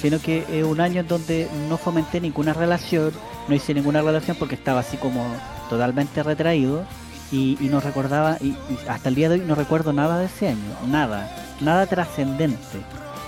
Sino 0.00 0.18
que 0.20 0.44
es 0.50 0.64
un 0.64 0.80
año 0.80 1.00
en 1.00 1.08
donde 1.08 1.48
no 1.68 1.76
fomenté 1.76 2.20
ninguna 2.20 2.52
relación, 2.52 3.12
no 3.48 3.54
hice 3.54 3.74
ninguna 3.74 4.02
relación 4.02 4.36
porque 4.38 4.54
estaba 4.54 4.80
así 4.80 4.96
como 4.96 5.24
totalmente 5.68 6.22
retraído 6.22 6.84
y, 7.30 7.58
y 7.60 7.68
no 7.68 7.80
recordaba, 7.80 8.38
y, 8.40 8.48
y 8.48 8.78
hasta 8.88 9.08
el 9.08 9.14
día 9.14 9.28
de 9.28 9.34
hoy 9.40 9.44
no 9.46 9.54
recuerdo 9.54 9.92
nada 9.92 10.18
de 10.18 10.26
ese 10.26 10.48
año, 10.48 10.58
nada, 10.88 11.30
nada 11.60 11.86
trascendente. 11.86 12.78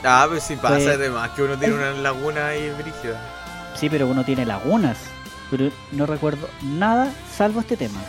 Ah, 0.05 0.27
pues 0.29 0.43
si 0.43 0.57
pasa 0.57 0.75
Pues- 0.77 0.89
además 0.89 1.31
que 1.31 1.43
uno 1.43 1.57
tiene 1.57 1.75
una 1.75 1.93
laguna 1.93 2.49
ahí 2.49 2.71
brígida. 2.71 3.21
Sí, 3.75 3.89
pero 3.89 4.07
uno 4.09 4.25
tiene 4.25 4.45
lagunas, 4.45 4.97
pero 5.51 5.71
no 5.93 6.07
recuerdo 6.07 6.49
nada 6.63 7.11
salvo 7.37 7.61
este 7.61 7.77
tema. 7.77 8.01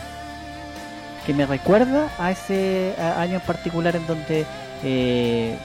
Que 1.26 1.32
me 1.32 1.46
recuerda 1.46 2.08
a 2.18 2.30
ese 2.30 2.94
año 2.98 3.36
en 3.36 3.40
particular 3.40 3.96
en 3.96 4.06
donde 4.06 4.44
eh, 4.82 5.58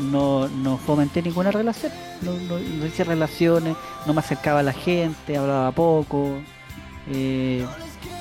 no, 0.00 0.48
no 0.48 0.76
fomenté 0.78 1.22
ninguna 1.22 1.50
relación. 1.50 1.90
No, 2.22 2.32
no- 2.32 2.58
no 2.58 2.86
hice 2.86 3.04
relaciones, 3.04 3.74
no 4.04 4.12
me 4.12 4.20
acercaba 4.20 4.60
a 4.60 4.62
la 4.62 4.72
gente, 4.74 5.36
hablaba 5.38 5.72
poco. 5.72 6.38
Eh, 7.10 7.64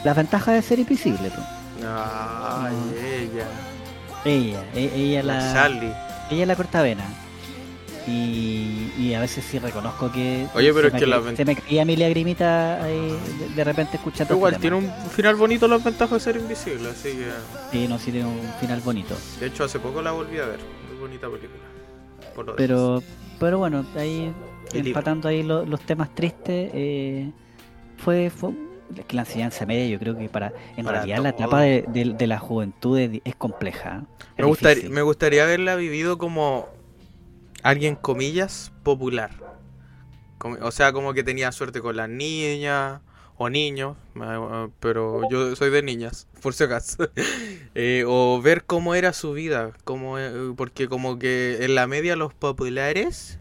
las 0.05 0.16
ventajas 0.16 0.53
de 0.55 0.62
ser 0.62 0.80
invisible. 0.80 1.30
pues. 1.30 1.45
Ay, 1.86 2.74
No. 2.74 2.97
ella. 2.97 3.45
Ella, 4.26 4.64
e- 4.74 4.91
ella 4.95 5.24
La 5.24 5.34
la, 5.39 5.53
Charlie. 5.53 5.93
ella 6.32 6.45
la 6.45 6.55
cortavena. 6.55 7.03
Y, 8.08 8.91
y 8.97 9.14
a 9.14 9.20
veces 9.20 9.43
sí 9.43 9.60
reconozco 9.60 10.10
que, 10.12 10.47
Oye, 10.55 10.74
pero 10.74 10.88
es 10.88 10.93
me, 10.93 10.99
que 10.99 11.08
la 11.08 11.22
se 11.36 11.43
me 11.43 11.55
caía 11.58 11.84
mi 11.84 11.97
lagrimita 11.97 12.82
ahí 12.84 13.18
de, 13.39 13.49
de 13.55 13.64
repente 13.66 13.97
escuchando. 13.97 14.34
Igual 14.34 14.53
este 14.53 14.62
tiene 14.62 14.78
un 14.78 14.89
final 15.12 15.36
bonito 15.36 15.68
las 15.68 15.84
ventajas 15.84 16.14
de 16.14 16.20
ser 16.32 16.41
invisible, 16.41 16.89
así 16.89 17.10
que. 17.10 17.28
Sí, 17.72 17.88
no, 17.88 17.99
sí 17.99 18.12
tiene 18.12 18.28
un 18.28 18.39
final 18.62 18.80
bonito. 18.82 19.16
De 19.41 19.47
hecho, 19.47 19.66
hace 19.66 19.80
poco 19.80 20.01
la 20.01 20.12
volví 20.12 20.38
a 20.39 20.45
ver. 20.45 20.60
Muy 20.89 20.99
bonita 20.99 21.28
película. 21.28 21.60
Por 22.34 22.45
lo 22.45 22.55
Pero, 22.55 23.03
pero 23.39 23.58
bueno, 23.58 23.86
ahí 23.97 24.32
El 24.72 24.84
libro. 24.84 24.88
empatando 24.89 25.28
ahí 25.28 25.43
lo- 25.43 25.66
los 25.66 25.82
temas 25.82 26.14
tristes, 26.16 26.72
eh, 26.74 27.30
fue, 27.97 28.30
fue 28.30 28.51
es 28.95 29.03
que 29.05 29.16
la 29.18 29.24
enseñanza 29.24 29.66
media 29.66 29.86
yo 29.88 29.99
creo 29.99 30.18
que 30.18 30.30
para 30.30 30.53
en 30.78 30.86
Para 30.86 30.99
realidad 30.99 31.18
la 31.24 31.30
etapa 31.30 31.60
de, 31.62 31.84
de- 31.89 32.14
de 32.18 32.28
la 32.28 32.39
juventud 32.39 32.97
es, 32.97 33.36
compleja. 33.36 34.03
¿eh? 34.03 34.24
Es 34.38 34.38
Me, 34.38 34.45
gustaría, 34.45 34.89
me 34.89 35.01
gustaría 35.01 35.43
haberla 35.43 35.76
vivido 35.76 36.18
como 36.18 36.70
alguien, 37.64 37.95
comillas, 37.95 38.72
popular. 38.84 39.32
O 40.62 40.72
sea, 40.72 40.93
como 40.93 41.14
que 41.14 41.24
tenía 41.24 41.51
suerte 41.51 41.82
con 41.82 41.95
las 41.95 42.10
niñas 42.10 43.01
o 43.38 43.49
niños, 43.49 43.97
eh, 44.16 44.68
pero 44.80 45.22
yo 45.30 45.55
soy 45.55 45.70
de 45.70 45.84
niñas, 45.84 46.28
por 46.41 46.53
si 46.53 46.64
acaso. 46.64 47.10
Eh, 47.80 48.05
o 48.08 48.41
ver 48.41 48.64
cómo 48.64 48.95
era 48.95 49.14
su 49.14 49.34
vida, 49.34 49.72
cómo, 49.84 50.18
eh, 50.18 50.32
porque 50.58 50.88
como 50.88 51.20
que 51.20 51.64
en 51.64 51.76
la 51.76 51.86
media 51.86 52.16
los 52.16 52.34
populares, 52.34 53.38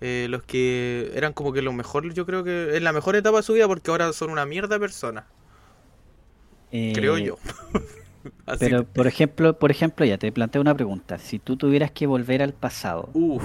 eh, 0.00 0.28
los 0.30 0.42
que 0.42 1.12
eran 1.14 1.34
como 1.34 1.52
que 1.52 1.60
lo 1.60 1.74
mejor, 1.74 2.12
yo 2.14 2.24
creo 2.24 2.44
que 2.44 2.76
en 2.76 2.84
la 2.84 2.92
mejor 2.94 3.16
etapa 3.16 3.38
de 3.38 3.42
su 3.42 3.52
vida, 3.54 3.66
porque 3.66 3.90
ahora 3.90 4.12
son 4.14 4.30
una 4.30 4.46
mierda 4.46 4.78
Eh, 6.72 6.92
creo 6.94 7.18
yo. 7.18 7.38
Así 8.46 8.66
Pero 8.66 8.84
por 8.84 9.06
ejemplo, 9.06 9.58
por 9.58 9.70
ejemplo, 9.70 10.04
ya 10.06 10.18
te 10.18 10.30
planteo 10.32 10.60
una 10.60 10.74
pregunta. 10.74 11.18
Si 11.18 11.38
tú 11.38 11.56
tuvieras 11.56 11.90
que 11.90 12.06
volver 12.06 12.42
al 12.42 12.52
pasado, 12.52 13.10
Uf, 13.14 13.44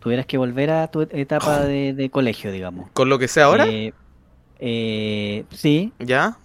tuvieras 0.00 0.26
que 0.26 0.38
volver 0.38 0.70
a 0.70 0.88
tu 0.88 1.02
etapa 1.02 1.60
de, 1.60 1.92
de 1.92 2.10
colegio, 2.10 2.50
digamos. 2.52 2.90
con 2.92 3.08
lo 3.08 3.18
que 3.18 3.28
sé 3.28 3.40
ahora, 3.40 3.64
eh, 3.68 3.92
eh, 4.58 5.44
sí, 5.50 5.92
¿ya? 5.98 6.36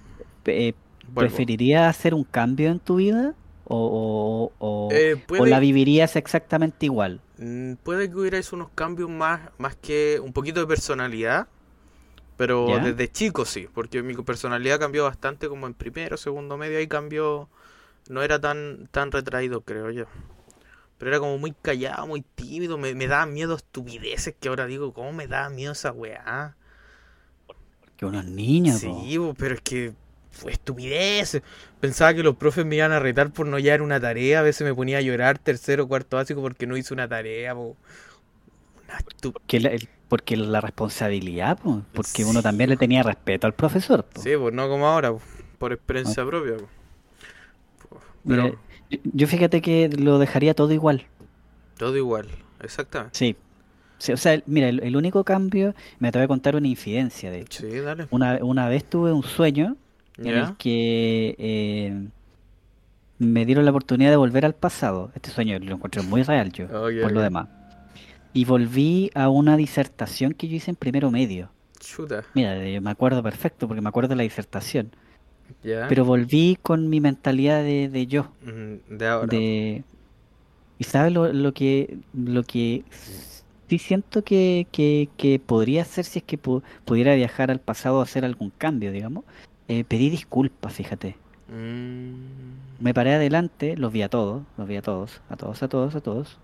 eh. 0.46 0.74
¿preferirías 1.14 1.88
hacer 1.90 2.14
un 2.14 2.24
cambio 2.24 2.70
en 2.70 2.80
tu 2.80 2.98
vida? 2.98 3.34
¿O, 3.66 4.52
o- 4.60 4.66
o- 4.66 4.90
Eh, 4.94 5.16
o 5.16 5.28
puede- 5.28 5.52
la 5.52 5.60
vivirías 5.60 6.16
exactamente 6.16 6.86
igual? 6.86 7.20
Mm, 7.38 7.74
Puede 7.84 8.10
que 8.10 8.16
hubierais 8.16 8.52
unos 8.54 8.70
cambios 8.76 9.10
más, 9.10 9.42
más 9.58 9.76
que 9.76 10.20
un 10.24 10.34
poquito 10.34 10.60
de 10.60 10.68
personalidad, 10.68 11.48
pero 12.38 12.68
¿Ya? 12.70 12.80
desde 12.80 13.12
chico 13.12 13.46
sí, 13.46 13.68
porque 13.74 14.02
mi 14.04 14.14
personalidad 14.16 14.80
cambió 14.80 15.04
bastante 15.04 15.50
como 15.50 15.68
en 15.68 15.74
primero, 15.74 16.16
segundo 16.18 16.56
medio, 16.58 16.78
ahí 16.78 16.88
cambió, 16.88 17.50
no 18.10 18.22
era 18.24 18.40
tan, 18.40 18.88
tan 18.92 19.12
retraído, 19.12 19.62
creo 19.62 19.92
yo. 19.92 20.06
Pero 20.98 21.12
era 21.12 21.20
como 21.20 21.38
muy 21.38 21.54
callado, 21.62 22.08
muy 22.08 22.22
tímido, 22.36 22.78
me, 22.78 22.96
me 22.96 23.08
daba 23.08 23.26
miedo 23.26 23.56
estupideces 23.56 24.36
que 24.40 24.50
ahora 24.50 24.66
digo, 24.66 24.94
¿cómo 24.94 25.12
me 25.14 25.28
da 25.28 25.50
miedo 25.50 25.74
esa 25.74 25.92
weá? 25.92 26.56
Que 27.98 28.06
unos 28.06 28.26
niños, 28.26 28.82
po. 28.84 29.02
Sí, 29.04 29.20
pero 29.38 29.56
es 29.56 29.62
que 29.62 29.94
fue 30.32 30.52
estupidez. 30.52 31.42
Pensaba 31.80 32.14
que 32.14 32.22
los 32.24 32.36
profes 32.36 32.66
me 32.66 32.76
iban 32.76 32.92
a 32.92 33.00
retar 33.00 33.32
por 33.32 33.48
no 33.48 33.58
llevar 33.60 33.82
una 33.82 34.00
tarea. 34.00 34.40
A 34.40 34.44
veces 34.44 34.66
me 34.68 34.74
ponía 34.74 35.00
a 35.00 35.02
llorar 35.02 35.40
tercero, 35.40 35.88
cuarto 35.88 36.18
básico 36.18 36.42
porque 36.42 36.68
no 36.68 36.78
hice 36.78 36.94
una 36.94 37.08
tarea. 37.08 37.54
bo. 37.54 37.76
Una 38.86 39.00
estu- 39.00 39.34
Que 39.48 39.60
la- 39.60 39.70
el- 39.70 39.90
porque 40.10 40.38
la 40.38 40.62
responsabilidad, 40.62 41.58
po, 41.60 41.82
porque 41.94 42.24
uno 42.26 42.42
también 42.42 42.70
le 42.70 42.78
tenía 42.78 43.04
respeto 43.04 43.46
al 43.48 43.54
profesor. 43.54 44.04
po. 44.06 44.22
Sí, 44.22 44.32
pues 44.40 44.54
no 44.54 44.68
como 44.70 44.88
ahora, 44.88 45.10
bo, 45.12 45.22
por 45.58 45.74
experiencia 45.74 46.26
propia. 46.26 46.56
Po, 47.90 48.00
Mira, 48.24 48.44
Pero 48.90 49.02
yo- 49.14 49.28
fíjate 49.28 49.62
que 49.62 49.90
lo 49.90 50.18
dejaría 50.20 50.54
todo 50.54 50.72
igual. 50.74 51.06
todo 51.78 51.96
igual, 51.98 52.28
exactamente. 52.62 53.18
Sí. 53.18 53.36
Sí, 54.00 54.12
o 54.12 54.18
sea, 54.18 54.42
mira, 54.46 54.70
el, 54.70 54.80
el 54.84 54.96
único 54.96 55.24
cambio, 55.24 55.74
me 56.00 56.12
te 56.12 56.20
voy 56.20 56.26
a 56.26 56.28
contar 56.28 56.56
una 56.56 56.68
infidencia, 56.68 57.32
de 57.32 57.42
hecho. 57.42 57.64
Sí, 57.68 57.80
dale. 57.80 58.08
Una, 58.12 58.38
una 58.44 58.70
vez 58.70 58.86
tuve 58.88 59.12
un 59.12 59.24
sueño 59.24 59.76
en 60.20 60.28
el 60.28 60.56
que 60.58 61.36
eh, 61.40 62.08
me 63.18 63.46
dieron 63.48 63.66
la 63.66 63.72
oportunidad 63.72 64.12
de 64.12 64.18
volver 64.18 64.46
al 64.46 64.54
pasado. 64.54 65.12
Este 65.16 65.32
sueño 65.32 65.58
lo 65.60 65.76
encontré 65.76 66.04
muy 66.04 66.22
real 66.22 66.52
yo, 66.52 66.68
por 66.68 67.12
lo 67.12 67.22
demás. 67.22 67.48
Y 68.34 68.46
volví 68.46 69.10
a 69.16 69.30
una 69.30 69.58
disertación 69.58 70.34
que 70.34 70.48
yo 70.48 70.56
hice 70.56 70.72
en 70.72 70.76
primero 70.76 71.10
medio. 71.12 71.50
Chuta. 71.80 72.24
Mira, 72.34 72.56
me 72.82 72.90
acuerdo 72.92 73.22
perfecto 73.24 73.68
porque 73.68 73.82
me 73.82 73.90
acuerdo 73.90 74.10
de 74.10 74.16
la 74.18 74.24
disertación. 74.24 74.92
Pero 75.64 76.06
volví 76.06 76.58
con 76.62 76.90
mi 76.90 77.00
mentalidad 77.00 77.64
de, 77.64 77.90
de 77.90 78.08
yo. 78.08 78.32
Mm, 78.44 78.98
De 78.98 79.08
ahora. 79.08 79.28
de 79.28 79.84
y 80.80 80.84
sabes 80.84 81.12
lo, 81.14 81.32
lo 81.34 81.54
que 81.54 81.98
lo 82.14 82.44
que 82.44 82.84
sí 83.68 83.80
siento 83.80 84.24
que, 84.24 84.68
que, 84.72 85.10
que 85.18 85.40
podría 85.40 85.82
hacer 85.82 86.06
si 86.06 86.20
es 86.20 86.26
que 86.26 86.40
pu- 86.40 86.62
pudiera 86.86 87.16
viajar 87.16 87.50
al 87.50 87.60
pasado 87.60 88.00
a 88.00 88.04
hacer 88.04 88.24
algún 88.26 88.52
cambio 88.52 88.92
digamos 88.92 89.24
Eh, 89.68 89.84
pedí 89.86 90.10
disculpas 90.12 90.74
fíjate 90.74 91.16
Mm, 91.50 92.14
me 92.80 92.94
paré 92.94 93.16
adelante 93.16 93.76
los 93.78 93.92
vi 93.92 94.02
a 94.04 94.10
todos 94.10 94.44
los 94.58 94.68
vi 94.68 94.76
a 94.76 94.82
todos 94.84 95.22
a 95.30 95.36
todos 95.38 95.64
a 95.64 95.68
todos 95.68 95.96
a 95.96 96.02
todos 96.02 96.38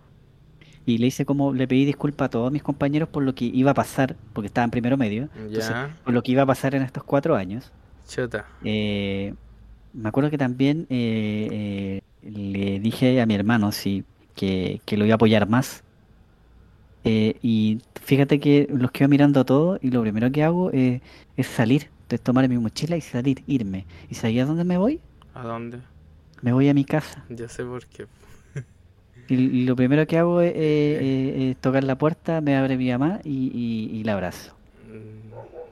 y 0.85 0.97
le 0.97 1.07
hice 1.07 1.25
como 1.25 1.53
le 1.53 1.67
pedí 1.67 1.85
disculpas 1.85 2.27
a 2.27 2.29
todos 2.29 2.51
mis 2.51 2.63
compañeros 2.63 3.09
por 3.09 3.23
lo 3.23 3.33
que 3.35 3.45
iba 3.45 3.71
a 3.71 3.73
pasar 3.73 4.15
porque 4.33 4.47
estaba 4.47 4.65
en 4.65 4.71
primero 4.71 4.97
medio 4.97 5.29
entonces, 5.35 5.77
Ya. 5.77 5.95
por 6.03 6.13
lo 6.13 6.23
que 6.23 6.31
iba 6.33 6.43
a 6.43 6.45
pasar 6.45 6.75
en 6.75 6.83
estos 6.83 7.03
cuatro 7.03 7.35
años 7.35 7.71
Chuta. 8.07 8.45
eh, 8.63 9.33
me 9.93 10.09
acuerdo 10.09 10.29
que 10.31 10.37
también 10.37 10.87
eh, 10.89 12.01
eh, 12.21 12.29
le 12.29 12.79
dije 12.79 13.21
a 13.21 13.25
mi 13.25 13.35
hermano 13.35 13.71
sí, 13.71 14.03
que, 14.35 14.81
que 14.85 14.97
lo 14.97 15.05
iba 15.05 15.13
a 15.13 15.15
apoyar 15.15 15.47
más. 15.47 15.83
Eh, 17.03 17.35
y 17.41 17.81
fíjate 18.01 18.39
que 18.39 18.67
los 18.71 18.91
quedo 18.91 19.09
mirando 19.09 19.41
a 19.41 19.45
todos 19.45 19.79
y 19.81 19.91
lo 19.91 20.01
primero 20.01 20.31
que 20.31 20.43
hago 20.43 20.71
es 20.71 21.01
salir, 21.47 21.89
es 22.09 22.21
tomar 22.21 22.47
mi 22.47 22.57
mochila 22.57 22.95
y 22.97 23.01
salir, 23.01 23.43
irme. 23.47 23.85
¿Y 24.09 24.15
sabías 24.15 24.47
dónde 24.47 24.63
me 24.63 24.77
voy? 24.77 25.01
¿A 25.33 25.43
dónde? 25.43 25.79
Me 26.41 26.53
voy 26.53 26.69
a 26.69 26.73
mi 26.73 26.85
casa. 26.85 27.23
Ya 27.29 27.47
sé 27.49 27.63
por 27.65 27.85
qué. 27.87 28.07
Y, 29.29 29.65
lo 29.65 29.75
primero 29.75 30.05
que 30.05 30.17
hago 30.17 30.41
es, 30.41 30.51
eh, 30.51 30.55
eh, 30.55 31.33
eh, 31.51 31.55
tocar 31.61 31.83
la 31.83 31.95
puerta, 31.97 32.41
me 32.41 32.55
abre 32.57 32.77
mi 32.77 32.91
mamá 32.91 33.19
y, 33.23 33.29
y- 33.53 33.97
y 33.99 34.03
la 34.03 34.13
abrazo. 34.13 34.53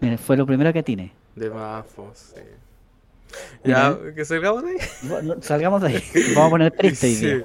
Mm, 0.01 0.15
fue 0.15 0.37
lo 0.37 0.45
primero 0.45 0.71
que 0.73 0.79
atiné. 0.79 1.11
De 1.35 1.49
mafos, 1.49 2.33
sí. 2.35 2.41
Ya, 3.63 3.97
que 4.15 4.25
salgamos 4.25 4.63
de 4.63 4.71
ahí. 4.71 4.77
Bueno, 5.03 5.35
Salgamos 5.41 5.81
de 5.81 5.87
ahí. 5.89 6.03
Vamos 6.35 6.47
a 6.47 6.49
poner 6.49 6.71
triste 6.71 7.13
Sí. 7.15 7.43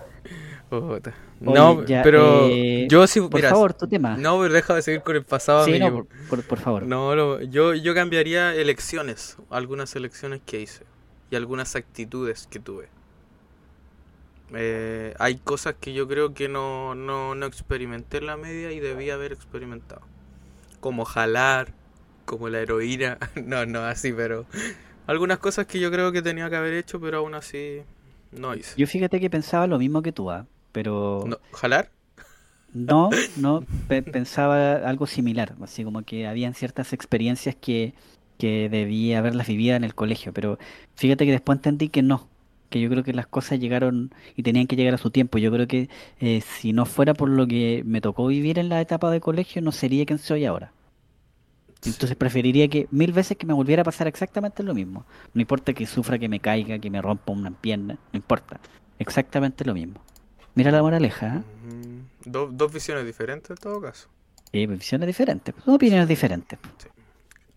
Oye, 0.68 1.00
No, 1.40 1.84
ya, 1.84 2.02
pero 2.02 2.48
eh, 2.48 2.86
yo 2.90 3.06
sí, 3.06 3.20
Por 3.20 3.40
favor, 3.40 3.72
tu 3.74 3.86
tema. 3.86 4.16
no, 4.16 4.40
pero 4.40 4.52
deja 4.52 4.74
de 4.74 4.82
seguir 4.82 5.02
con 5.02 5.14
el 5.14 5.22
pasado, 5.24 5.64
sí, 5.64 5.76
amigo. 5.76 6.06
por- 6.28 6.42
por 6.42 6.58
favor. 6.58 6.82
No, 6.84 7.14
no, 7.14 7.40
yo, 7.42 7.74
yo 7.74 7.94
cambiaría 7.94 8.52
elecciones, 8.54 9.36
algunas 9.50 9.94
elecciones 9.94 10.40
que 10.44 10.60
hice 10.60 10.82
y 11.30 11.36
algunas 11.36 11.76
actitudes 11.76 12.48
que 12.50 12.58
tuve. 12.58 12.88
Eh, 14.54 15.14
hay 15.18 15.36
cosas 15.38 15.74
que 15.80 15.92
yo 15.92 16.06
creo 16.08 16.34
que 16.34 16.48
no, 16.48 16.94
no, 16.94 17.34
no 17.34 17.46
experimenté 17.46 18.18
en 18.18 18.26
la 18.26 18.36
media 18.36 18.72
y 18.72 18.80
debía 18.80 19.14
haber 19.14 19.32
experimentado. 19.32 20.02
Como 20.80 21.04
jalar, 21.04 21.72
como 22.24 22.48
la 22.48 22.60
heroína. 22.60 23.18
No, 23.44 23.66
no 23.66 23.80
así, 23.84 24.12
pero 24.12 24.46
algunas 25.06 25.38
cosas 25.38 25.66
que 25.66 25.80
yo 25.80 25.90
creo 25.90 26.12
que 26.12 26.22
tenía 26.22 26.50
que 26.50 26.56
haber 26.56 26.74
hecho, 26.74 27.00
pero 27.00 27.18
aún 27.18 27.34
así 27.34 27.82
no 28.32 28.54
hice. 28.54 28.76
Yo 28.76 28.86
fíjate 28.86 29.20
que 29.20 29.30
pensaba 29.30 29.66
lo 29.66 29.78
mismo 29.78 30.02
que 30.02 30.12
tú, 30.12 30.30
¿ah? 30.30 30.46
pero 30.72 31.30
No, 31.30 31.38
¿Jalar? 31.52 31.90
no, 32.72 33.20
no, 33.34 33.64
pe- 33.86 34.02
pensaba 34.02 34.74
algo 34.88 35.06
similar, 35.06 35.54
así 35.62 35.84
como 35.84 36.02
que 36.02 36.26
habían 36.26 36.54
ciertas 36.54 36.92
experiencias 36.92 37.54
que, 37.56 37.94
que 38.38 38.68
debía 38.68 39.18
haberlas 39.18 39.46
vivido 39.48 39.76
en 39.76 39.84
el 39.84 39.94
colegio, 39.94 40.32
pero 40.32 40.58
fíjate 40.96 41.24
que 41.26 41.32
después 41.32 41.58
entendí 41.58 41.88
que 41.88 42.02
no, 42.02 42.28
que 42.70 42.80
yo 42.80 42.88
creo 42.90 43.02
que 43.04 43.12
las 43.12 43.26
cosas 43.26 43.58
llegaron 43.60 44.12
y 44.36 44.42
tenían 44.42 44.66
que 44.66 44.76
llegar 44.76 44.94
a 44.94 44.98
su 44.98 45.10
tiempo. 45.10 45.38
Yo 45.38 45.50
creo 45.52 45.66
que 45.66 45.88
eh, 46.20 46.40
si 46.40 46.72
no 46.72 46.86
fuera 46.86 47.14
por 47.14 47.28
lo 47.28 47.46
que 47.46 47.82
me 47.86 48.00
tocó 48.00 48.26
vivir 48.26 48.58
en 48.58 48.68
la 48.68 48.80
etapa 48.80 49.10
de 49.10 49.20
colegio, 49.20 49.62
no 49.62 49.72
sería 49.72 50.04
quien 50.06 50.18
soy 50.18 50.44
ahora. 50.44 50.72
Entonces 51.84 52.16
preferiría 52.16 52.66
que 52.68 52.88
mil 52.90 53.12
veces 53.12 53.36
que 53.36 53.46
me 53.46 53.52
volviera 53.52 53.82
a 53.82 53.84
pasar 53.84 54.08
exactamente 54.08 54.62
lo 54.62 54.74
mismo. 54.74 55.04
No 55.34 55.40
importa 55.40 55.72
que 55.72 55.86
sufra, 55.86 56.18
que 56.18 56.28
me 56.28 56.40
caiga, 56.40 56.78
que 56.78 56.90
me 56.90 57.00
rompa 57.00 57.32
una 57.32 57.50
pierna, 57.50 57.94
no 58.12 58.16
importa. 58.16 58.58
Exactamente 58.98 59.64
lo 59.64 59.74
mismo. 59.74 60.00
Mira 60.54 60.70
la 60.72 60.82
moraleja, 60.82 61.36
¿eh? 61.36 61.42
Mm, 61.68 62.30
do- 62.30 62.48
dos 62.50 62.72
visiones 62.72 63.04
diferentes 63.04 63.50
en 63.50 63.56
todo 63.56 63.80
caso. 63.80 64.08
Sí, 64.50 64.66
visiones 64.66 65.06
diferentes, 65.06 65.54
son 65.64 65.74
opiniones 65.74 66.08
diferentes. 66.08 66.58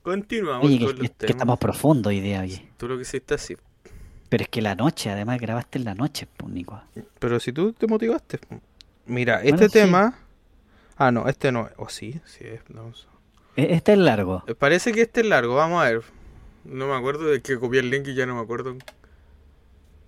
Continuamos 0.01 0.68
Oye, 0.68 0.80
que, 0.80 0.86
con 0.86 0.99
los 0.99 1.10
que- 1.12 1.26
estamos 1.28 1.57
profundos 1.60 2.12
día, 2.12 2.41
oye. 2.41 2.68
Tú 2.78 2.88
lo 2.88 2.97
que 2.97 3.03
hiciste 3.03 3.34
así. 3.36 3.55
Pero 4.30 4.43
es 4.43 4.49
que 4.49 4.61
la 4.61 4.75
noche, 4.75 5.09
además 5.09 5.39
grabaste 5.41 5.80
en 5.80 5.86
la 5.86 5.95
noche, 5.95 6.27
pues, 6.38 6.51
Nico. 6.53 6.80
Pero 7.19 7.39
si 7.39 7.51
tú 7.51 7.73
te 7.73 7.88
motivaste. 7.88 8.39
Mira, 9.07 9.39
Bueno, 9.41 9.55
este 9.55 9.65
sí. 9.67 9.73
tema. 9.73 10.13
Ah, 10.97 11.11
no, 11.11 11.27
este 11.27 11.51
no. 11.51 11.67
O 11.77 11.89
sí, 11.89 12.19
sí 12.25 12.43
es. 12.45 12.61
no. 12.69 12.91
E- 13.55 13.73
Este 13.73 13.93
es 13.93 13.97
largo. 13.97 14.43
Eh, 14.47 14.53
Parece 14.55 14.91
que 14.91 15.01
este 15.01 15.21
es 15.21 15.25
largo, 15.27 15.55
vamos 15.55 15.82
a 15.84 15.89
ver. 15.89 16.01
No 16.65 16.88
me 16.88 16.95
acuerdo 16.95 17.25
de 17.25 17.41
que 17.41 17.57
copié 17.57 17.80
el 17.80 17.89
link 17.89 18.07
y 18.07 18.13
ya 18.13 18.25
no 18.27 18.36
me 18.36 18.41
acuerdo. 18.41 18.75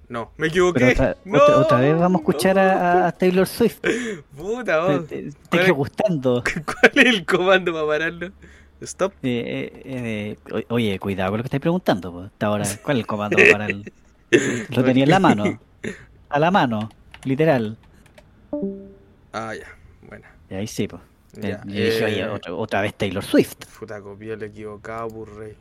No, 0.09 0.31
me 0.37 0.47
equivoqué. 0.47 0.85
Otra, 0.91 1.17
No, 1.25 1.41
otra, 1.41 1.57
otra 1.57 1.79
vez 1.79 1.97
vamos 1.97 2.19
a 2.19 2.21
escuchar 2.23 2.59
a, 2.59 3.07
a 3.07 3.11
Taylor 3.13 3.47
Swift. 3.47 3.79
Puta, 4.37 4.85
oh. 4.85 5.01
te- 5.01 5.31
te 5.49 5.71
gustando. 5.71 6.43
¿cuál 6.65 6.91
es 6.93 7.05
el 7.05 7.25
comando 7.25 7.73
para 7.73 7.87
pararlo? 7.87 8.31
Stop. 8.81 9.13
Eh, 9.23 9.71
eh, 9.85 10.37
eh, 10.53 10.65
oye, 10.69 10.99
cuidado 10.99 11.31
con 11.31 11.37
lo 11.37 11.43
que 11.43 11.47
estáis 11.47 11.61
preguntando. 11.61 12.23
Hasta 12.23 12.47
ahora, 12.47 12.65
¿cuál 12.83 12.97
es 12.97 13.01
el 13.01 13.07
comando 13.07 13.37
para 13.51 13.65
el.? 13.67 13.91
Lo 14.69 14.83
tenía 14.83 15.03
en 15.03 15.09
la 15.09 15.19
mano. 15.19 15.59
A 16.29 16.39
la 16.39 16.51
mano, 16.51 16.89
literal. 17.23 17.77
Ah, 19.33 19.53
ya. 19.55 19.67
Bueno. 20.07 20.25
Y 20.49 20.55
ahí 20.55 20.67
sí, 20.67 20.87
pues. 20.87 21.01
Ya. 21.33 21.61
Yo 21.65 21.73
dije, 21.83 22.03
oye, 22.05 22.19
eh, 22.21 22.27
otra, 22.27 22.53
otra 22.53 22.81
vez 22.81 22.93
Taylor 22.93 23.23
Swift. 23.23 23.55
Puta, 23.79 24.01
copié 24.01 24.33
el 24.33 24.43
equivocado, 24.43 25.07
burrey. 25.07 25.55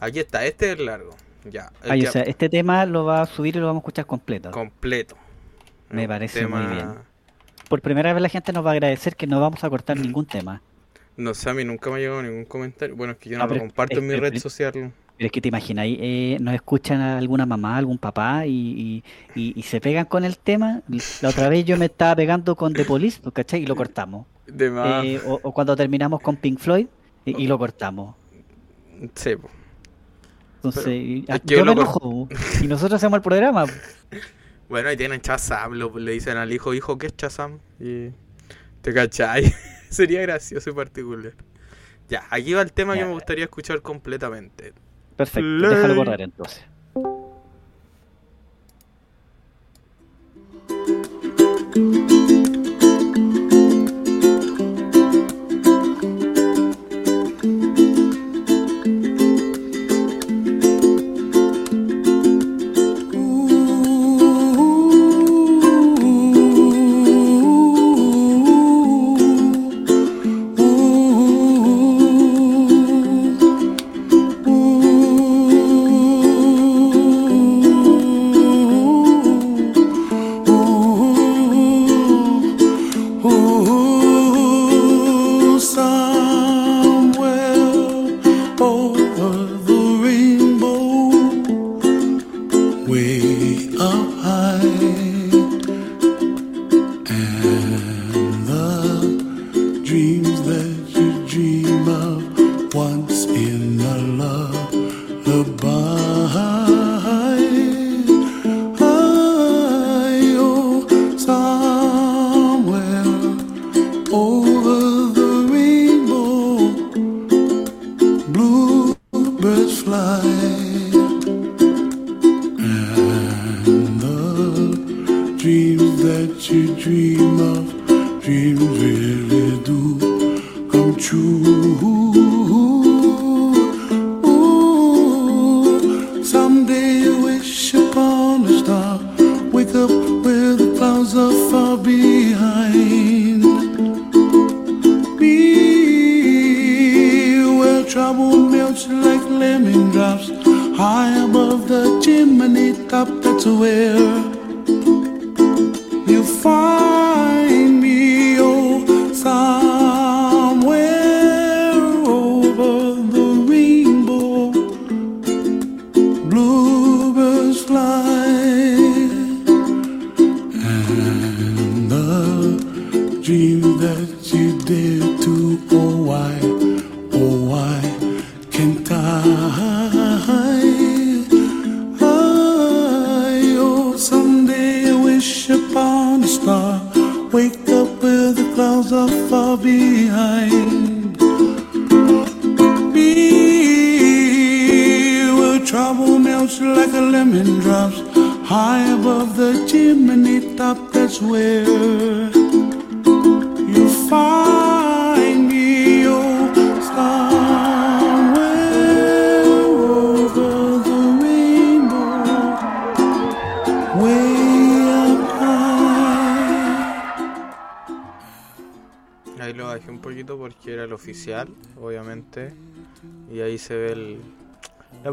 Aquí 0.00 0.20
está, 0.20 0.44
este 0.44 0.72
es 0.72 0.78
el 0.78 0.86
largo. 0.86 1.10
Ya. 1.44 1.72
el 1.82 1.90
Ay, 1.90 2.00
que- 2.02 2.08
o 2.08 2.12
sea, 2.12 2.22
este 2.22 2.48
tema 2.48 2.86
lo 2.86 3.04
va 3.04 3.22
a 3.22 3.26
subir 3.26 3.56
y 3.56 3.58
lo 3.60 3.66
vamos 3.66 3.80
a 3.80 3.82
escuchar 3.82 4.06
completo. 4.06 4.50
completo. 4.52 5.16
Me 5.90 6.06
parece 6.08 6.46
muy 6.46 6.64
bien. 6.66 6.88
Por 7.68 7.80
primera 7.82 8.12
vez 8.12 8.22
la 8.22 8.28
gente 8.28 8.52
nos 8.52 8.64
va 8.64 8.70
a 8.70 8.72
agradecer 8.74 9.16
que 9.16 9.26
no 9.26 9.40
vamos 9.40 9.62
a 9.64 9.70
cortar 9.70 9.96
ningún 9.98 10.26
tema. 10.26 10.62
No 11.16 11.34
sé, 11.34 11.50
a 11.50 11.54
mí 11.54 11.64
nunca 11.64 11.90
me 11.90 11.96
ha 11.96 11.98
llegado 11.98 12.22
ningún 12.22 12.44
comentario. 12.44 12.96
Bueno, 12.96 13.12
es 13.12 13.18
que 13.18 13.30
yo 13.30 13.38
No, 13.38 13.46
no, 13.46 13.54
lo 13.54 13.60
comparto 13.60 13.98
en 13.98 14.06
mi 14.06 14.14
red 14.16 14.36
social. 14.38 14.92
Pero 15.16 15.26
es 15.26 15.32
que 15.32 15.40
te 15.40 15.48
imagináis, 15.48 15.98
eh, 16.00 16.38
nos 16.40 16.54
escuchan 16.54 17.00
a 17.00 17.18
alguna 17.18 17.46
mamá, 17.46 17.76
algún 17.76 17.98
papá 17.98 18.46
y, 18.46 19.02
y- 19.34 19.40
y- 19.40 19.52
y 19.58 19.62
se 19.62 19.80
pegan 19.80 20.06
con 20.06 20.24
el 20.24 20.36
tema. 20.38 20.82
La 21.20 21.28
otra 21.28 21.48
vez 21.48 21.64
yo 21.64 21.76
me 21.76 21.84
estaba 21.86 22.16
pegando 22.16 22.56
con 22.56 22.72
The 22.72 22.84
Police, 22.84 23.20
pues, 23.22 23.32
¿cachai? 23.34 23.62
Y 23.62 23.66
lo 23.66 23.76
cortamos. 23.76 24.26
De 24.46 24.70
más. 24.70 25.04
Eh, 25.04 25.20
o, 25.24 25.38
o 25.42 25.52
cuando 25.52 25.76
terminamos 25.76 26.20
con 26.20 26.36
Pink 26.36 26.58
Floyd 26.58 26.86
y, 27.24 27.46
lo 27.46 27.58
cortamos. 27.58 28.16
Sí, 29.14 29.36
po. 29.36 29.48
Entonces, 30.56 30.84
Pero 30.84 31.24
ah, 31.28 31.38
que 31.38 31.56
yo 31.56 31.64
me 31.64 31.72
enojo. 31.72 32.28
Y 32.62 32.66
nosotros 32.66 32.94
hacemos 32.98 33.16
el 33.18 33.22
programa. 33.22 33.64
Bueno, 34.68 34.88
ahí 34.88 34.96
tienen 34.96 35.20
Chazam, 35.20 35.74
lo- 35.74 35.98
le 35.98 36.12
dicen 36.12 36.38
al 36.38 36.50
hijo, 36.50 36.72
hijo, 36.72 36.96
¿qué 36.96 37.08
es 37.08 37.16
Chazam? 37.16 37.58
Y 37.78 38.08
te 38.80 38.94
cachai. 38.94 39.52
Sería 39.90 40.22
gracioso 40.22 40.70
y 40.70 40.72
particular. 40.72 41.34
Ya, 42.08 42.24
aquí 42.30 42.54
va 42.54 42.62
el 42.62 42.72
tema 42.72 42.94
que 42.94 43.04
me 43.04 43.12
gustaría 43.12 43.44
escuchar 43.44 43.82
completamente. 43.82 44.72
Perfecto, 45.16 45.48
Play. 45.58 45.70
déjalo 45.70 45.94
correr 45.96 46.22
entonces. 46.22 46.64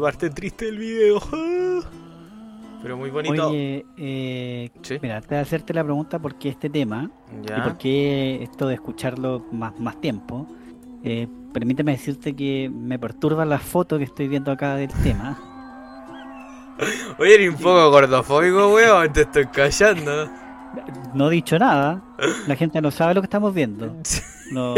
La 0.00 0.06
parte 0.06 0.30
triste 0.30 0.66
del 0.66 0.78
video. 0.78 1.20
Pero 2.82 2.96
muy 2.96 3.10
bonito. 3.10 3.50
Oye, 3.50 3.84
eh, 3.98 4.70
Sí. 4.82 4.98
mira, 5.02 5.16
antes 5.16 5.30
de 5.30 5.38
hacerte 5.38 5.74
la 5.74 5.84
pregunta 5.84 6.18
por 6.18 6.36
qué 6.36 6.48
este 6.48 6.70
tema 6.70 7.10
y 7.30 7.60
por 7.60 7.76
qué 7.76 8.42
esto 8.42 8.66
de 8.66 8.74
escucharlo 8.74 9.44
más, 9.52 9.78
más 9.78 10.00
tiempo, 10.00 10.46
eh, 11.04 11.28
permíteme 11.52 11.92
decirte 11.92 12.34
que 12.34 12.70
me 12.72 12.98
perturba 12.98 13.44
la 13.44 13.58
foto 13.58 13.98
que 13.98 14.04
estoy 14.04 14.28
viendo 14.28 14.50
acá 14.50 14.76
del 14.76 14.90
tema. 15.02 15.38
Oye, 17.18 17.34
eres 17.34 17.50
un 17.50 17.56
poco 17.56 17.90
gordofóbico, 17.90 18.72
weón. 18.74 19.12
Te 19.12 19.22
estoy 19.22 19.46
callando. 19.46 20.30
No 21.12 21.28
he 21.30 21.34
dicho 21.34 21.58
nada, 21.58 22.02
la 22.46 22.56
gente 22.56 22.80
no 22.80 22.90
sabe 22.90 23.12
lo 23.12 23.20
que 23.20 23.26
estamos 23.26 23.52
viendo. 23.54 23.94
No. 24.52 24.74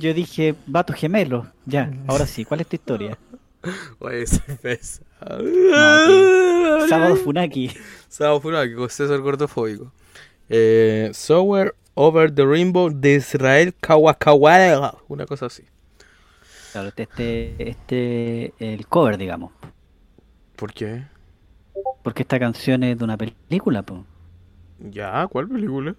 Yo 0.00 0.12
dije, 0.14 0.56
va 0.74 0.82
tu 0.82 0.92
gemelo. 0.92 1.46
Ya, 1.64 1.88
ahora 2.08 2.26
sí, 2.26 2.44
¿cuál 2.44 2.60
es 2.62 2.66
tu 2.66 2.74
historia? 2.74 3.16
Oye, 3.98 4.26
se 4.26 4.40
pesa. 4.56 5.02
Sábado 6.88 7.16
Funaki. 7.16 7.70
Sábado 8.08 8.40
Funaki, 8.40 8.74
con 8.74 8.88
César 8.88 9.20
gordofóbico. 9.20 9.92
Eh, 10.48 11.10
Sower 11.12 11.74
Over 11.94 12.34
the 12.34 12.44
Rainbow 12.44 12.90
de 12.90 13.16
Israel 13.16 13.74
Kawakawa. 13.80 14.98
Una 15.08 15.26
cosa 15.26 15.46
así. 15.46 15.64
Claro, 16.72 16.88
este, 16.88 17.02
este, 17.02 17.68
este, 17.68 18.54
el 18.58 18.86
cover, 18.86 19.18
digamos. 19.18 19.52
¿Por 20.56 20.72
qué? 20.72 21.04
Porque 22.02 22.22
esta 22.22 22.38
canción 22.38 22.82
es 22.82 22.98
de 22.98 23.04
una 23.04 23.18
película, 23.18 23.82
po. 23.82 24.06
Ya, 24.78 25.26
¿cuál 25.28 25.48
película? 25.48 25.94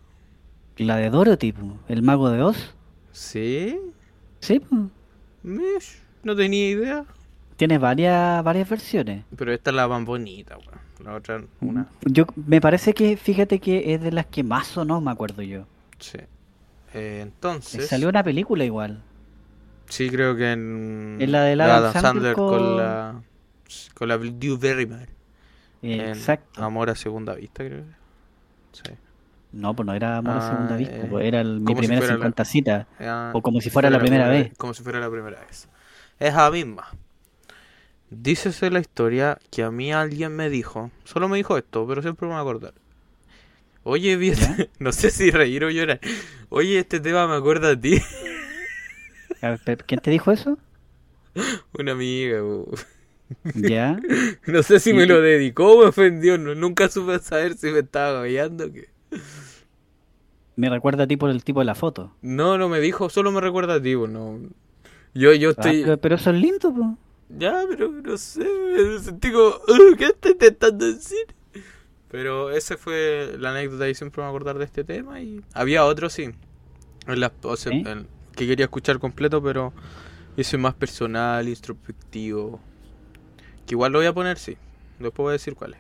La 0.78 0.97
de 0.97 1.11
Dorothy, 1.11 1.51
po. 1.51 1.78
El 1.88 2.01
mago 2.01 2.30
de 2.32 2.41
Oz. 2.41 2.74
¿Sí? 3.11 3.80
Sí, 4.39 4.59
po. 4.59 4.89
Mish, 5.43 6.01
no 6.24 6.36
tenía 6.36 6.70
idea. 6.72 7.05
Tiene 7.56 7.78
varias, 7.78 8.43
varias 8.43 8.70
versiones. 8.70 9.24
Pero 9.36 9.54
esta 9.54 9.70
es 9.70 9.76
la 9.76 9.88
más 9.88 10.04
bonita, 10.06 10.58
weón. 10.58 10.84
La 11.04 11.16
otra, 11.16 11.43
una. 11.62 11.88
Yo, 12.06 12.26
me 12.36 12.62
parece 12.62 12.93
que, 12.93 13.18
fíjate 13.18 13.60
que 13.60 13.93
es 13.93 14.01
de 14.01 14.12
las 14.12 14.26
que 14.28 14.43
más 14.43 14.68
sonó, 14.68 15.01
me 15.01 15.12
acuerdo 15.12 15.41
yo. 15.41 15.66
Sí. 15.99 16.18
Eh, 16.93 17.20
entonces. 17.22 17.88
Salió 17.88 18.08
una 18.10 18.24
película 18.24 18.64
igual. 18.64 19.01
Sí, 19.89 20.10
creo 20.10 20.36
que 20.36 20.51
en. 20.54 21.18
En 21.20 21.32
la 21.32 21.43
de 21.43 21.62
Adam 21.62 21.93
Sandler 21.93 22.36
con... 22.36 22.47
con- 22.49 22.78
la. 22.78 23.22
Con 23.95 24.08
la 24.08 24.18
Drew 24.18 24.58
Barrymore. 24.58 25.10
En 25.82 25.99
Exacto. 26.01 26.64
Amor 26.64 26.89
a 26.89 26.95
segunda 26.95 27.34
vista, 27.36 27.66
creo. 27.66 27.84
Sí. 28.72 28.84
No, 29.51 29.76
pues 29.76 29.86
no 29.86 29.93
era 29.93 30.18
Amor 30.18 30.38
a 30.38 30.38
Ah, 30.38 30.49
segunda 30.51 30.76
vista, 30.78 30.95
eh, 30.97 31.08
pues 31.10 31.26
era 31.26 31.41
el- 31.41 31.60
mi 31.60 31.74
si 31.74 31.80
primera 31.80 32.01
la- 32.08 32.14
50 32.14 32.45
cita. 32.45 32.88
Ah, 32.99 33.32
O 33.34 33.41
como 33.41 33.60
si 33.62 33.70
fuera 33.70 33.89
la 33.89 33.99
primera 33.99 34.28
vez. 34.30 34.54
Como 34.58 34.74
si 34.74 34.84
fuera 34.84 34.99
la 34.99 35.10
primera 35.10 35.39
vez. 35.41 35.68
Es 36.20 36.34
la 36.34 36.49
misma. 36.49 36.86
Dícese 38.16 38.70
la 38.70 38.80
historia 38.80 39.38
que 39.51 39.64
a 39.64 39.72
mí 39.72 39.91
alguien 39.91 40.36
me 40.36 40.49
dijo, 40.49 40.91
solo 41.03 41.28
me 41.30 41.38
dijo 41.38 41.57
esto, 41.57 41.86
pero 41.88 42.01
siempre 42.01 42.28
me 42.28 42.34
voy 42.34 42.39
a 42.39 42.41
acordar. 42.41 42.74
Oye, 43.84 44.18
no 44.80 44.91
sé 44.91 45.09
si 45.09 45.32
reír 45.32 45.64
o 45.66 45.70
llorar. 45.70 45.99
Oye, 46.49 46.80
este 46.80 46.99
tema 46.99 47.28
me 47.28 47.36
acuerda 47.36 47.72
a 47.72 47.80
ti. 47.80 47.97
A 49.41 49.49
ver, 49.51 49.59
pero, 49.66 49.84
¿Quién 49.86 49.99
te 49.99 50.11
dijo 50.11 50.32
eso? 50.32 50.57
Una 51.78 51.91
amiga. 51.93 52.41
bu. 52.41 52.74
Ya. 53.55 53.99
No 54.47 54.61
sé 54.64 54.80
si 54.80 54.93
me 54.93 55.05
lo 55.05 55.20
dedicó 55.22 55.74
o 55.74 55.80
me 55.82 55.86
ofendió. 55.88 56.38
No, 56.38 56.53
nunca 56.55 56.88
supe 56.89 57.20
saber 57.20 57.55
si 57.55 57.68
me 57.72 57.80
estaba 57.80 58.20
goleando. 58.20 58.72
Que... 58.72 58.89
Me 60.55 60.70
recuerda 60.70 61.03
a 61.03 61.07
ti 61.07 61.18
por 61.18 61.30
el 61.32 61.43
tipo 61.43 61.59
de 61.59 61.66
la 61.66 61.76
foto. 61.76 62.16
No, 62.22 62.57
no 62.57 62.70
me 62.70 62.80
dijo, 62.80 63.09
solo 63.09 63.32
me 63.32 63.41
recuerda 63.41 63.76
a 63.76 63.82
ti. 63.82 63.95
bu, 63.95 64.07
No. 64.07 64.39
Yo, 65.16 65.34
yo 65.34 65.49
Ah, 65.49 65.51
estoy. 65.51 65.82
pero, 65.84 65.97
pero 65.97 66.16
eso 66.16 66.30
es 66.32 66.38
lindo. 66.41 66.97
Ya, 67.38 67.63
pero 67.69 67.89
no 67.89 68.17
sé, 68.17 68.43
me 68.43 68.99
sentí 68.99 69.31
como, 69.31 69.47
"Uh, 69.49 69.95
¿qué 69.97 70.05
está 70.05 70.29
intentando 70.29 70.86
decir? 70.86 71.25
Pero 72.09 72.51
esa 72.51 72.77
fue 72.77 73.36
la 73.39 73.49
anécdota 73.51 73.89
y 73.89 73.95
siempre 73.95 74.21
me 74.21 74.27
voy 74.27 74.34
a 74.34 74.36
acordar 74.36 74.57
de 74.59 74.65
este 74.65 74.84
tema. 74.84 75.19
Y 75.19 75.41
había 75.53 75.84
otro, 75.86 76.09
sí, 76.09 76.29
en 77.07 77.19
la- 77.19 77.31
o 77.41 77.55
sea, 77.57 77.71
que 78.36 78.47
quería 78.47 78.65
escuchar 78.65 78.99
completo, 78.99 79.41
pero 79.41 79.73
ese 80.38 80.55
es 80.57 80.61
más 80.61 80.75
personal, 80.75 81.47
introspectivo. 81.47 82.59
Que 83.65 83.73
igual 83.75 83.91
lo 83.93 83.99
voy 83.99 84.07
a 84.07 84.13
poner, 84.13 84.38
sí. 84.38 84.57
Después 84.99 85.17
voy 85.23 85.29
a 85.29 85.34
decir 85.34 85.55
cuál 85.55 85.73
es. 85.73 85.79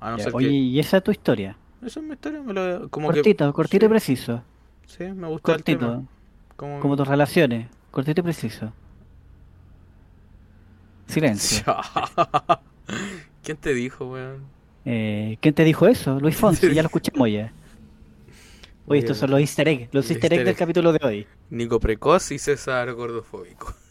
A 0.00 0.10
no 0.10 0.18
Ya, 0.18 0.24
ser 0.24 0.34
Oye, 0.34 0.48
y 0.48 0.78
esa 0.80 0.96
es 0.98 1.04
tu 1.04 1.10
historia. 1.12 1.56
que... 1.80 1.86
Esa 1.86 2.00
es 2.00 2.06
mi 2.06 2.12
historia, 2.14 2.42
me 2.42 2.52
lo... 2.52 2.88
como 2.88 3.06
Cortito, 3.08 3.46
que... 3.46 3.52
cortito 3.52 3.84
y 3.84 3.88
sí, 3.88 3.90
preciso. 3.90 4.42
Sí, 4.86 5.04
me 5.04 5.28
gusta 5.28 5.52
el 5.52 5.58
Cortito. 5.58 5.78
tema. 5.78 6.02
Como... 6.56 6.80
Como 6.80 6.96
tus 6.96 7.06
relaciones. 7.06 7.68
Cortito 7.92 8.20
y 8.22 8.24
preciso. 8.24 8.72
Silencio. 11.06 11.64
¿Quién 13.42 13.56
te 13.58 13.74
dijo, 13.74 14.06
weón? 14.12 14.44
Eh, 14.84 15.36
¿Quién 15.40 15.54
te 15.54 15.64
dijo 15.64 15.86
eso? 15.88 16.18
Luis 16.20 16.36
Fonsi, 16.36 16.72
ya 16.74 16.82
lo 16.82 16.86
escuchamos 16.86 17.30
ya. 17.30 17.52
Oye, 18.86 19.00
estos 19.00 19.16
Bien. 19.16 19.20
son 19.20 19.30
los 19.30 19.40
easter 19.40 19.68
eggs, 19.68 19.88
los 19.92 20.10
easter 20.10 20.32
eggs 20.32 20.40
del 20.40 20.48
eggs. 20.50 20.58
capítulo 20.58 20.92
de 20.92 21.00
hoy. 21.04 21.26
Nico 21.50 21.80
Precoz 21.80 22.30
y 22.32 22.38
César 22.38 22.92
Gordofóbico. 22.92 23.74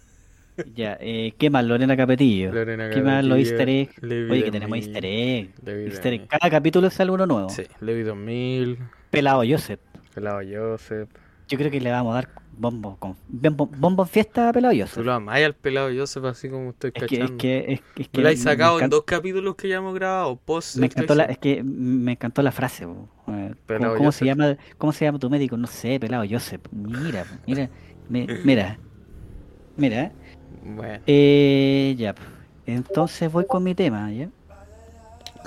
Ya, 0.74 0.98
eh, 1.02 1.34
¿qué 1.38 1.50
más? 1.50 1.66
Lorena 1.66 1.98
Capetillo. 1.98 2.54
Lorena 2.54 2.90
¿Qué 2.90 3.02
más? 3.02 3.26
Los 3.26 3.40
easter 3.40 3.68
eggs. 3.68 4.02
Levi 4.02 4.32
Oye, 4.32 4.44
que 4.46 4.52
2000, 4.52 4.52
tenemos 4.52 4.78
easter 4.78 5.06
egg. 5.06 5.50
Levi 5.66 5.84
Easter 5.88 6.14
egg. 6.14 6.22
2000. 6.22 6.28
Cada 6.30 6.50
capítulo 6.50 6.90
sale 6.90 7.12
uno 7.12 7.26
nuevo. 7.26 7.50
Sí, 7.50 7.64
Levi 7.82 8.04
2000, 8.04 8.80
Pelado 9.10 9.44
Joseph. 9.46 9.82
Pelado 10.14 10.40
Joseph. 10.50 11.10
Yo 11.50 11.58
creo 11.58 11.70
que 11.70 11.82
le 11.82 11.92
vamos 11.92 12.12
a 12.14 12.16
dar 12.16 12.30
bombo, 12.58 12.96
con, 13.00 13.16
bombo, 13.28 13.66
bombo 13.78 14.06
fiesta 14.06 14.50
a 14.50 14.54
Pelado 14.54 14.74
Tú 14.74 14.80
Joseph. 14.82 15.06
lo 15.06 15.14
amás 15.14 15.40
al 15.42 15.54
Pelado 15.56 15.90
Joseph 15.96 16.24
así 16.26 16.50
como 16.50 16.70
estoy 16.72 16.92
Es 16.94 17.04
que, 17.04 17.16
es 17.16 17.20
cachando. 17.22 17.38
que, 17.38 17.66
es, 17.74 17.82
es 17.98 18.10
que 18.10 18.22
lo 18.22 18.28
has 18.30 18.36
me- 18.36 18.42
sacado 18.42 18.80
en 18.80 18.90
dos 18.90 19.04
capítulos 19.06 19.56
que 19.56 19.68
ya 19.68 19.78
hemos 19.78 19.94
grabado, 19.96 20.36
post 20.38 20.78
Me 20.78 20.86
encantó 20.88 21.16
la, 21.16 21.24
es 21.26 21.38
que 21.38 21.64
me 21.64 22.14
encantó 22.14 22.42
la 22.42 22.52
frase. 22.52 22.86
Eh, 23.28 23.54
¿Cómo, 23.68 23.96
cómo 23.96 24.12
se 24.12 24.26
llama, 24.26 24.56
¿Cómo 24.78 24.92
se 24.94 25.06
llama 25.06 25.20
tu 25.20 25.30
médico? 25.30 25.58
No 25.58 25.68
sé, 25.68 26.00
pelado 26.00 26.24
Joseph. 26.30 26.62
Mira, 26.72 27.26
mira, 27.46 27.70
me- 28.10 28.28
mira, 28.44 28.78
mira. 29.78 30.12
Bueno, 30.64 31.00
Eh, 31.06 31.96
ya. 31.98 32.14
po. 32.16 32.22
Entonces 32.66 33.32
voy 33.32 33.46
con 33.46 33.64
mi 33.64 33.76
tema, 33.76 34.12
¿ya? 34.12 34.30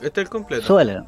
este 0.02 0.20
es 0.20 0.26
el 0.26 0.28
completo. 0.28 0.64
Suela. 0.64 1.04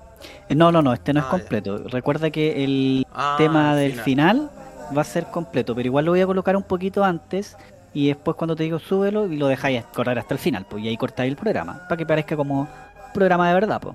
Eh, 0.49 0.55
No, 0.57 0.73
no, 0.73 0.83
no, 0.83 0.93
este 0.93 1.13
no 1.13 1.21
es 1.21 1.27
Ah, 1.27 1.29
ya. 1.33 1.39
completo. 1.39 1.79
Recuerda 1.89 2.31
que 2.31 2.65
el 2.65 3.07
Ah, 3.13 3.37
tema 3.39 3.77
del 3.77 3.93
final. 3.93 4.05
final. 4.05 4.51
Va 4.97 5.03
a 5.03 5.05
ser 5.05 5.27
completo, 5.27 5.75
pero 5.75 5.87
igual 5.87 6.05
lo 6.05 6.13
voy 6.13 6.21
a 6.21 6.27
colocar 6.27 6.57
un 6.57 6.63
poquito 6.63 7.05
antes 7.05 7.57
y 7.93 8.09
después 8.09 8.37
cuando 8.37 8.55
te 8.57 8.63
digo 8.65 8.79
súbelo 8.79 9.27
y 9.27 9.37
lo 9.37 9.49
dejáis 9.49 9.85
correr 9.95 10.19
hasta 10.19 10.35
el 10.35 10.41
final, 10.41 10.67
pues 10.69 10.85
y 10.85 10.89
ahí 10.89 10.97
cortáis 10.97 11.31
el 11.31 11.37
programa, 11.37 11.83
para 11.89 11.97
que 11.97 12.07
parezca 12.07 12.37
como 12.37 12.61
un 12.61 12.69
programa 13.13 13.49
de 13.49 13.55
verdad, 13.55 13.81
pues. 13.81 13.95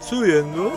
Subiendo. 0.00 0.72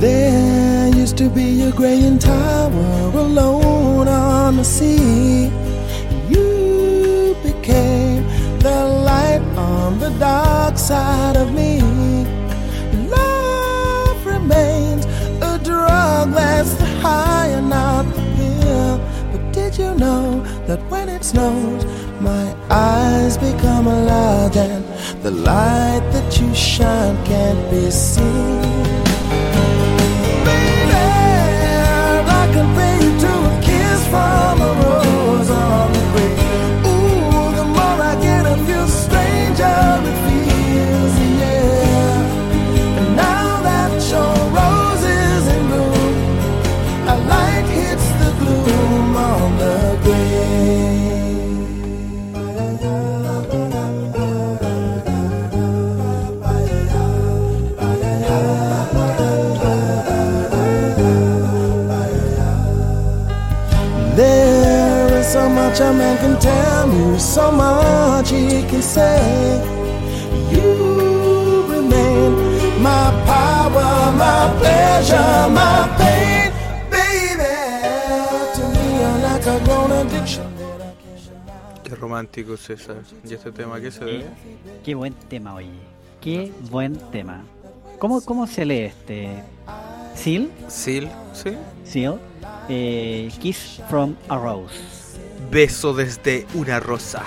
There 0.00 0.88
used 0.88 1.16
to 1.18 1.30
be 1.30 1.62
a 1.62 1.70
graying 1.70 2.18
tower 2.18 3.12
alone 3.14 4.08
on 4.08 4.56
the 4.56 4.64
sea. 4.64 5.48
You 6.28 7.36
became 7.44 8.24
the 8.58 8.84
light 9.04 9.42
on 9.56 10.00
the 10.00 10.10
dark 10.18 10.76
side 10.76 11.36
of 11.36 11.52
me. 11.52 11.71
Snows, 21.22 21.84
my 22.20 22.54
eyes 22.70 23.36
become 23.38 23.86
alive 23.86 24.56
and 24.56 24.84
the 25.22 25.30
light 25.30 26.02
that 26.12 26.40
you 26.40 26.52
shine 26.54 27.16
can't 27.24 27.70
be 27.70 27.90
seen? 27.90 28.62
Baby, 30.46 30.92
I 32.40 32.50
compare 32.52 33.02
you 33.02 33.12
to 33.20 33.32
a 33.50 33.60
kiss 33.62 34.06
from 34.08 34.41
much 65.72 65.80
a 65.80 65.92
man 65.92 66.18
can 66.18 66.38
tell 66.38 66.92
you, 66.92 67.18
so 67.18 67.50
much 67.50 68.30
he 68.30 68.62
can 68.68 68.82
say. 68.82 69.20
You 70.52 71.64
remain 71.66 72.82
my 72.82 73.10
power, 73.24 74.12
my 74.12 74.52
pleasure, 74.60 75.48
my 75.48 75.88
pain, 75.98 76.52
baby. 76.90 77.54
To 78.54 78.62
me, 78.74 78.84
you're 79.00 79.18
like 79.28 79.46
a 79.46 79.64
grown 79.64 79.92
addiction. 79.92 80.44
Qué 81.82 81.94
romántico, 81.94 82.56
César. 82.56 83.02
¿Y 83.24 83.32
este 83.32 83.50
tema 83.50 83.80
qué 83.80 83.90
se 83.90 84.04
debe? 84.04 84.26
Qué 84.84 84.94
buen 84.94 85.14
tema, 85.30 85.54
oye. 85.54 85.70
Qué 86.20 86.52
buen 86.70 86.96
tema. 87.10 87.44
¿Cómo, 87.98 88.20
cómo 88.20 88.46
se 88.46 88.64
lee 88.66 88.80
este? 88.80 89.42
Seal, 90.14 90.50
Sil, 90.68 91.08
¿sí? 91.32 91.56
Seal, 91.84 92.20
eh, 92.68 93.30
Kiss 93.40 93.80
from 93.88 94.14
a 94.28 94.36
Rose. 94.36 95.01
Beso 95.52 95.92
desde 95.92 96.46
una 96.54 96.80
rosa. 96.80 97.22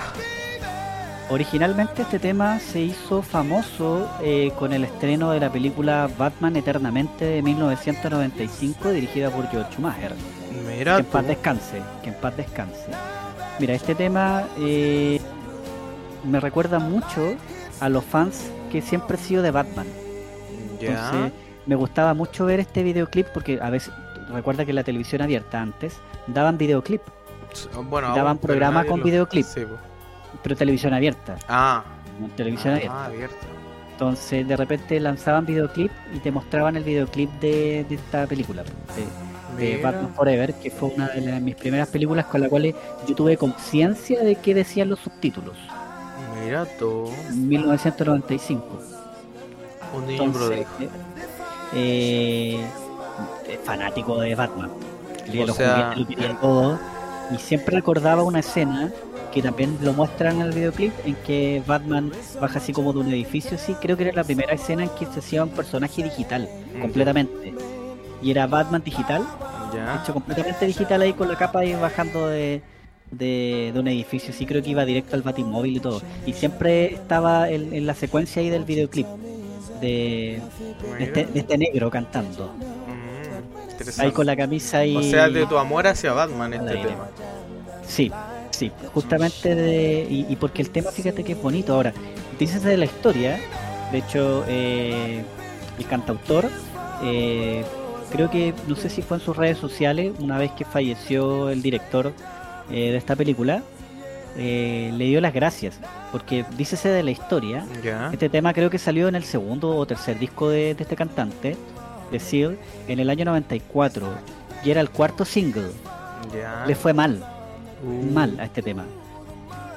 Originalmente 1.30 2.02
este 2.02 2.18
tema 2.18 2.58
se 2.58 2.80
hizo 2.80 3.22
famoso 3.22 4.10
eh, 4.20 4.50
con 4.58 4.72
el 4.72 4.82
estreno 4.82 5.30
de 5.30 5.38
la 5.38 5.52
película 5.52 6.10
Batman 6.18 6.56
Eternamente 6.56 7.24
de 7.24 7.40
1995 7.40 8.90
dirigida 8.90 9.30
por 9.30 9.48
George 9.48 9.72
Schumacher. 9.72 10.12
Mira 10.66 10.96
que 10.96 11.00
en 11.02 11.06
paz 11.06 11.24
descanse, 11.28 11.82
que 12.02 12.08
en 12.08 12.14
paz 12.16 12.36
descanse. 12.36 12.88
Mira, 13.60 13.74
este 13.74 13.94
tema 13.94 14.42
eh, 14.58 15.20
me 16.24 16.40
recuerda 16.40 16.80
mucho 16.80 17.36
a 17.78 17.88
los 17.88 18.04
fans 18.04 18.50
que 18.72 18.82
siempre 18.82 19.18
he 19.18 19.20
sido 19.20 19.42
de 19.42 19.52
Batman. 19.52 19.86
Entonces, 20.80 21.32
me 21.64 21.76
gustaba 21.76 22.12
mucho 22.12 22.44
ver 22.44 22.58
este 22.58 22.82
videoclip 22.82 23.28
porque 23.32 23.60
a 23.62 23.70
veces, 23.70 23.94
recuerda 24.32 24.64
que 24.64 24.72
en 24.72 24.76
la 24.76 24.84
televisión 24.84 25.22
abierta 25.22 25.60
antes 25.60 25.94
daban 26.26 26.58
videoclip, 26.58 27.02
Bueno, 27.88 28.08
daban 28.08 28.26
aún, 28.28 28.38
pero 28.38 28.52
programa 28.52 28.78
nadie 28.80 28.90
con 28.90 29.00
lo- 29.00 29.04
videoclip. 29.06 29.46
Sí, 29.46 29.62
pero 30.42 30.56
televisión 30.56 30.94
abierta. 30.94 31.36
Ah. 31.48 31.82
televisión 32.36 32.74
abierta. 32.74 32.96
Ah, 33.02 33.04
abierta. 33.06 33.46
Entonces, 33.92 34.46
de 34.46 34.56
repente 34.56 35.00
lanzaban 35.00 35.46
videoclip 35.46 35.90
y 36.14 36.18
te 36.18 36.30
mostraban 36.30 36.76
el 36.76 36.84
videoclip 36.84 37.30
de, 37.40 37.86
de 37.88 37.94
esta 37.94 38.26
película, 38.26 38.62
de. 39.58 39.80
Batman 39.82 40.12
Forever, 40.14 40.52
que 40.54 40.70
fue 40.70 40.90
una 40.90 41.08
de 41.08 41.20
las- 41.22 41.40
mis 41.40 41.54
primeras 41.54 41.88
películas 41.88 42.26
con 42.26 42.42
la 42.42 42.48
cual 42.50 42.74
yo 43.06 43.14
tuve 43.14 43.36
conciencia 43.38 44.22
de 44.22 44.34
qué 44.36 44.54
decían 44.54 44.90
los 44.90 44.98
subtítulos. 45.00 45.56
Mira 46.44 46.66
tú. 46.78 47.10
En 47.28 47.48
1995. 47.48 48.66
Un 49.94 50.06
niño 50.06 50.24
Entonces, 50.24 50.66
eh, 50.80 50.88
eh, 51.74 52.66
eh, 53.48 53.60
fanático 53.64 54.20
de 54.20 54.34
Batman. 54.34 54.70
O 54.70 55.46
los 55.46 55.56
sea, 55.56 55.94
lo 55.96 56.06
quería 56.06 56.38
todo. 56.38 56.78
Y 57.34 57.38
siempre 57.38 57.74
recordaba 57.76 58.22
una 58.22 58.40
escena 58.40 58.92
que 59.32 59.42
también 59.42 59.76
lo 59.82 59.92
muestran 59.92 60.36
en 60.36 60.42
el 60.42 60.52
videoclip 60.52 60.92
en 61.04 61.14
que 61.26 61.62
Batman 61.66 62.10
baja 62.40 62.58
así 62.58 62.72
como 62.72 62.92
de 62.92 63.00
un 63.00 63.08
edificio, 63.12 63.58
sí, 63.58 63.74
creo 63.80 63.96
que 63.96 64.04
era 64.04 64.12
la 64.12 64.24
primera 64.24 64.54
escena 64.54 64.84
en 64.84 64.88
que 64.90 65.04
se 65.06 65.18
hacía 65.18 65.42
un 65.44 65.50
personaje 65.50 66.02
digital, 66.02 66.48
Mm. 66.76 66.80
completamente. 66.80 67.54
Y 68.22 68.30
era 68.30 68.46
Batman 68.46 68.82
digital, 68.84 69.26
Ya. 69.74 70.00
hecho 70.02 70.14
completamente 70.14 70.64
digital 70.66 71.02
ahí 71.02 71.12
con 71.12 71.28
la 71.28 71.36
capa 71.36 71.58
ahí 71.60 71.74
bajando 71.74 72.28
de, 72.28 72.62
de, 73.10 73.72
de 73.74 73.78
un 73.80 73.88
edificio, 73.88 74.32
sí 74.32 74.46
creo 74.46 74.62
que 74.62 74.70
iba 74.70 74.84
directo 74.86 75.16
al 75.16 75.22
Batimóvil 75.22 75.76
y 75.76 75.80
todo. 75.80 76.00
Y 76.24 76.32
siempre 76.32 76.94
estaba 76.94 77.50
en, 77.50 77.74
en 77.74 77.86
la 77.86 77.94
secuencia 77.94 78.40
ahí 78.40 78.48
del 78.48 78.64
videoclip 78.64 79.06
de, 79.82 80.40
de 80.98 81.04
este, 81.04 81.26
de 81.26 81.40
este 81.40 81.58
negro 81.58 81.90
cantando. 81.90 82.54
Interesante. 83.78 84.06
Ahí 84.06 84.12
con 84.12 84.26
la 84.26 84.36
camisa 84.36 84.84
y... 84.86 84.96
O 84.96 85.02
sea, 85.02 85.28
de 85.28 85.46
tu 85.46 85.58
amor 85.58 85.86
hacia 85.86 86.12
Batman 86.12 86.54
este 86.54 86.76
tema. 86.76 87.08
Sí, 87.86 88.10
sí, 88.50 88.72
justamente 88.94 89.54
de... 89.54 90.06
Y, 90.08 90.26
y 90.28 90.36
porque 90.36 90.62
el 90.62 90.70
tema, 90.70 90.90
fíjate 90.90 91.22
que 91.22 91.32
es 91.32 91.42
bonito. 91.42 91.74
Ahora, 91.74 91.92
dices 92.38 92.62
de 92.62 92.76
la 92.76 92.86
historia, 92.86 93.38
de 93.92 93.98
hecho, 93.98 94.44
eh, 94.48 95.22
el 95.78 95.86
cantautor, 95.86 96.48
eh, 97.02 97.64
creo 98.10 98.30
que, 98.30 98.54
no 98.66 98.76
sé 98.76 98.88
si 98.88 99.02
fue 99.02 99.18
en 99.18 99.22
sus 99.22 99.36
redes 99.36 99.58
sociales, 99.58 100.12
una 100.18 100.38
vez 100.38 100.50
que 100.52 100.64
falleció 100.64 101.50
el 101.50 101.62
director 101.62 102.12
eh, 102.70 102.90
de 102.90 102.96
esta 102.96 103.14
película, 103.14 103.62
eh, 104.38 104.90
le 104.94 105.04
dio 105.04 105.20
las 105.20 105.32
gracias, 105.32 105.78
porque 106.12 106.44
dícese 106.56 106.88
de 106.88 107.02
la 107.02 107.10
historia, 107.10 107.64
este 108.12 108.28
tema 108.28 108.52
creo 108.52 108.68
que 108.68 108.78
salió 108.78 109.08
en 109.08 109.14
el 109.14 109.24
segundo 109.24 109.76
o 109.76 109.86
tercer 109.86 110.18
disco 110.18 110.48
de, 110.50 110.74
de 110.74 110.82
este 110.82 110.96
cantante, 110.96 111.56
de 112.10 112.20
Seal, 112.20 112.58
en 112.88 112.98
el 112.98 113.10
año 113.10 113.24
94, 113.24 114.06
y 114.64 114.70
era 114.70 114.80
el 114.80 114.90
cuarto 114.90 115.24
single. 115.24 115.70
Le 116.66 116.74
fue 116.74 116.92
mal, 116.92 117.24
Uh, 117.82 118.12
mal 118.12 118.38
a 118.40 118.44
este 118.44 118.62
tema. 118.62 118.84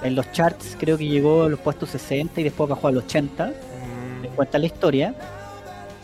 En 0.04 0.16
los 0.16 0.32
charts 0.32 0.78
creo 0.80 0.98
que 0.98 1.08
llegó 1.08 1.44
a 1.44 1.50
los 1.50 1.60
puestos 1.60 1.90
60 1.90 2.40
y 2.40 2.44
después 2.46 2.70
bajó 2.70 2.88
a 2.88 2.92
los 2.92 3.04
80, 3.04 3.48
mm, 3.48 4.22
les 4.22 4.32
cuenta 4.32 4.58
la 4.58 4.66
historia. 4.66 5.16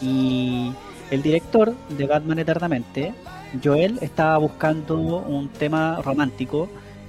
Y 0.01 0.73
el 1.11 1.21
director 1.21 1.73
de 1.89 2.05
Batman 2.05 2.39
Eternamente, 2.39 3.13
Joel, 3.63 3.97
estaba 4.01 4.37
buscando 4.37 4.97
un 4.97 5.47
tema 5.49 6.01
romántico 6.03 6.67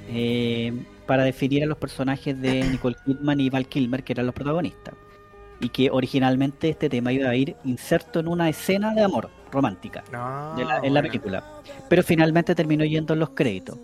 eh, 0.09 0.73
para 1.07 1.25
definir 1.25 1.65
a 1.65 1.67
los 1.67 1.79
personajes 1.79 2.41
de 2.41 2.63
Nicole 2.63 2.97
Kidman 3.05 3.41
y 3.41 3.51
Val 3.51 3.67
Kilmer, 3.67 4.05
que 4.05 4.13
eran 4.13 4.27
los 4.27 4.35
protagonistas. 4.35 4.95
Y 5.61 5.71
que 5.71 5.91
originalmente 5.91 6.69
este 6.69 6.89
tema 6.89 7.13
iba 7.13 7.29
a 7.31 7.35
ir 7.37 7.57
inserto 7.65 8.21
en 8.21 8.29
una 8.29 8.49
escena 8.49 8.93
de 8.95 9.03
amor 9.03 9.31
romántica 9.51 10.05
ah, 10.13 10.55
de 10.57 10.65
la- 10.65 10.77
en 10.79 10.93
la 10.95 11.01
bueno. 11.01 11.09
película. 11.09 11.45
Pero 11.89 12.03
finalmente 12.03 12.55
terminó 12.55 12.85
yendo 12.85 13.15
en 13.15 13.21
los 13.21 13.31
créditos. 13.31 13.79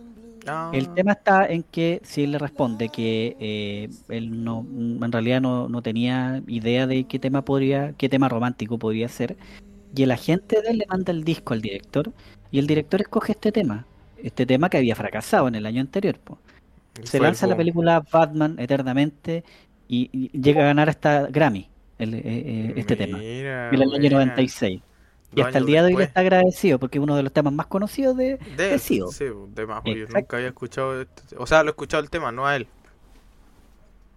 Ah, 0.46 0.70
El 0.74 0.92
tema 0.92 1.12
está 1.12 1.46
en 1.46 1.62
que 1.62 2.00
si 2.02 2.24
él 2.24 2.32
le 2.32 2.38
responde 2.38 2.88
que 2.88 3.36
eh, 3.38 3.88
él 4.08 4.42
no, 4.44 4.66
en 4.68 5.12
realidad 5.12 5.40
no, 5.40 5.68
no 5.68 5.82
tenía 5.82 6.42
idea 6.48 6.86
de 6.88 7.04
qué 7.04 7.18
tema 7.20 7.42
podría, 7.44 7.92
qué 7.96 8.08
tema 8.08 8.28
romántico 8.28 8.76
podría 8.78 9.08
ser, 9.08 9.36
y 9.94 10.02
el 10.02 10.10
agente 10.10 10.60
de 10.60 10.70
él 10.70 10.78
le 10.78 10.86
manda 10.86 11.12
el 11.12 11.22
disco 11.22 11.54
al 11.54 11.62
director, 11.62 12.12
y 12.50 12.58
el 12.58 12.66
director 12.66 13.00
escoge 13.00 13.32
este 13.32 13.52
tema, 13.52 13.86
este 14.18 14.44
tema 14.44 14.68
que 14.68 14.78
había 14.78 14.96
fracasado 14.96 15.46
en 15.48 15.54
el 15.54 15.64
año 15.64 15.80
anterior. 15.80 16.18
po. 16.18 16.38
Se 17.04 17.20
lanza 17.20 17.46
la 17.46 17.56
película 17.56 18.02
Batman 18.12 18.56
eternamente 18.58 19.44
y, 19.96 20.10
y 20.12 20.40
llega 20.40 20.62
a 20.62 20.66
ganar 20.66 20.88
hasta 20.88 21.26
Grammy 21.28 21.68
el, 21.98 22.14
eh, 22.14 22.22
eh, 22.24 22.72
este 22.76 22.96
tema, 22.96 23.18
Mira, 23.18 23.68
en 23.68 23.82
el 23.82 23.94
año 23.94 24.10
buena. 24.10 24.10
96. 24.10 24.80
Y 25.34 25.40
hasta 25.40 25.58
el 25.58 25.66
día 25.66 25.82
de 25.82 25.88
hoy 25.88 25.96
le 25.96 26.04
está 26.04 26.20
agradecido 26.20 26.78
porque 26.78 26.98
es 26.98 27.02
uno 27.04 27.16
de 27.16 27.22
los 27.22 27.32
temas 27.32 27.52
más 27.52 27.66
conocidos 27.66 28.16
de, 28.16 28.38
De 28.56 28.68
de 28.68 28.78
sí, 28.78 29.00
de 29.54 29.66
más, 29.66 29.82
yo 29.84 30.06
nunca 30.08 30.36
había 30.36 30.48
escuchado 30.48 31.00
este- 31.00 31.36
O 31.38 31.46
sea, 31.46 31.62
lo 31.62 31.70
he 31.70 31.72
escuchado 31.72 32.02
el 32.02 32.10
tema, 32.10 32.32
no 32.32 32.46
a 32.46 32.56
él. 32.56 32.66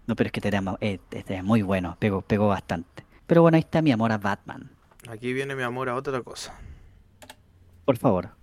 No, 0.07 0.15
pero 0.15 0.28
es 0.28 0.32
que 0.32 0.39
este 0.39 0.51
tema 0.51 0.78
eh, 0.82 0.99
este 1.11 1.38
es 1.38 1.43
muy 1.43 1.61
bueno, 1.61 1.95
pegó, 1.99 2.21
pegó 2.21 2.47
bastante. 2.47 3.03
Pero 3.28 3.41
bueno, 3.41 3.55
ahí 3.55 3.61
está 3.61 3.82
mi 3.82 3.91
amor 3.91 4.11
a 4.11 4.17
Batman. 4.17 4.69
Aquí 5.07 5.34
viene 5.34 5.55
mi 5.55 5.63
amor 5.63 5.89
a 5.89 5.95
otra 5.95 6.21
cosa. 6.21 6.53
Por 7.86 7.97
favor. 7.97 8.34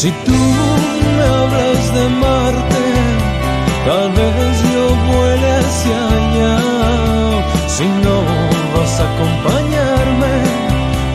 Si 0.00 0.10
tú 0.24 0.32
me 0.32 1.22
hablas 1.22 1.94
de 1.94 2.08
Marte, 2.08 2.84
tal 3.84 4.08
vez 4.12 4.72
yo 4.72 4.84
vuele 5.12 5.50
hacia 5.60 5.98
allá. 6.08 6.54
Si 7.68 7.84
no 8.04 8.16
vas 8.74 8.94
a 8.98 9.04
acompañarme, 9.14 10.34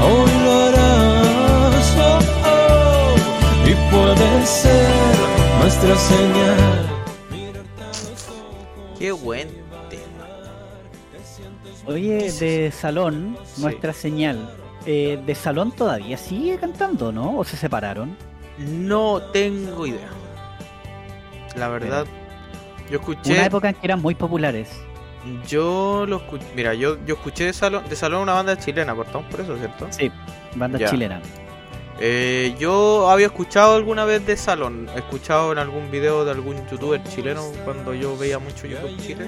hoy 0.08 0.32
lo 0.44 0.52
harás. 0.66 1.88
Oh, 1.98 2.20
oh. 2.46 3.68
Y 3.68 3.74
puede 3.92 4.46
ser 4.46 4.88
nuestra 5.62 5.96
señal. 5.96 6.90
Qué 9.00 9.12
buen 9.12 9.48
tema. 9.90 10.28
Oye, 11.88 12.32
de 12.32 12.72
salón, 12.72 13.36
nuestra 13.58 13.94
señal. 13.94 14.38
eh, 14.86 15.20
¿De 15.26 15.34
salón 15.34 15.72
todavía 15.72 16.18
sigue 16.18 16.60
cantando, 16.60 17.12
no? 17.12 17.36
¿O 17.40 17.44
se 17.44 17.58
separaron? 17.58 18.16
No 18.58 19.22
tengo 19.34 19.86
idea. 19.86 20.10
La 21.56 21.68
verdad, 21.70 22.06
yo 22.90 23.00
escuché. 23.00 23.34
Una 23.34 23.46
época 23.46 23.70
en 23.70 23.76
que 23.76 23.86
eran 23.88 24.02
muy 24.02 24.16
populares. 24.16 24.70
Yo 25.48 26.06
lo 26.08 26.18
escuché. 26.18 26.46
Mira, 26.56 26.74
yo, 26.74 26.98
yo 27.06 27.16
escuché 27.16 27.46
de 27.46 27.54
salón, 27.54 27.84
de 27.90 27.96
salón 27.96 28.22
una 28.22 28.34
banda 28.34 28.58
chilena, 28.58 28.96
partamos 28.96 29.30
por 29.32 29.42
eso, 29.42 29.58
¿cierto? 29.58 29.88
Sí, 29.90 30.12
banda 30.56 30.78
Ya. 30.78 30.90
chilena. 30.90 31.22
Eh, 32.00 32.54
yo 32.60 33.10
había 33.10 33.28
escuchado 33.28 33.76
alguna 33.76 34.04
vez 34.04 34.26
de 34.28 34.36
Salón, 34.36 34.90
he 34.96 35.00
escuchado 35.00 35.54
en 35.54 35.60
algún 35.60 35.90
video 35.92 36.26
de 36.26 36.32
algún 36.32 36.58
youtuber 36.70 37.02
chileno 37.04 37.42
cuando 37.64 37.94
yo 37.94 38.18
veía 38.18 38.38
mucho 38.38 38.68
YouTube 38.68 38.98
Chile. 38.98 39.26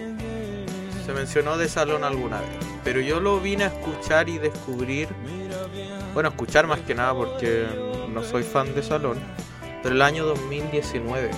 Se 1.07 1.13
mencionó 1.13 1.57
de 1.57 1.67
Salón 1.69 2.03
alguna 2.03 2.41
vez, 2.41 2.49
pero 2.83 2.99
yo 2.99 3.19
lo 3.21 3.39
vine 3.39 3.63
a 3.63 3.67
escuchar 3.67 4.27
y 4.29 4.37
descubrir, 4.37 5.07
bueno, 6.13 6.29
escuchar 6.29 6.67
más 6.67 6.79
que 6.81 6.93
nada 6.93 7.13
porque 7.15 7.65
no 8.13 8.23
soy 8.23 8.43
fan 8.43 8.75
de 8.75 8.83
Salón, 8.83 9.17
pero 9.81 9.95
el 9.95 10.01
año 10.01 10.25
2019. 10.25 11.31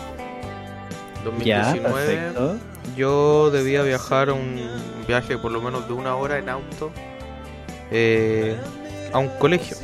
Ya, 1.43 1.65
2019 1.73 2.05
perfecto. 2.07 2.57
yo 2.97 3.51
debía 3.51 3.83
viajar 3.83 4.29
a 4.29 4.33
un 4.33 4.59
viaje 5.07 5.37
por 5.37 5.51
lo 5.51 5.61
menos 5.61 5.85
de 5.87 5.93
una 5.93 6.15
hora 6.15 6.37
en 6.39 6.47
auto 6.49 6.91
eh, 7.91 8.55
a 9.11 9.17
un 9.19 9.27
colegio 9.37 9.75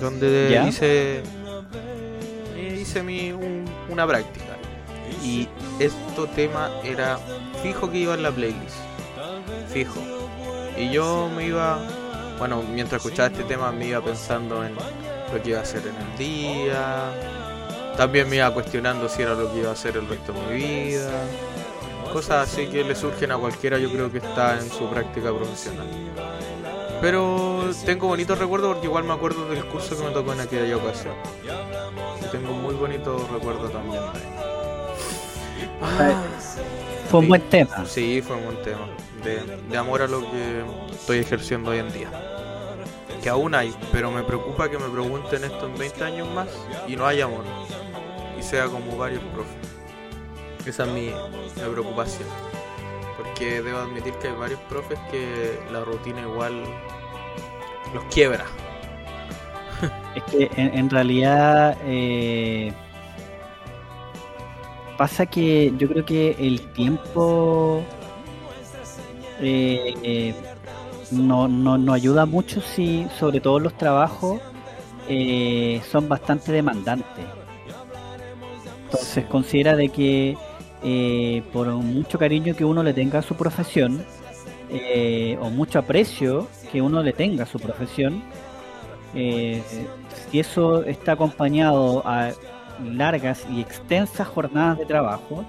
donde 0.00 0.48
Ya. 0.50 0.66
hice 0.66 1.22
hice 2.58 3.02
mi 3.02 3.32
un- 3.32 3.66
una 3.90 4.06
práctica 4.06 4.56
y 5.22 5.46
este 5.78 6.26
tema 6.34 6.70
era 6.84 7.18
fijo 7.62 7.90
que 7.90 7.98
iba 7.98 8.14
en 8.14 8.22
la 8.22 8.30
playlist 8.30 8.76
fijo 9.68 10.00
y 10.76 10.90
yo 10.90 11.30
me 11.34 11.46
iba 11.46 11.78
bueno 12.38 12.62
mientras 12.62 13.04
escuchaba 13.04 13.28
este 13.28 13.44
tema 13.44 13.72
me 13.72 13.88
iba 13.88 14.00
pensando 14.00 14.64
en 14.64 14.74
lo 14.74 15.42
que 15.42 15.50
iba 15.50 15.58
a 15.60 15.62
hacer 15.62 15.82
en 15.86 15.94
el 15.94 16.18
día 16.18 17.12
también 17.96 18.28
me 18.28 18.36
iba 18.36 18.52
cuestionando 18.52 19.08
si 19.08 19.22
era 19.22 19.34
lo 19.34 19.52
que 19.52 19.58
iba 19.58 19.70
a 19.70 19.72
hacer 19.72 19.96
el 19.96 20.08
resto 20.08 20.32
de 20.32 20.40
mi 20.40 20.54
vida 20.54 21.10
cosas 22.08 22.48
así 22.48 22.66
que 22.66 22.84
le 22.84 22.94
surgen 22.94 23.30
a 23.32 23.36
cualquiera, 23.36 23.78
yo 23.78 23.90
creo 23.90 24.10
que 24.10 24.18
está 24.18 24.58
en 24.58 24.70
su 24.70 24.88
práctica 24.88 25.32
profesional. 25.32 25.86
Pero 27.00 27.70
tengo 27.84 28.08
bonitos 28.08 28.38
recuerdos 28.38 28.72
porque 28.72 28.86
igual 28.86 29.04
me 29.04 29.12
acuerdo 29.12 29.48
del 29.48 29.64
curso 29.66 29.96
que 29.96 30.04
me 30.04 30.10
tocó 30.10 30.32
en 30.32 30.40
aquella 30.40 30.76
ocasión. 30.76 31.14
Y 32.24 32.30
tengo 32.30 32.52
muy 32.52 32.74
bonitos 32.74 33.30
recuerdos 33.30 33.72
también. 33.72 34.02
Ah, 35.80 36.22
Fue 37.08 37.20
un 37.20 37.28
buen 37.28 37.42
tema. 37.42 37.84
sí, 37.86 38.20
fue 38.20 38.36
un 38.36 38.44
buen 38.46 38.62
tema. 38.62 38.88
De, 39.28 39.76
amor 39.76 40.00
a 40.00 40.06
lo 40.06 40.20
que 40.30 40.64
estoy 40.90 41.18
ejerciendo 41.18 41.70
hoy 41.70 41.78
en 41.78 41.92
día. 41.92 42.08
Que 43.22 43.28
aún 43.28 43.54
hay, 43.54 43.74
pero 43.92 44.10
me 44.10 44.22
preocupa 44.22 44.70
que 44.70 44.78
me 44.78 44.88
pregunten 44.88 45.44
esto 45.44 45.66
en 45.66 45.76
20 45.76 46.04
años 46.04 46.28
más 46.34 46.48
y 46.86 46.96
no 46.96 47.06
hay 47.06 47.20
amor. 47.20 47.44
Y 48.38 48.42
sea 48.42 48.66
como 48.66 48.96
varios 48.96 49.22
profes. 49.34 49.54
Esa 50.64 50.84
es 50.84 50.92
mi, 50.92 51.10
preocupación. 51.54 52.28
Porque 53.18 53.60
debo 53.60 53.78
admitir 53.78 54.14
que 54.14 54.28
hay 54.28 54.34
varios 54.34 54.60
profes 54.60 54.98
que 55.10 55.58
la 55.70 55.80
rutina 55.80 56.22
igual 56.22 56.62
los 57.92 58.04
quiebra. 58.04 58.44
Es 60.14 60.24
que 60.24 60.50
en, 60.56 60.76
en 60.76 60.90
realidad 60.90 61.76
eh, 61.84 62.72
pasa 64.96 65.26
que 65.26 65.72
yo 65.76 65.88
creo 65.88 66.04
que 66.04 66.34
el 66.38 66.60
tiempo 66.72 67.84
eh, 69.40 69.94
eh, 70.02 70.34
no, 71.10 71.48
no, 71.48 71.78
no 71.78 71.92
ayuda 71.92 72.26
mucho 72.26 72.60
si 72.60 73.06
sobre 73.18 73.40
todo 73.40 73.58
los 73.58 73.74
trabajos 73.74 74.40
eh, 75.08 75.80
son 75.90 76.08
bastante 76.08 76.52
demandantes. 76.52 77.24
Entonces 78.84 79.24
considera 79.26 79.76
de 79.76 79.88
que 79.90 80.36
eh, 80.82 81.42
por 81.52 81.68
mucho 81.68 82.18
cariño 82.18 82.54
que 82.54 82.64
uno 82.64 82.82
le 82.82 82.92
tenga 82.94 83.20
a 83.20 83.22
su 83.22 83.34
profesión 83.34 84.04
o 85.40 85.48
mucho 85.48 85.78
aprecio 85.78 86.46
que 86.70 86.82
uno 86.82 87.02
le 87.02 87.14
tenga 87.14 87.44
a 87.44 87.46
su 87.46 87.58
profesión, 87.58 88.22
si 89.14 90.38
eso 90.38 90.84
está 90.84 91.12
acompañado 91.12 92.02
a 92.04 92.32
largas 92.84 93.46
y 93.50 93.62
extensas 93.62 94.28
jornadas 94.28 94.78
de 94.78 94.84
trabajo, 94.84 95.42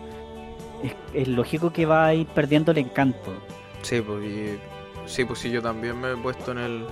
es, 0.84 0.96
es 1.14 1.28
lógico 1.28 1.72
que 1.72 1.86
va 1.86 2.06
a 2.06 2.14
ir 2.14 2.28
perdiendo 2.28 2.72
el 2.72 2.78
encanto. 2.78 3.34
Sí, 3.82 4.02
pues, 4.02 4.24
y- 4.26 4.60
sí, 5.06 5.26
pues 5.26 5.40
sí, 5.40 5.50
yo 5.52 5.62
también 5.62 6.00
me 6.00 6.12
he 6.14 6.18
puesto 6.18 6.52
en 6.52 6.58
el... 6.60 6.86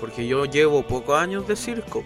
Porque 0.00 0.26
yo 0.26 0.44
llevo 0.44 0.82
pocos 0.86 1.18
años 1.18 1.48
de 1.48 1.56
circo. 1.56 2.04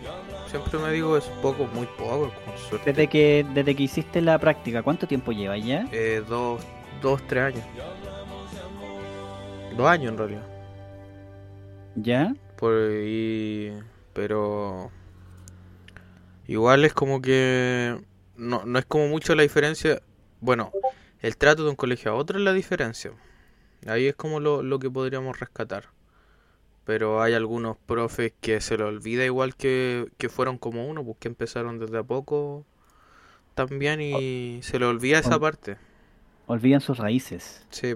Siempre 0.48 0.78
me 0.78 0.92
digo 0.92 1.16
es 1.16 1.24
poco, 1.42 1.66
muy 1.66 1.86
poco, 1.86 2.32
con 2.44 2.58
suerte. 2.68 2.92
Desde 2.92 3.08
que 3.08 3.46
desde 3.52 3.74
que 3.74 3.82
hiciste 3.84 4.20
la 4.20 4.38
práctica, 4.38 4.82
¿cuánto 4.82 5.06
tiempo 5.06 5.32
lleva 5.32 5.56
ya? 5.58 5.86
Eh, 5.92 6.22
dos, 6.28 6.62
dos, 7.02 7.20
tres 7.26 7.44
años. 7.54 7.64
Dos 9.76 9.86
años 9.86 10.12
en 10.12 10.18
realidad. 10.18 10.46
¿Ya? 11.96 12.34
Por, 12.56 12.74
y, 13.04 13.72
pero 14.12 14.90
igual 16.46 16.84
es 16.84 16.92
como 16.92 17.20
que 17.20 17.98
no, 18.36 18.64
no 18.64 18.78
es 18.78 18.84
como 18.86 19.08
mucho 19.08 19.34
la 19.34 19.42
diferencia. 19.42 20.00
Bueno, 20.40 20.70
el 21.20 21.36
trato 21.36 21.64
de 21.64 21.70
un 21.70 21.76
colegio 21.76 22.12
a 22.12 22.14
otro 22.14 22.38
es 22.38 22.44
la 22.44 22.52
diferencia. 22.52 23.12
Ahí 23.86 24.06
es 24.06 24.14
como 24.14 24.40
lo, 24.40 24.62
lo 24.62 24.78
que 24.78 24.90
podríamos 24.90 25.38
rescatar. 25.40 25.84
Pero 26.84 27.22
hay 27.22 27.34
algunos 27.34 27.76
profes 27.78 28.32
que 28.40 28.60
se 28.60 28.76
lo 28.76 28.88
olvida 28.88 29.24
igual 29.24 29.54
que, 29.54 30.08
que 30.18 30.28
fueron 30.28 30.58
como 30.58 30.86
uno, 30.88 31.04
pues 31.04 31.18
que 31.18 31.28
empezaron 31.28 31.78
desde 31.78 31.98
a 31.98 32.02
poco 32.02 32.64
también 33.54 34.00
y 34.00 34.60
se 34.62 34.78
le 34.78 34.86
olvida 34.86 35.18
esa 35.18 35.36
Ol- 35.36 35.40
parte. 35.40 35.76
Olvidan 36.46 36.80
sus 36.80 36.98
raíces. 36.98 37.64
Sí. 37.70 37.94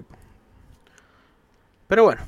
Pero 1.87 2.03
bueno, 2.03 2.21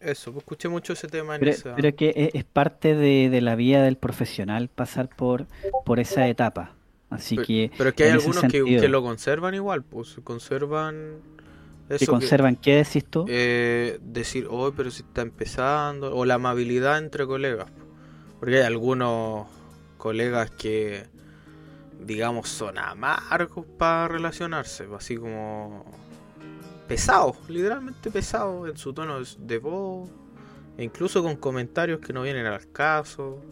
eso, 0.00 0.32
pues 0.32 0.42
escuché 0.42 0.68
mucho 0.68 0.92
ese 0.92 1.06
tema 1.08 1.34
en 1.34 1.40
Pero, 1.40 1.52
esa... 1.52 1.74
pero 1.76 1.94
que 1.94 2.12
es, 2.16 2.30
es 2.34 2.44
parte 2.44 2.94
de, 2.94 3.28
de 3.30 3.40
la 3.40 3.54
vida 3.54 3.82
del 3.82 3.96
profesional 3.96 4.68
pasar 4.68 5.08
por, 5.08 5.46
por 5.84 6.00
esa 6.00 6.26
etapa. 6.28 6.74
Así 7.10 7.34
Pero- 7.36 7.46
que 7.46 7.70
Pero 7.76 7.90
es 7.90 7.94
que 7.96 8.04
hay 8.04 8.10
algunos 8.10 8.42
que, 8.44 8.64
que 8.64 8.88
lo 8.88 9.02
conservan 9.02 9.54
igual, 9.54 9.82
pues 9.82 10.16
conservan 10.24 11.18
que 11.98 12.06
conservan, 12.06 12.56
¿qué 12.56 12.76
decís 12.76 13.04
tú? 13.04 13.24
eh, 13.28 13.98
decir, 14.02 14.46
oh, 14.50 14.72
pero 14.76 14.90
si 14.90 15.02
está 15.02 15.22
empezando, 15.22 16.14
o 16.14 16.24
la 16.24 16.34
amabilidad 16.34 16.98
entre 16.98 17.26
colegas. 17.26 17.70
Porque 18.38 18.58
hay 18.58 18.62
algunos 18.62 19.46
colegas 19.98 20.50
que, 20.50 21.04
digamos, 22.00 22.48
son 22.48 22.78
amargos 22.78 23.66
para 23.78 24.08
relacionarse, 24.08 24.88
así 24.96 25.16
como 25.16 25.84
pesados, 26.88 27.36
literalmente 27.48 28.10
pesados 28.10 28.68
en 28.68 28.76
su 28.76 28.92
tono 28.92 29.20
de 29.38 29.58
voz, 29.58 30.10
e 30.76 30.84
incluso 30.84 31.22
con 31.22 31.36
comentarios 31.36 32.00
que 32.00 32.12
no 32.12 32.22
vienen 32.22 32.46
al 32.46 32.70
caso. 32.72 33.42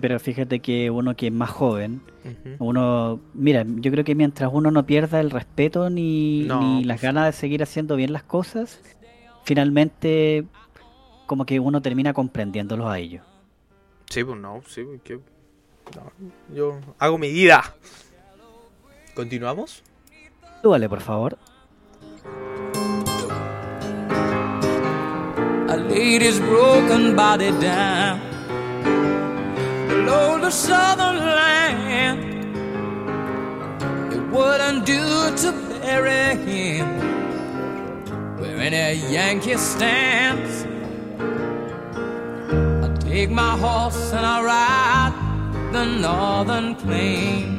Pero 0.00 0.18
fíjate 0.20 0.60
que 0.60 0.90
uno 0.90 1.16
que 1.16 1.28
es 1.28 1.32
más 1.32 1.50
joven, 1.50 2.00
uno, 2.58 3.20
mira, 3.34 3.64
yo 3.66 3.90
creo 3.90 4.04
que 4.04 4.14
mientras 4.14 4.50
uno 4.52 4.70
no 4.70 4.86
pierda 4.86 5.20
el 5.20 5.30
respeto 5.30 5.90
ni, 5.90 6.42
No, 6.42 6.60
ni 6.60 6.84
las 6.84 7.00
ganas 7.00 7.26
de 7.26 7.32
seguir 7.32 7.62
haciendo 7.62 7.96
bien 7.96 8.12
las 8.12 8.22
cosas, 8.22 8.80
finalmente 9.44 10.44
como 11.26 11.44
que 11.44 11.60
uno 11.60 11.82
termina 11.82 12.12
comprendiéndolos 12.12 12.86
a 12.88 12.98
ellos. 12.98 13.24
Sí, 14.10 14.24
pues 14.24 14.38
no, 14.38 14.62
sí, 14.66 14.82
pues 14.84 15.00
que... 15.02 15.14
no, 15.96 16.12
yo 16.54 16.80
hago 16.98 17.18
mi 17.18 17.30
vida. 17.30 17.74
¿Continuamos? 19.14 19.82
Súbale, 20.62 20.88
por 20.88 21.00
favor. 21.00 21.38
I 25.70 25.76
laid 25.76 26.22
his 26.22 26.40
broken 26.40 27.14
body 27.14 27.50
down 27.60 28.37
the 30.08 30.50
southern 30.50 31.16
land. 31.16 32.18
It 34.12 34.22
wouldn't 34.30 34.86
do 34.86 35.36
to 35.42 35.52
bury 35.80 36.36
him 36.46 36.86
where 38.38 38.56
any 38.56 38.98
Yankee 39.12 39.56
stands. 39.56 40.64
I 42.84 42.88
take 43.00 43.30
my 43.30 43.56
horse 43.58 44.12
and 44.12 44.24
I 44.24 44.42
ride 44.42 45.14
the 45.72 45.84
northern 45.84 46.74
plain. 46.76 47.58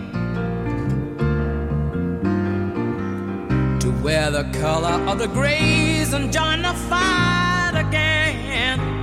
to 3.80 3.90
wear 4.04 4.30
the 4.32 4.44
color 4.60 4.96
of 5.10 5.20
the 5.20 5.28
grays 5.28 6.14
and 6.14 6.34
join 6.34 6.62
the 6.62 6.74
fight 6.90 7.74
again. 7.76 8.99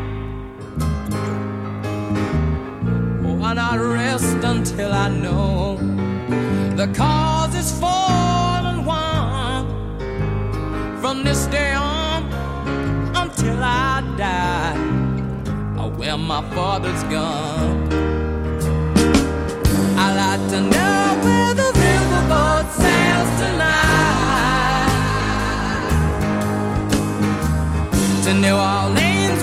And 3.50 3.60
I 3.60 3.76
rest 3.76 4.42
until 4.42 4.92
I 4.92 5.08
know 5.08 5.76
the 6.74 6.88
cause 6.88 7.54
is 7.54 7.70
fallen 7.78 8.84
won. 8.84 9.62
From 11.00 11.22
this 11.22 11.46
day 11.46 11.72
on 11.72 12.24
until 13.14 13.58
I 13.62 14.02
die, 14.16 14.74
I 15.80 15.86
wear 15.98 16.18
my 16.18 16.42
father's 16.54 17.02
gun. 17.04 17.70
I 20.04 20.06
like 20.22 20.44
to 20.52 20.60
know 20.72 21.02
where 21.24 21.54
the 21.62 21.70
riverboat 21.84 22.66
sails 22.82 23.30
tonight. 23.42 23.84
To 28.24 28.30
New 28.44 28.56
Orleans, 28.74 29.42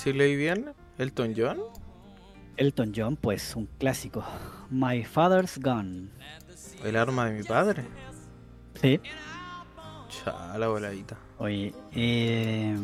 si 0.00 0.14
leí 0.14 0.34
bien. 0.34 0.72
Elton 0.96 1.34
John. 1.36 1.58
Elton 2.56 2.92
John, 2.96 3.16
pues 3.16 3.54
un 3.54 3.66
clásico. 3.78 4.24
My 4.70 5.04
Father's 5.04 5.58
Gun. 5.58 6.10
El 6.84 6.96
arma 6.96 7.26
de 7.26 7.38
mi 7.38 7.42
padre. 7.42 7.84
Sí. 8.80 8.98
Chala 10.08 10.68
voladita. 10.68 11.18
Oye, 11.38 11.74
eh, 11.94 12.74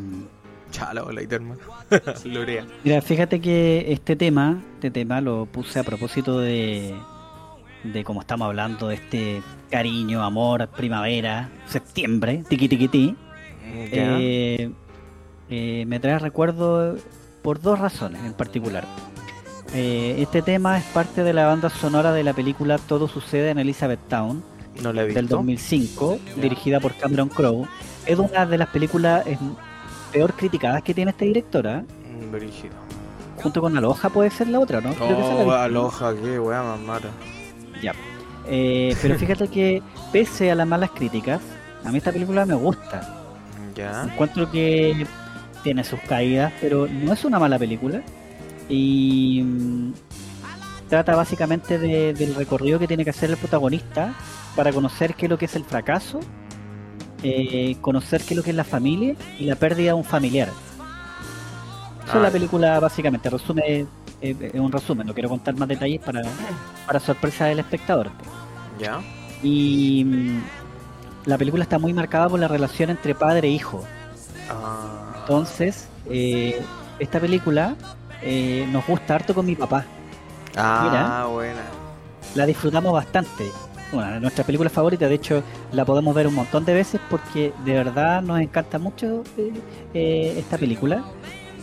Chala 0.71 1.03
voladita, 1.03 1.37
hermano. 1.37 1.61
Lorea. 2.25 2.67
mira, 2.85 3.01
fíjate 3.01 3.41
que 3.41 3.93
este 3.93 4.15
tema, 4.15 4.63
este 4.75 4.91
tema 4.91 5.23
lo 5.23 5.47
puse 5.47 5.79
a 5.79 5.85
propósito 5.85 6.39
de, 6.39 6.95
de 7.83 8.05
como 8.05 8.21
estamos 8.21 8.47
hablando 8.47 8.89
de 8.89 8.97
este 8.97 9.43
cariño, 9.71 10.23
amor, 10.23 10.69
primavera, 10.69 11.51
septiembre, 11.67 12.45
tiqui 12.49 12.69
tiqui 12.69 12.89
ti. 12.89 13.17
Eh, 13.65 14.71
eh, 15.49 15.85
me 15.87 16.01
trae 16.01 16.19
recuerdo 16.19 16.97
por 17.47 17.61
dos 17.61 17.79
razones 17.79 18.25
en 18.25 18.33
particular. 18.33 18.85
Eh, 19.73 20.17
este 20.19 20.43
tema 20.43 20.79
es 20.79 20.85
parte 20.87 21.23
de 21.23 21.33
la 21.33 21.47
banda 21.47 21.71
sonora 21.71 22.11
de 22.13 22.25
la 22.25 22.33
película 22.33 22.77
Todo 22.79 23.07
sucede 23.07 23.51
en 23.51 23.59
Elizabethtown 23.61 24.43
no 24.83 24.93
la 24.93 25.03
he 25.03 25.07
visto. 25.07 25.21
del 25.21 25.29
2005, 25.29 26.19
dirigida 26.43 26.81
por 26.81 26.93
Cameron 26.97 27.29
Crowe. 27.29 27.69
Es 28.05 28.19
una 28.19 28.47
de 28.47 28.59
las 28.59 28.69
películas 28.71 29.25
peor 30.13 30.35
criticadas 30.35 30.83
que 30.83 30.93
tiene 30.93 31.13
esta 31.13 31.25
directora. 31.25 31.85
Mm, 32.21 32.33
Brígido. 32.33 32.75
Junto 33.41 33.61
con 33.61 33.79
Aloha 33.79 34.09
puede 34.11 34.31
ser 34.31 34.49
la 34.49 34.59
otra, 34.59 34.81
¿no? 34.81 34.93
Creo 34.95 35.07
que 35.09 35.15
la 35.15 35.19
Oh, 35.21 35.45
¿no? 35.47 35.53
aloja, 35.53 36.15
qué 36.21 36.41
weá 36.41 36.63
más 36.65 36.81
mala. 36.81 37.11
Ya. 37.81 37.93
Eh, 38.49 38.97
pero 39.01 39.15
fíjate 39.21 39.47
que 39.47 39.83
pese 40.13 40.51
a 40.51 40.57
las 40.57 40.67
malas 40.67 40.91
críticas, 40.91 41.41
a 41.85 41.93
mí 41.93 41.99
esta 41.99 42.11
película 42.11 42.45
me 42.45 42.55
gusta. 42.55 43.23
Ya. 43.77 44.03
Encuentro 44.03 44.51
que 44.51 45.07
tiene 45.67 45.83
sus 45.83 45.99
caídas, 46.01 46.53
pero 46.61 46.87
no 46.87 47.13
es 47.13 47.25
una 47.25 47.41
mala 47.41 47.59
película. 47.59 48.01
Y 48.69 49.43
mm, 49.45 49.93
trata 50.89 51.17
básicamente 51.17 51.77
de- 51.79 52.15
del 52.15 52.37
recorrido 52.37 52.79
que 52.79 52.87
tiene 52.87 53.03
que 53.03 53.11
hacer 53.11 53.31
el 53.31 53.37
protagonista 53.37 54.15
para 54.55 54.73
conocer 54.73 55.15
qué 55.15 55.27
es 55.27 55.31
lo 55.31 55.37
que 55.39 55.47
es 55.47 55.57
el 55.57 55.65
fracaso, 55.65 56.21
eh, 57.25 57.77
conocer 57.81 58.23
qué 58.23 58.35
es 58.35 58.37
lo 58.39 58.43
que 58.45 58.51
es 58.51 58.57
la 58.57 58.63
familia 58.65 59.17
y 59.41 59.45
la 59.47 59.57
pérdida 59.57 59.89
de 59.89 59.95
un 59.95 60.05
familiar. 60.05 60.49
Eso 62.05 62.09
es 62.11 62.15
Ah, 62.15 62.19
la 62.21 62.31
película 62.31 62.79
básicamente, 62.79 63.29
resume, 63.29 63.63
eh, 64.23 64.51
es 64.55 64.61
un 64.61 64.71
resumen, 64.71 65.05
no 65.05 65.15
quiero 65.15 65.29
contar 65.29 65.57
más 65.57 65.67
detalles 65.67 66.01
para, 66.01 66.23
para 66.87 67.01
sorpresa 67.01 67.47
del 67.47 67.59
espectador. 67.59 68.11
Ya. 68.79 69.01
Y 69.43 70.05
mm, 70.05 70.41
la 71.27 71.37
película 71.37 71.65
está 71.65 71.81
muy 71.81 71.93
marcada 71.93 72.29
por 72.29 72.39
la 72.39 72.47
relación 72.47 72.91
entre 72.91 73.17
padre 73.17 73.49
e 73.49 73.51
hijo. 73.51 73.83
Ah, 74.49 75.06
Entonces, 75.27 75.89
eh, 76.09 76.61
esta 77.01 77.19
película 77.19 77.75
eh, 78.23 78.67
nos 78.71 78.87
gusta 78.87 79.17
harto 79.17 79.35
con 79.35 79.45
mi 79.45 79.57
papá. 79.57 79.85
ah 80.57 81.27
buena. 81.33 81.63
La 82.35 82.47
disfrutamos 82.47 82.93
bastante. 82.93 83.51
Bueno, 83.93 84.21
nuestra 84.21 84.45
película 84.45 84.71
favorita, 84.71 85.09
de 85.09 85.15
hecho, 85.17 85.43
la 85.73 85.85
podemos 85.85 86.15
ver 86.15 86.27
un 86.29 86.35
montón 86.35 86.65
de 86.65 86.75
veces 86.75 87.01
porque 87.09 87.53
de 87.65 87.73
verdad 87.73 88.23
nos 88.23 88.41
encanta 88.41 88.79
mucho 88.79 89.27
eh, 89.95 90.35
esta 90.39 90.59
película. 90.59 91.05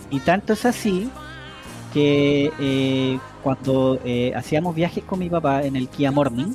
Y 0.09 0.19
tanto 0.21 0.53
es 0.53 0.65
así 0.65 1.09
que 1.93 2.53
eh, 2.59 3.19
cuando 3.41 3.99
eh, 4.03 4.33
hacíamos 4.35 4.75
viajes 4.75 5.03
con 5.05 5.19
mi 5.19 5.29
papá 5.29 5.63
en 5.63 5.75
el 5.75 5.89
Kia 5.89 6.11
Morning, 6.11 6.53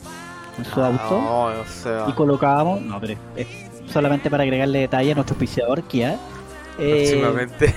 en 0.59 0.64
su 0.64 0.82
Ah, 0.82 0.89
auto, 0.89 1.16
oh, 1.16 1.60
o 1.60 1.64
sea, 1.66 2.05
y 2.06 2.12
colocábamos, 2.12 2.80
no, 2.82 3.01
pero 3.01 3.14
es 3.36 3.47
solamente 3.86 4.30
para 4.30 4.43
agregarle 4.44 4.80
detalle 4.80 5.12
a 5.12 5.14
nuestro 5.14 5.35
auspiciador 5.35 5.82
Kia. 5.85 6.18
Eh, 6.78 7.09
próximamente. 7.10 7.74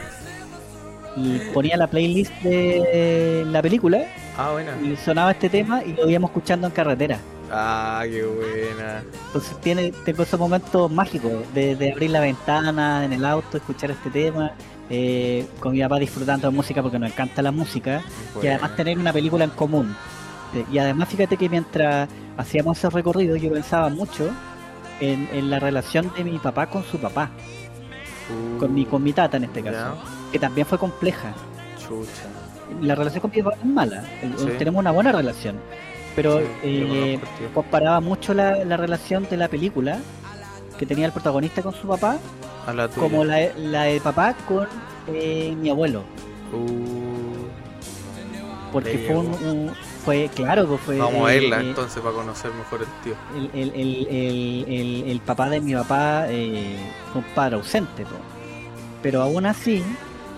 y 1.18 1.40
ponía 1.53 1.76
la 1.78 1.88
playlist 1.88 2.32
de 2.41 3.44
la 3.48 3.61
película 3.61 4.06
Ah, 4.38 4.52
buena. 4.53 4.73
y 4.82 4.95
sonaba 4.95 5.32
este 5.32 5.49
tema 5.49 5.84
y 5.84 5.94
lo 5.94 6.10
íbamos 6.10 6.30
escuchando 6.30 6.68
en 6.68 6.73
carretera. 6.73 7.19
Ah, 7.52 8.03
qué 8.06 8.23
buena. 8.23 9.03
Entonces 9.28 9.60
tiene, 9.60 9.91
tengo 10.06 10.23
esos 10.23 10.40
momentos 10.40 10.90
mágicos 10.90 11.32
de, 11.53 11.76
de 11.76 11.91
abrir 11.91 12.11
la 12.11 12.22
ventana 12.22 13.03
en 13.03 13.11
el 13.11 13.26
auto, 13.26 13.57
escuchar 13.57 13.91
este 13.91 14.10
tema, 14.10 14.53
eh, 14.90 15.45
con 15.60 15.73
mi 15.73 15.82
papá 15.82 15.99
disfrutando 15.99 16.49
de 16.49 16.56
música 16.56 16.82
porque 16.82 16.98
nos 16.98 17.11
encanta 17.11 17.41
la 17.41 17.52
música 17.52 18.02
y 18.41 18.48
además 18.48 18.76
tener 18.78 18.98
una 18.98 19.11
película 19.11 19.44
en 19.44 19.49
común. 19.49 19.94
Eh, 20.56 20.64
Y 20.72 20.78
además 20.78 21.10
fíjate 21.10 21.36
que 21.36 21.49
mientras 21.49 22.07
hacíamos 22.38 22.78
ese 22.78 22.90
recorrido 22.90 23.36
yo 23.36 23.52
pensaba 23.52 23.90
mucho 23.90 24.30
en, 25.02 25.28
en 25.34 25.49
la 25.49 25.60
relación 25.60 26.10
de 26.15 26.23
mi 26.23 26.40
papá 26.40 26.68
con 26.68 26.84
su 26.86 26.98
papá, 26.99 27.32
Con 28.60 28.74
mi, 28.74 28.86
con 28.86 29.03
mi 29.03 29.14
tata 29.14 29.38
en 29.38 29.45
este 29.45 29.64
ya, 29.64 29.72
caso, 29.72 29.95
que 30.32 30.40
también 30.40 30.68
fue 30.68 30.78
compleja. 30.78 31.34
Chucha. 31.78 32.28
la 32.82 32.95
relación 32.95 33.22
con 33.22 33.32
mi 33.32 33.41
papá 33.41 33.58
es 33.60 33.66
mala, 33.66 34.03
Sí. 34.38 34.48
tenemos 34.58 34.80
una 34.80 34.91
buena 34.91 35.12
relación, 35.12 35.58
pero 36.16 36.40
Sí, 36.40 36.45
eh, 36.64 37.20
comparaba 37.53 37.99
mucho 37.99 38.34
la, 38.34 38.64
la 38.64 38.78
relación 38.78 39.28
de 39.30 39.36
la 39.38 39.48
película 39.49 39.99
que 40.78 40.86
tenía 40.86 41.06
el 41.06 41.12
protagonista 41.12 41.62
con 41.62 41.74
su 41.74 41.88
papá 41.88 42.18
A 42.66 42.74
la 42.74 42.88
tuya. 42.88 43.02
como 43.02 43.26
la, 43.26 43.40
la 43.58 43.84
de 43.84 43.99
papá 43.99 44.34
con 44.48 44.68
eh, 45.08 45.53
mi 45.60 45.70
abuelo. 45.70 46.03
Uh, 46.53 48.72
Porque 48.72 49.03
fue 49.06 49.18
un- 49.18 49.72
fue, 50.03 50.30
claro, 50.34 50.65
pues 50.68 50.82
fue 50.82 50.98
Vamos 50.98 51.28
a 51.28 51.34
eh, 51.34 51.40
verla 51.40 51.61
eh, 51.61 51.69
entonces 51.69 52.02
para 52.02 52.15
conocer 52.15 52.52
mejor 52.53 52.82
el 52.82 52.88
tío. 53.03 53.14
el, 53.53 53.69
el, 53.76 54.07
el, 54.10 55.03
el, 55.07 55.19
papá 55.22 55.49
de 55.49 55.61
mi 55.61 55.73
papá 55.73 56.26
eh, 56.30 56.78
fue 57.11 57.22
un 57.22 57.28
padre 57.36 57.56
ausente, 57.56 58.06
pero 59.02 59.22
aún 59.22 59.45
así, 59.45 59.84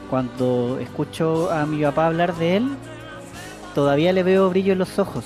cuando 0.10 0.78
escucho 0.80 1.52
a 1.52 1.66
mi 1.66 1.82
papá 1.84 2.08
hablar 2.08 2.36
de 2.36 2.58
él, 2.58 2.70
todavía 3.76 4.14
le 4.14 4.24
veo 4.24 4.50
brillo 4.50 4.74
en 4.74 4.80
los 4.80 5.00
ojos, 5.00 5.26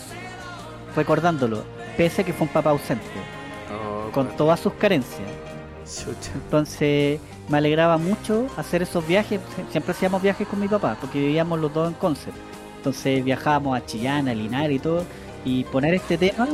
recordándolo, 0.95 1.64
pese 1.97 2.22
a 2.22 2.26
que 2.26 2.34
fue 2.34 2.47
un 2.47 2.53
papá 2.53 2.72
ausente, 2.72 3.05
Oh, 3.69 4.11
con 4.11 4.27
todas 4.38 4.59
sus 4.59 4.73
carencias. 4.73 5.27
Chucha. 5.85 6.31
Entonces 6.35 7.19
me 7.49 7.57
alegraba 7.57 7.97
mucho 7.97 8.47
hacer 8.57 8.81
esos 8.81 9.05
viajes, 9.07 9.39
Sie- 9.55 9.65
siempre 9.72 9.91
hacíamos 9.91 10.22
viajes 10.22 10.47
con 10.47 10.59
mi 10.59 10.68
papá, 10.68 10.97
porque 10.99 11.19
vivíamos 11.19 11.59
los 11.59 11.73
dos 11.73 11.88
en 11.89 11.93
Concept. 11.95 12.35
Entonces 12.78 13.24
viajábamos 13.24 13.78
a 13.78 13.86
Chillán, 13.86 14.28
a 14.28 14.34
Linares 14.34 14.78
y 14.78 14.80
todo, 14.80 15.04
y 15.44 15.64
poner 15.66 15.94
este 15.95 16.18
tema 16.18 16.48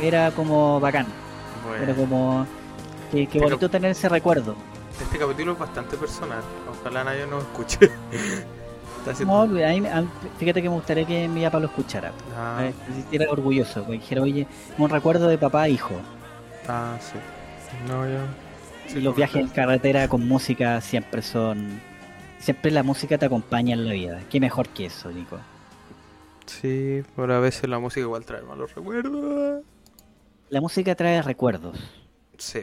era 0.00 0.30
como 0.30 0.80
bacán. 0.80 1.06
Era 1.82 1.94
como 1.94 2.46
Pero- 3.12 3.40
bonito 3.48 3.68
tener 3.70 3.90
ese 3.92 4.08
recuerdo. 4.08 4.54
este 5.00 5.18
capítulo 5.18 5.52
es 5.52 5.58
bastante 5.58 5.96
personal. 5.96 6.40
Ojalá 6.80 7.04
nadie 7.04 7.26
nos 7.26 7.42
escuche. 7.42 7.78
No, 9.26 9.46
mí- 9.46 9.60
fíjate 10.38 10.62
que 10.62 10.68
me 10.70 10.74
gustaría 10.76 11.04
que 11.04 11.28
mi 11.28 11.42
papá 11.44 11.58
lo 11.60 11.66
escuchara. 11.66 12.10
Ah, 12.34 12.62
Se 12.88 12.94
sintiera 12.94 13.30
orgulloso, 13.30 13.84
que 13.84 13.92
dijera, 13.92 14.22
oye, 14.22 14.46
un 14.78 14.88
recuerdo 14.88 15.28
de 15.28 15.36
papá 15.36 15.66
e 15.68 15.72
hijo. 15.72 15.94
ah, 16.68 16.96
sí. 17.00 17.18
No, 17.86 18.08
ya. 18.08 18.24
Sí, 18.86 18.98
y 18.98 19.02
los 19.02 19.14
viajes 19.14 19.42
en 19.42 19.48
carretera 19.48 20.08
con 20.08 20.26
música 20.26 20.80
siempre 20.80 21.20
son... 21.20 21.80
Siempre 22.38 22.70
la 22.70 22.82
música 22.82 23.18
te 23.18 23.26
acompaña 23.26 23.74
en 23.74 23.84
la 23.86 23.92
vida. 23.92 24.20
Qué 24.30 24.40
mejor 24.40 24.68
que 24.70 24.86
eso, 24.86 25.10
Nico. 25.10 25.38
Sí, 26.46 27.02
pero 27.16 27.34
a 27.34 27.40
veces 27.40 27.68
la 27.68 27.78
música 27.78 28.00
igual 28.02 28.24
trae 28.24 28.42
malos 28.42 28.74
recuerdos. 28.74 29.62
La 30.50 30.60
música 30.60 30.94
trae 30.94 31.22
recuerdos. 31.22 31.78
Sí, 32.38 32.60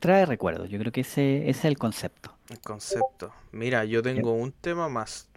Trae 0.00 0.26
recuerdos. 0.26 0.68
Yo 0.70 0.78
creo 0.78 0.92
que 0.92 1.00
ese, 1.00 1.48
ese 1.48 1.50
es 1.50 1.64
el 1.64 1.76
concepto. 1.76 2.32
el 2.50 2.60
concepto. 2.60 3.32
Mira, 3.50 3.84
yo 3.84 4.00
tengo 4.02 4.32
un 4.32 4.52
tema 4.52 4.88
más. 4.88 5.28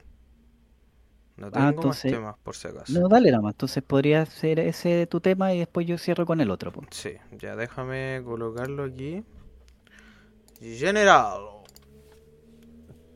No 1.36 1.50
tengo 1.50 1.58
Ah, 1.66 1.66
más 1.68 1.74
entonces- 1.76 2.12
temas 2.12 2.36
por 2.44 2.56
si 2.56 2.68
acaso. 2.68 2.94
No, 3.00 3.08
dale 3.10 3.32
nomás. 3.32 3.54
Entonces 3.56 3.82
podría 3.82 4.24
ser 4.28 4.60
ese 4.60 5.08
tu 5.08 5.20
tema 5.20 5.52
y 5.54 5.60
después 5.60 5.88
yo 5.88 5.98
cierro 5.98 6.28
con 6.28 6.42
el 6.42 6.52
otro. 6.52 6.72
po. 6.72 6.84
Sí, 6.92 7.14
ya 7.40 7.56
déjame 7.56 8.22
colocarlo 8.24 8.84
aquí. 8.84 9.24
General. 10.62 11.42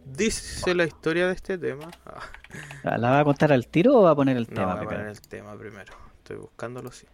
Dice 0.05 0.73
la 0.75 0.85
historia 0.85 1.27
de 1.27 1.33
este 1.33 1.57
tema. 1.57 1.89
Ah, 2.05 2.21
¿La 2.83 3.09
va 3.09 3.19
a 3.19 3.23
contar 3.23 3.51
al 3.51 3.67
tiro 3.67 3.99
o 3.99 4.03
va 4.03 4.11
a 4.11 4.15
poner 4.15 4.37
el 4.37 4.47
no, 4.49 4.55
tema 4.55 4.75
voy 4.75 4.85
a 4.85 4.87
poner 4.87 5.07
el 5.07 5.21
tema 5.21 5.55
primero. 5.55 5.93
Estoy 6.17 6.37
buscándolo, 6.37 6.91
sí. 6.91 7.05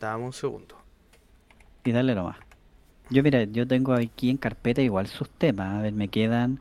Dame 0.00 0.24
un 0.24 0.32
segundo. 0.32 0.76
Y 1.84 1.92
dale 1.92 2.14
nomás. 2.14 2.36
Yo 3.10 3.22
mira, 3.22 3.44
yo 3.44 3.66
tengo 3.66 3.92
aquí 3.92 4.30
en 4.30 4.36
carpeta 4.36 4.80
igual 4.80 5.06
sus 5.06 5.28
temas. 5.30 5.78
A 5.78 5.82
ver, 5.82 5.92
me 5.92 6.08
quedan... 6.08 6.60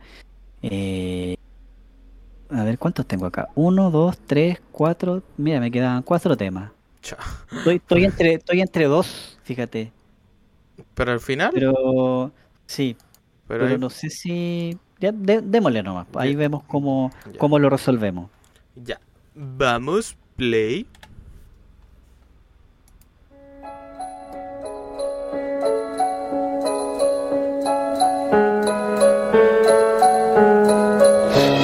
eh, 0.62 1.38
a 2.50 2.64
ver, 2.64 2.78
¿cuántos 2.78 3.06
tengo 3.06 3.26
acá? 3.26 3.48
Uno, 3.56 3.92
dos, 3.92 4.18
tres, 4.20 4.62
cuatro... 4.72 5.24
Mira, 5.38 5.60
me 5.60 5.72
quedan 5.72 6.04
cuatro 6.04 6.36
temas. 6.36 6.72
Cha. 7.02 7.18
Estoy, 7.52 7.78
estoy, 7.78 8.06
entre, 8.06 8.34
estoy 8.34 8.62
entre 8.62 8.86
dos, 8.86 9.40
fíjate. 9.44 9.92
Pero 10.94 11.12
al 11.14 11.20
final, 11.20 11.52
Pero... 11.54 12.32
Sí, 12.66 12.96
pero 13.48 13.78
no 13.78 13.90
sé 13.90 14.10
si... 14.10 14.78
Ya, 15.02 15.12
dé- 15.12 15.42
démosle 15.42 15.82
nomás. 15.84 16.08
Ahí 16.16 16.34
Ya. 16.34 16.38
vemos 16.38 16.64
cómo, 16.68 17.12
cómo 17.38 17.60
lo 17.60 17.70
resolvemos. 17.70 18.30
ya. 18.76 19.00
Vamos, 19.34 20.16
play. 20.36 20.86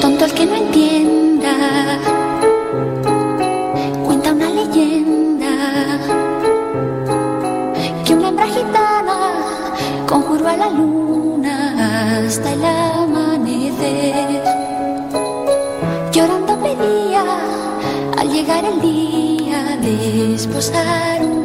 Tonto 0.02 0.26
el 0.26 0.34
que 0.34 0.46
no 0.46 0.56
entienda. 0.56 1.54
Cuenta 4.06 4.32
una 4.34 4.50
leyenda. 4.50 5.54
Que 8.06 8.14
una 8.14 8.28
hembra 8.30 8.46
gitana 8.48 9.18
conjuró 10.08 10.48
a 10.48 10.58
la 10.58 10.70
luna 10.70 12.24
hasta 12.26 12.54
el 12.54 12.64
llegar 18.48 18.64
el 18.64 18.82
día 18.82 19.78
de 19.82 20.36
esposar 20.36 21.37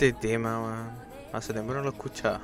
Este 0.00 0.14
tema, 0.14 0.58
man. 0.58 0.90
Hace 1.30 1.52
tiempo 1.52 1.74
no 1.74 1.82
lo 1.82 1.90
escuchaba. 1.90 2.40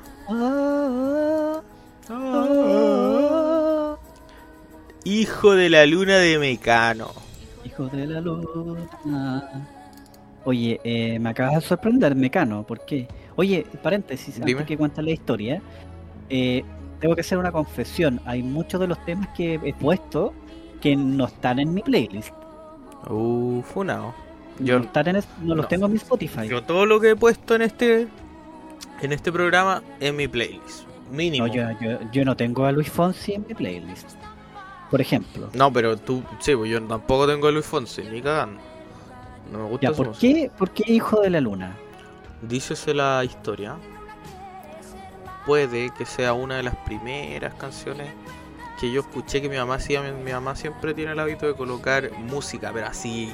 Hijo 5.05 5.55
de 5.55 5.71
la 5.71 5.87
luna 5.87 6.19
de 6.19 6.39
Mecano. 6.39 7.13
Hijo 7.65 7.87
de 7.87 8.09
la 8.09 8.21
luna. 8.21 9.49
Oye, 10.45 10.79
eh, 10.85 11.19
me 11.19 11.31
acabas 11.31 11.55
de 11.55 11.61
sorprender, 11.63 12.15
Mecano. 12.15 12.63
¿Por 12.63 12.85
qué? 12.85 13.09
Oye, 13.37 13.65
paréntesis, 13.83 14.35
Dime. 14.35 14.51
antes 14.53 14.67
que 14.67 14.77
cuentes 14.77 15.03
la 15.03 15.13
historia. 15.13 15.63
eh, 16.29 16.63
tengo 17.01 17.15
que 17.15 17.23
hacer 17.23 17.39
una 17.39 17.53
confesión. 17.53 18.21
Hay 18.27 18.43
muchos 18.43 18.79
de 18.83 18.87
los 18.87 19.03
temas 19.07 19.29
que 19.29 19.55
he 19.55 19.73
puesto 19.73 20.35
que 20.83 20.95
no 20.95 21.25
están 21.25 21.59
en 21.59 21.73
mi 21.73 21.81
playlist. 21.81 22.35
Uh, 23.09 23.63
funao. 23.63 24.26
No, 24.59 24.67
Yo, 24.67 24.79
están 24.79 25.09
en 25.09 25.17
es- 25.17 25.29
no 25.43 25.55
los 25.55 25.65
no. 25.65 25.69
tengo 25.69 25.87
en 25.87 25.93
mi 25.93 25.99
Spotify. 25.99 26.49
yo 26.49 26.63
todo 26.63 26.87
lo 26.87 27.01
que 27.01 27.11
he 27.11 27.17
puesto 27.17 27.55
en 27.55 27.63
este 27.63 28.09
en 29.03 29.13
este 29.13 29.31
programa 29.31 29.83
en 30.01 30.17
mi 30.17 30.27
playlist. 30.29 30.87
Mínimo. 31.11 31.47
No, 31.47 31.53
yo, 31.53 31.63
yo, 31.81 31.99
yo 32.11 32.25
no 32.25 32.37
tengo 32.37 32.65
a 32.65 32.73
Luis 32.73 32.91
Fonsi 32.91 33.35
en 33.35 33.45
mi 33.47 33.55
playlist. 33.55 34.11
Por 34.91 35.01
ejemplo. 35.01 35.51
No, 35.53 35.73
pero 35.73 35.97
tú, 35.97 36.23
sí, 36.41 36.55
pues 36.57 36.71
yo 36.71 36.83
tampoco 36.83 37.27
tengo 37.27 37.49
a 37.49 37.51
Luis 37.53 37.67
Fonsi, 37.67 38.03
ni 38.05 38.23
cagando. 38.23 38.61
No 39.53 39.59
me 39.59 39.65
gusta 39.69 39.91
Ya, 39.91 39.97
¿por 39.97 40.13
qué, 40.17 40.51
¿por 40.57 40.71
qué 40.71 40.91
Hijo 40.93 41.21
de 41.21 41.31
la 41.31 41.41
Luna? 41.41 41.77
Dícese 42.43 42.95
la 42.95 43.23
historia. 43.25 43.77
Puede 45.45 45.91
que 45.91 46.05
sea 46.05 46.33
una 46.33 46.57
de 46.57 46.65
las 46.65 46.77
primeras 46.77 47.55
canciones 47.55 48.09
que 48.81 48.91
yo 48.91 49.03
escuché 49.03 49.41
que 49.41 49.49
mi 49.49 49.57
mamá 49.57 49.75
hacía. 49.77 50.03
Mi, 50.03 50.11
mi 50.25 50.33
mamá 50.33 50.57
siempre 50.57 50.93
tiene 50.95 51.13
el 51.13 51.21
hábito 51.21 51.47
de 51.47 51.55
colocar 51.55 52.11
música, 52.19 52.71
pero 52.75 52.87
así, 52.89 53.33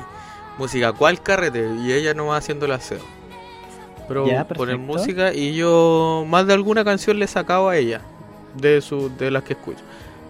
música, 0.58 0.92
¿cuál 0.92 1.22
carrete? 1.22 1.74
Y 1.82 1.92
ella 1.92 2.14
no 2.14 2.26
va 2.26 2.36
haciendo 2.36 2.66
el 2.66 2.72
aseo. 2.72 3.00
Pero 4.08 4.26
Ya, 4.26 4.46
poner 4.54 4.78
perfecto. 4.78 4.78
música 4.78 5.32
y 5.34 5.54
yo 5.54 6.24
más 6.28 6.46
de 6.46 6.54
alguna 6.54 6.84
canción 6.84 7.18
le 7.18 7.26
sacaba 7.26 7.72
a 7.72 7.76
ella 7.76 8.02
de 8.54 8.80
su 8.80 9.14
de 9.16 9.30
las 9.30 9.44
que 9.44 9.54
escucho. 9.54 9.84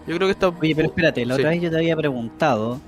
Yo 0.07 0.17
creo 0.17 0.29
que 0.29 0.33
esta 0.33 0.49
Oye, 0.49 0.75
pero 0.75 0.89
espérate, 0.89 1.25
la 1.27 1.37
Sí. 1.37 1.41
otra 1.41 1.51
vez 1.51 1.63
yo 1.63 1.71
te 1.71 1.77
había 1.77 1.97
preguntado 1.97 2.81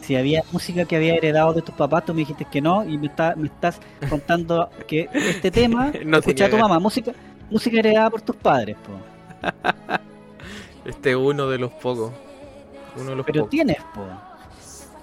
si 0.00 0.14
había 0.16 0.42
música 0.52 0.84
que 0.84 0.96
había 0.96 1.14
heredado 1.16 1.52
de 1.54 1.62
tus 1.62 1.74
papás, 1.74 2.04
tú 2.04 2.14
me 2.14 2.20
dijiste 2.20 2.44
que 2.44 2.60
no, 2.60 2.84
y 2.84 2.96
me, 2.98 3.06
está, 3.08 3.34
me 3.36 3.46
estás 3.48 3.80
contando 4.08 4.70
que 4.86 5.08
este 5.12 5.50
tema, 5.50 5.92
No 6.04 6.18
escucha 6.18 6.46
a 6.46 6.50
tu 6.50 6.58
mamá, 6.58 6.78
música, 6.78 7.12
música 7.50 7.78
heredada 7.78 8.10
por 8.10 8.20
tus 8.22 8.36
padres, 8.36 8.76
po. 8.76 8.92
este 10.84 11.10
es 11.10 11.16
uno 11.16 11.48
de 11.48 11.58
los 11.58 11.72
pocos. 11.72 12.12
Uno 12.96 13.10
de 13.10 13.16
los 13.16 13.26
pero 13.26 13.40
pocos. 13.40 13.50
tienes, 13.50 13.78
po. 13.94 14.02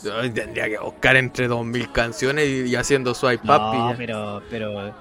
Tendría 0.04 0.68
que 0.70 0.78
buscar 0.80 1.16
entre 1.16 1.48
2000 1.48 1.92
canciones 1.92 2.48
y, 2.48 2.70
y 2.72 2.76
haciendo 2.76 3.14
swipe 3.14 3.48
up 3.50 3.74
y 3.74 3.78
No, 3.78 3.92
ya. 3.92 3.98
pero, 3.98 4.42
pero, 4.50 4.94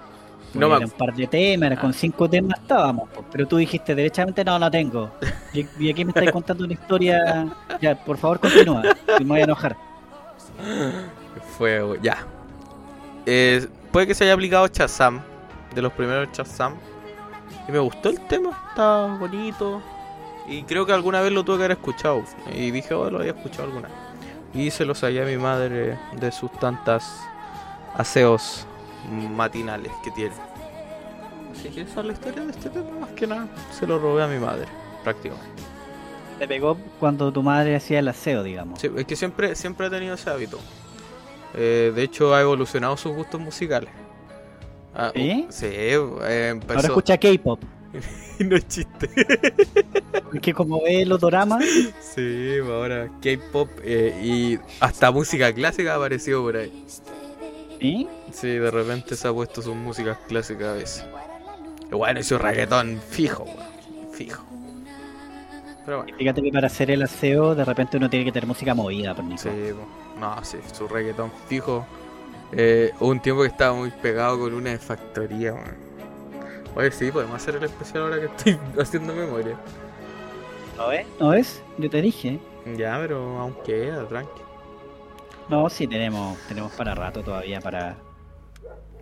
No 0.55 0.69
me 0.69 0.79
un 0.85 0.91
par 0.91 1.13
de 1.15 1.27
temas, 1.27 1.79
con 1.79 1.93
cinco 1.93 2.29
temas 2.29 2.59
estábamos, 2.61 3.09
pero 3.33 3.47
tú 3.47 3.57
dijiste 3.57 3.95
derechamente 3.95 4.45
no, 4.45 4.59
no 4.59 4.71
tengo. 4.71 5.11
Y, 5.53 5.67
y 5.79 5.91
aquí 5.91 6.05
me 6.05 6.11
estáis 6.11 6.31
contando 6.33 6.65
una 6.65 6.75
historia. 6.75 7.47
Ya, 7.81 7.95
por 8.05 8.17
favor, 8.19 8.39
continúa, 8.41 8.83
me 9.19 9.25
voy 9.25 9.41
a 9.41 9.45
enojar. 9.45 9.77
Fuego, 11.57 11.97
ya. 11.97 12.27
Eh, 13.27 13.67
puede 13.91 14.07
que 14.07 14.15
se 14.15 14.25
haya 14.25 14.35
aplicado 14.35 14.69
Chazam, 14.69 15.21
de 15.75 15.83
los 15.83 15.93
primeros 15.93 16.31
Chazam. 16.33 16.77
Y 17.69 17.73
me 17.73 17.79
gustó 17.79 18.09
el 18.11 18.21
tema, 18.27 18.51
está 18.71 19.07
bonito. 19.19 19.83
Y 20.47 20.63
creo 20.65 20.85
que 20.87 20.93
alguna 20.93 21.21
vez 21.21 21.33
lo 21.33 21.45
tuve 21.45 21.59
que 21.59 21.65
haber 21.65 21.77
escuchado. 21.79 22.25
Y 22.53 22.71
dije, 22.71 22.95
oh, 22.95 23.11
lo 23.11 23.19
había 23.19 23.33
escuchado 23.33 23.65
alguna 23.65 23.89
vez. 23.89 23.97
Y 24.55 24.71
se 24.71 24.85
lo 24.85 24.95
sabía 24.95 25.23
a 25.23 25.27
mi 25.27 25.37
madre 25.37 25.99
de 26.13 26.33
sus 26.33 26.53
tantas 26.53 27.21
aseos 27.95 28.67
matinales 29.11 29.93
que 30.05 30.11
tiene. 30.11 30.35
Así 31.53 31.69
que 31.69 31.83
esa 31.83 32.01
es 32.01 32.07
la 32.07 32.13
historia 32.13 32.45
de 32.45 32.51
este 32.51 32.71
tema, 32.71 32.91
más 33.01 33.11
que 33.11 33.27
nada. 33.27 33.47
Se 33.71 33.87
lo 33.87 33.99
robé 33.99 34.23
a 34.23 34.27
mi 34.27 34.39
madre, 34.39 34.67
prácticamente. 35.03 35.63
Te 36.39 36.49
pegó 36.49 36.77
cuando 36.99 37.33
tu 37.33 37.43
madre 37.43 37.77
hacía 37.77 37.99
el 37.99 38.09
aseo, 38.09 38.43
digamos. 38.43 38.81
Sí, 38.81 38.91
es 38.97 39.05
que 39.07 39.17
siempre, 39.17 39.55
siempre 39.55 39.87
he 39.87 39.91
tenido 39.91 40.15
ese 40.15 40.31
hábito. 40.31 40.59
Eh, 41.55 41.93
de 41.95 42.03
hecho, 42.03 42.35
ha 42.35 42.41
evolucionado 42.41 42.97
sus 42.97 43.15
gustos 43.15 43.41
musicales. 43.41 43.91
Ah, 44.95 45.13
¿Sí? 45.15 45.47
Sí, 45.51 45.67
eh, 45.71 46.49
empezó. 46.51 46.75
Ahora 46.75 46.89
escucha 46.89 47.19
K-pop. 47.19 47.63
no 48.41 48.57
es 48.57 48.69
chiste. 48.69 49.11
Porque 50.25 50.53
como 50.55 50.83
ve 50.83 51.05
los 51.05 51.21
doramas, 51.21 51.65
Sí, 52.01 52.59
ahora 52.65 53.09
K-pop 53.23 53.69
eh, 53.85 54.19
y 54.23 54.59
hasta 54.81 55.11
música 55.11 55.53
clásica 55.53 55.93
ha 55.93 55.97
aparecido 55.97 56.43
por 56.43 56.57
ahí. 56.57 56.85
¿sí? 57.81 58.09
Sí, 58.33 58.49
de 58.49 58.71
repente 58.71 59.15
se 59.17 59.29
ha 59.29 59.33
puesto 59.33 59.61
sus 59.63 59.75
músicas 59.75 60.19
clásicas 60.29 60.69
a 60.69 60.73
veces. 60.75 61.05
Y 61.91 61.95
bueno, 61.95 62.21
y 62.21 62.23
su 62.23 62.39
reggaetón 62.39 63.01
fijo, 63.11 63.45
fijo. 64.13 64.43
Pero 65.85 65.99
bueno, 66.03 66.17
Fíjate 66.17 66.43
que 66.43 66.51
para 66.53 66.69
hacer 66.69 66.91
el 66.91 67.03
aseo, 67.03 67.55
de 67.55 67.65
repente 67.65 67.97
uno 67.97 68.09
tiene 68.09 68.25
que 68.25 68.33
tener 68.33 68.47
música 68.47 68.75
movida, 68.75 69.15
por 69.15 69.25
Nico. 69.25 69.43
sí, 69.43 69.51
no, 70.19 70.45
sí, 70.45 70.59
su 70.73 70.89
reggaetón 70.89 71.31
fijo. 71.49 71.85
Eh, 72.53 72.93
hubo 73.01 73.09
un 73.11 73.21
tiempo 73.21 73.43
que 73.43 73.49
estaba 73.49 73.75
muy 73.75 73.91
pegado 73.91 74.39
con 74.39 74.55
una 74.55 74.71
de 74.71 74.79
factoría. 74.79 75.55
Oye, 76.75 76.91
sí, 76.91 77.11
podemos 77.13 77.37
hacer 77.37 77.57
el 77.57 77.65
especial 77.65 78.05
ahora 78.05 78.19
que 78.21 78.27
estoy 78.27 78.59
haciendo 78.79 79.15
memoria. 79.15 79.57
¿No 80.77 80.89
ves? 80.89 81.07
¿No 81.19 81.29
ves? 81.31 81.63
Yo 81.79 81.91
te 81.91 82.03
dije. 82.03 82.41
Ya, 82.79 82.99
pero 83.01 83.39
aún 83.39 83.55
queda, 83.65 84.07
tranqui. 84.09 84.43
No, 85.49 85.69
sí, 85.69 85.87
tenemos, 85.87 86.39
tenemos 86.49 86.73
para 86.73 86.95
rato 86.95 87.23
todavía 87.23 87.61
para, 87.61 87.97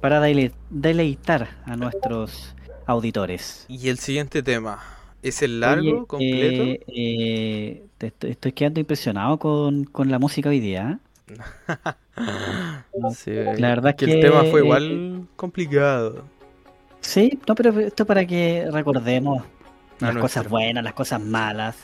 para 0.01 0.21
dele- 0.21 0.53
deleitar 0.71 1.49
a 1.65 1.77
nuestros 1.77 2.55
auditores. 2.87 3.67
Y 3.69 3.89
el 3.89 3.99
siguiente 3.99 4.43
tema, 4.43 4.81
¿es 5.23 5.43
el 5.43 5.61
largo, 5.61 5.93
Oye, 5.93 6.07
completo? 6.07 6.63
eh, 6.65 6.81
eh, 6.89 7.87
te 7.99 8.07
estoy, 8.09 8.31
estoy 8.33 8.53
quedando 8.53 8.81
impresionado 8.81 9.39
con, 9.39 9.85
con 9.85 10.11
la 10.11 10.19
música 10.19 10.49
hoy 10.49 10.61
día. 10.61 10.99
¿eh? 11.29 11.35
Sí, 13.15 13.31
la 13.59 13.69
verdad 13.69 13.97
que 13.97 14.05
que, 14.05 14.13
el 14.13 14.19
tema 14.19 14.45
fue 14.45 14.61
eh, 14.61 14.65
igual 14.65 15.29
complicado. 15.37 16.25
Sí, 17.01 17.39
no, 17.47 17.55
pero 17.55 17.79
esto 17.81 18.05
para 18.07 18.25
que 18.27 18.69
recordemos 18.71 19.43
las 19.99 20.15
nuestro. 20.15 20.21
cosas 20.23 20.49
buenas, 20.49 20.85
las 20.85 20.93
cosas 20.95 21.21
malas, 21.21 21.77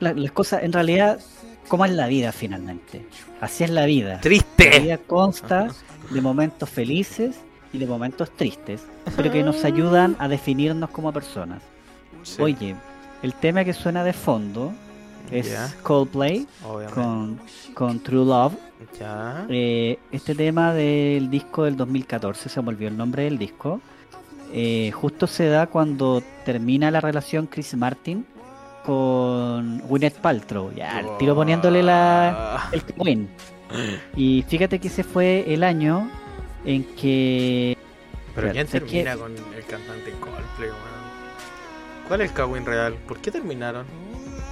la- 0.00 0.12
las 0.14 0.32
cosas, 0.32 0.62
en 0.62 0.72
realidad, 0.72 1.20
cómo 1.68 1.84
es 1.84 1.92
la 1.92 2.06
vida 2.06 2.32
finalmente. 2.32 3.06
Así 3.40 3.64
es 3.64 3.70
la 3.70 3.86
vida. 3.86 4.14
La 4.14 4.20
¡Triste! 4.20 4.80
vida 4.80 4.98
consta 4.98 5.68
de 6.10 6.20
momentos 6.20 6.68
felices 6.68 7.36
y 7.72 7.78
de 7.78 7.86
momentos 7.86 8.30
tristes, 8.36 8.84
pero 9.16 9.30
que 9.30 9.42
nos 9.42 9.64
ayudan 9.64 10.16
a 10.18 10.28
definirnos 10.28 10.90
como 10.90 11.12
personas. 11.12 11.62
Sí, 12.22 12.40
Oye, 12.42 12.76
el 13.22 13.34
tema 13.34 13.64
que 13.64 13.72
suena 13.72 14.04
de 14.04 14.12
fondo 14.12 14.72
es. 15.30 15.54
Coldplay 15.82 16.46
con, 16.94 17.40
con 17.74 18.00
True 18.00 18.24
Love. 18.26 18.54
Ya. 18.98 19.46
Eh, 19.48 19.98
este 20.10 20.34
tema 20.34 20.74
del 20.74 21.30
disco 21.30 21.64
del 21.64 21.76
2014, 21.76 22.48
se 22.48 22.60
me 22.62 22.68
olvidó 22.70 22.88
el 22.88 22.96
nombre 22.96 23.24
del 23.24 23.38
disco, 23.38 23.80
eh, 24.52 24.90
justo 24.92 25.26
se 25.26 25.46
da 25.48 25.66
cuando 25.66 26.22
termina 26.44 26.90
la 26.90 27.00
relación 27.00 27.46
Chris 27.46 27.74
Martin 27.76 28.26
con 28.84 29.78
Gwyneth 29.86 30.16
Paltrow, 30.18 30.72
ya, 30.74 30.98
al 30.98 31.16
tiro 31.18 31.34
poniéndole 31.34 31.82
la, 31.82 32.68
el 32.72 32.82
win. 32.98 33.28
Y 34.16 34.44
fíjate 34.48 34.78
que 34.78 34.88
ese 34.88 35.04
fue 35.04 35.44
el 35.52 35.62
año 35.64 36.10
en 36.64 36.84
que 36.96 37.76
Pero 38.34 38.50
¿quién 38.52 38.66
que- 38.66 38.80
termina 38.80 39.16
con 39.16 39.32
el 39.32 39.64
cantante 39.64 40.10
Coldplay, 40.20 40.68
weón? 40.68 41.02
¿Cuál 42.08 42.20
es 42.22 42.30
el 42.30 42.36
Kawin 42.36 42.66
real? 42.66 42.94
¿Por 43.06 43.18
qué 43.20 43.30
terminaron? 43.30 43.86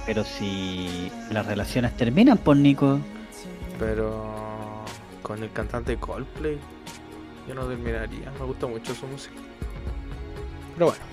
Pero 0.05 0.23
si 0.23 1.11
las 1.29 1.45
relaciones 1.45 1.95
terminan, 1.95 2.37
por 2.37 2.55
Nico. 2.57 2.99
Pero 3.77 4.83
con 5.21 5.43
el 5.43 5.51
cantante 5.51 5.97
Coldplay 5.97 6.57
yo 7.47 7.53
no 7.53 7.65
terminaría. 7.65 8.31
Me 8.39 8.45
gusta 8.45 8.65
mucho 8.67 8.95
su 8.95 9.05
música. 9.07 9.35
Pero 10.81 10.87
bueno, 10.87 11.05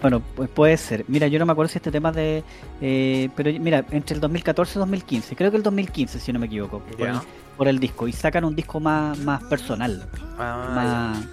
Bueno, 0.00 0.22
pues 0.36 0.48
puede 0.50 0.76
ser. 0.76 1.04
Mira, 1.08 1.26
yo 1.28 1.38
no 1.38 1.46
me 1.46 1.52
acuerdo 1.52 1.70
si 1.72 1.78
este 1.78 1.90
tema 1.90 2.12
de. 2.12 2.44
eh, 2.80 3.28
pero 3.34 3.50
mira, 3.60 3.84
entre 3.90 4.14
el 4.14 4.20
2014 4.20 4.78
y 4.78 4.80
2015. 4.80 5.34
Creo 5.36 5.50
que 5.50 5.56
el 5.56 5.62
2015, 5.62 6.20
si 6.20 6.32
no 6.32 6.38
me 6.38 6.46
equivoco. 6.46 6.80
Por, 6.80 7.08
el, 7.08 7.16
por 7.56 7.68
el 7.68 7.78
disco. 7.80 8.06
Y 8.06 8.12
sacan 8.12 8.44
un 8.44 8.54
disco 8.54 8.78
más, 8.80 9.18
más 9.18 9.42
personal. 9.44 10.06
ah, 10.38 10.72
más... 10.74 11.24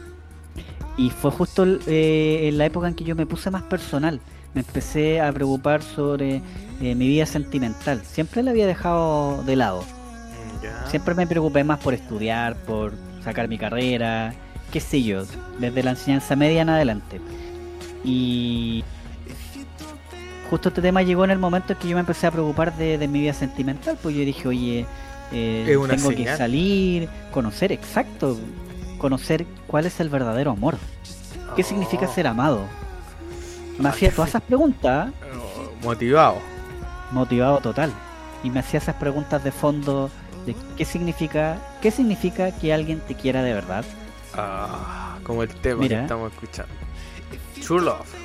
Y 0.98 1.10
fue 1.10 1.30
justo 1.32 1.64
el- 1.64 1.82
eh, 1.88 2.48
en 2.48 2.58
la 2.58 2.66
época 2.66 2.88
en 2.88 2.96
que 2.96 3.04
yo 3.04 3.16
me 3.16 3.26
puse 3.26 3.52
más 3.52 3.64
personal. 3.64 4.20
Me 4.54 4.62
empecé 4.62 5.20
a 5.20 5.32
preocupar 5.34 5.84
sobre 5.84 6.42
eh, 6.82 6.96
mi 6.96 7.08
vida 7.10 7.26
sentimental. 7.26 8.02
Siempre 8.06 8.42
la 8.42 8.52
había 8.52 8.66
dejado 8.66 9.44
de 9.44 9.58
lado. 9.58 9.84
ya. 10.64 10.88
Siempre 10.90 11.14
me 11.14 11.28
preocupé 11.28 11.64
más 11.66 11.80
por 11.80 11.94
estudiar, 11.94 12.56
por 12.66 12.94
sacar 13.24 13.48
mi 13.50 13.58
carrera, 13.58 14.34
qué 14.72 14.80
sé 14.80 15.04
yo, 15.04 15.26
desde 15.60 15.84
la 15.84 15.92
enseñanza 15.92 16.36
media 16.38 16.62
en 16.62 16.70
adelante. 16.70 17.20
Y 18.06 18.84
justo 20.50 20.70
este 20.70 20.82
tema 20.82 21.02
llegó 21.02 21.26
en 21.26 21.32
el 21.32 21.40
momento 21.40 21.74
en 21.74 21.80
que 21.80 21.88
yo 21.88 21.96
me 21.96 22.02
empecé 22.02 22.28
a 22.28 22.32
preocupar 22.32 22.76
de, 22.78 22.98
de 22.98 23.08
mi 23.08 23.20
vida 23.22 23.34
sentimental, 23.34 23.98
pues 24.02 24.16
yo 24.16 24.22
dije, 24.24 24.48
oye, 24.48 24.86
eh, 25.32 25.78
tengo 25.90 26.10
que 26.12 26.38
salir, 26.38 27.10
conocer 27.32 27.72
exacto, 27.72 28.38
conocer 29.00 29.46
cuál 29.68 29.86
es 29.88 30.00
el 30.00 30.10
verdadero 30.10 30.52
amor, 30.52 30.78
qué 31.56 31.64
significa 31.64 32.06
Oh, 32.10 32.14
ser 32.14 32.28
amado. 32.28 32.62
Me 33.80 33.90
hacía 33.90 34.12
todas 34.12 34.30
esas 34.30 34.44
preguntas, 34.44 35.10
Motivado. 35.84 36.38
motivado 37.12 37.58
total, 37.60 37.92
y 38.44 38.50
me 38.50 38.60
hacía 38.60 38.78
esas 38.80 38.96
preguntas 38.96 39.44
de 39.44 39.52
fondo 39.52 40.10
de 40.46 40.56
qué 40.78 40.86
significa, 40.86 41.58
qué 41.82 41.90
significa 41.92 42.52
que 42.52 42.72
alguien 42.74 43.00
te 43.00 43.16
quiera 43.16 43.42
de 43.42 43.54
verdad. 43.54 43.84
Ah, 44.36 45.18
como 45.24 45.42
el 45.44 45.50
tema 45.50 45.82
Mira. 45.82 45.98
que 45.98 46.04
estamos 46.04 46.32
escuchando. 46.32 46.74
True 47.66 47.80
Love. 47.80 48.25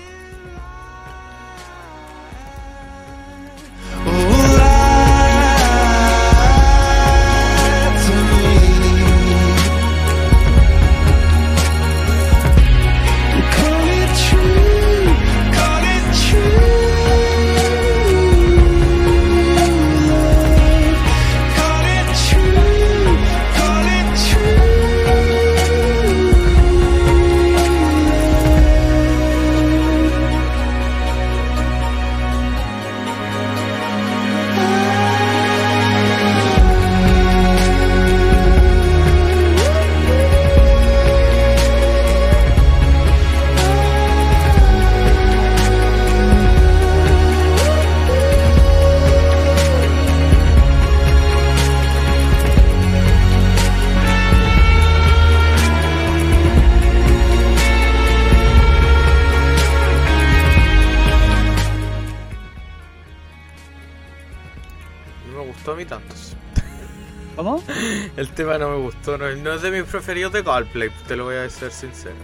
Tema 68.41 68.57
no 68.59 68.71
me 68.71 68.77
gustó, 68.79 69.19
no, 69.19 69.31
no 69.37 69.53
es 69.53 69.61
de 69.63 69.71
mis 69.71 69.83
preferidos 69.83 70.33
de 70.33 70.43
Coldplay, 70.43 70.89
te 71.07 71.15
lo 71.15 71.25
voy 71.25 71.35
a 71.35 71.43
decir 71.43 71.71
sincero. 71.71 72.15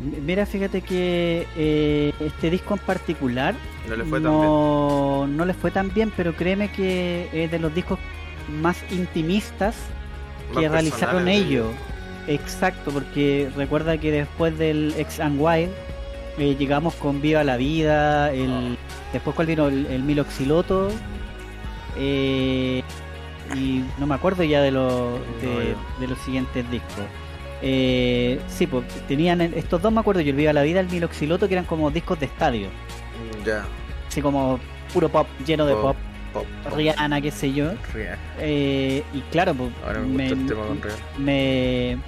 Mira, 0.00 0.44
fíjate 0.44 0.82
que 0.82 1.46
eh, 1.56 2.12
este 2.20 2.50
disco 2.50 2.74
en 2.74 2.80
particular 2.80 3.54
No 3.88 3.96
le 3.96 4.04
fue 4.04 4.20
tan 4.20 4.32
bien. 4.40 4.42
no, 4.42 5.26
no 5.28 5.44
le 5.46 5.54
fue 5.54 5.70
tan 5.70 5.94
bien, 5.94 6.12
pero 6.16 6.34
créeme 6.34 6.70
que 6.72 7.28
es 7.32 7.50
de 7.50 7.58
los 7.58 7.74
discos 7.74 7.98
más 8.60 8.76
intimistas 8.90 9.76
que 10.52 10.62
Más 10.62 10.72
realizaron 10.72 11.28
ellos. 11.28 11.68
Exacto, 12.26 12.90
porque 12.90 13.50
recuerda 13.56 13.96
que 13.96 14.10
después 14.10 14.58
del 14.58 14.92
Ex 14.98 15.20
and 15.20 15.40
Wild 15.40 15.70
eh, 16.38 16.56
llegamos 16.58 16.94
con 16.94 17.22
Viva 17.22 17.44
la 17.44 17.56
Vida, 17.56 18.30
el, 18.32 18.76
después 19.12 19.34
cuál 19.34 19.46
vino 19.46 19.68
el, 19.68 19.86
el 19.86 20.02
Miloxiloto, 20.02 20.90
eh, 21.96 22.82
y 23.54 23.84
no 23.98 24.06
me 24.06 24.14
acuerdo 24.14 24.42
ya 24.44 24.60
de, 24.62 24.70
los 24.70 25.20
de, 25.40 25.46
No, 25.46 25.62
yo. 25.62 26.00
de 26.00 26.06
los 26.08 26.18
siguientes 26.20 26.68
discos. 26.70 27.04
Eh, 27.62 28.40
sí, 28.48 28.66
pues 28.66 28.84
tenían 29.06 29.40
estos 29.40 29.80
dos, 29.80 29.92
me 29.92 30.00
acuerdo 30.00 30.20
yo, 30.20 30.30
el 30.30 30.36
Viva 30.36 30.52
la 30.52 30.62
Vida, 30.62 30.80
el 30.80 30.88
Miloxiloto, 30.88 31.46
que 31.48 31.54
eran 31.54 31.64
como 31.64 31.90
discos 31.90 32.18
de 32.18 32.26
estadio, 32.26 32.68
Mm, 32.68 33.46
Ya. 33.46 33.64
así 34.08 34.20
como 34.20 34.58
puro 34.92 35.08
pop, 35.08 35.26
lleno 35.46 35.64
de 35.66 35.74
Pop, 35.74 35.82
pop, 35.84 35.96
Pop, 36.32 36.46
pop. 36.64 36.72
Rihanna, 36.76 37.20
qué 37.20 37.30
sé 37.30 37.52
yo. 37.52 37.72
Real. 37.92 38.18
Eh, 38.40 39.04
y 39.12 39.20
claro, 39.30 39.54
pues, 39.54 39.70
Ahora 39.86 40.00
me 40.00 40.28
gusta 40.28 40.40
el 40.40 40.46
tema 40.46 40.66
con 40.66 40.82
Real. 40.82 40.96
me, 41.18 41.98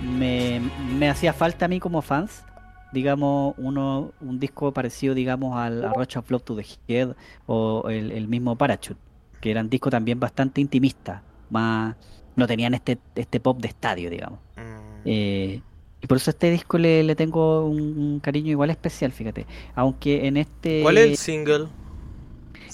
me, 0.00 0.60
me 0.98 1.08
hacía 1.10 1.32
falta 1.32 1.64
a 1.66 1.68
mí 1.68 1.78
como 1.80 2.00
fans, 2.00 2.44
digamos, 2.92 3.54
uno 3.58 4.12
un 4.20 4.38
disco 4.38 4.72
parecido, 4.72 5.14
digamos, 5.14 5.56
al 5.56 5.84
a 5.84 5.92
Rush 5.94 6.16
of 6.16 6.30
Love 6.30 6.42
to 6.44 6.56
the 6.56 6.66
Head 6.88 7.10
o 7.46 7.88
el, 7.90 8.12
el 8.12 8.28
mismo 8.28 8.56
Parachute, 8.56 9.00
que 9.42 9.50
eran 9.50 9.68
discos 9.68 9.90
también 9.90 10.18
bastante 10.20 10.62
intimistas, 10.62 11.20
más 11.50 11.96
no 12.36 12.46
tenían 12.46 12.72
este, 12.72 12.98
este 13.14 13.40
pop 13.40 13.60
de 13.60 13.68
estadio, 13.68 14.08
digamos. 14.08 14.38
Mm. 14.56 15.02
Eh, 15.04 15.60
y 16.00 16.06
por 16.06 16.16
eso 16.16 16.30
a 16.30 16.32
este 16.32 16.50
disco 16.50 16.78
le, 16.78 17.02
le 17.02 17.14
tengo 17.14 17.66
un, 17.66 17.98
un 17.98 18.20
cariño 18.20 18.52
igual 18.52 18.70
especial, 18.70 19.12
fíjate. 19.12 19.46
Aunque 19.74 20.26
en 20.26 20.36
este 20.36 20.80
¿Cuál 20.82 20.98
es 20.98 21.10
el 21.10 21.16
single? 21.16 21.66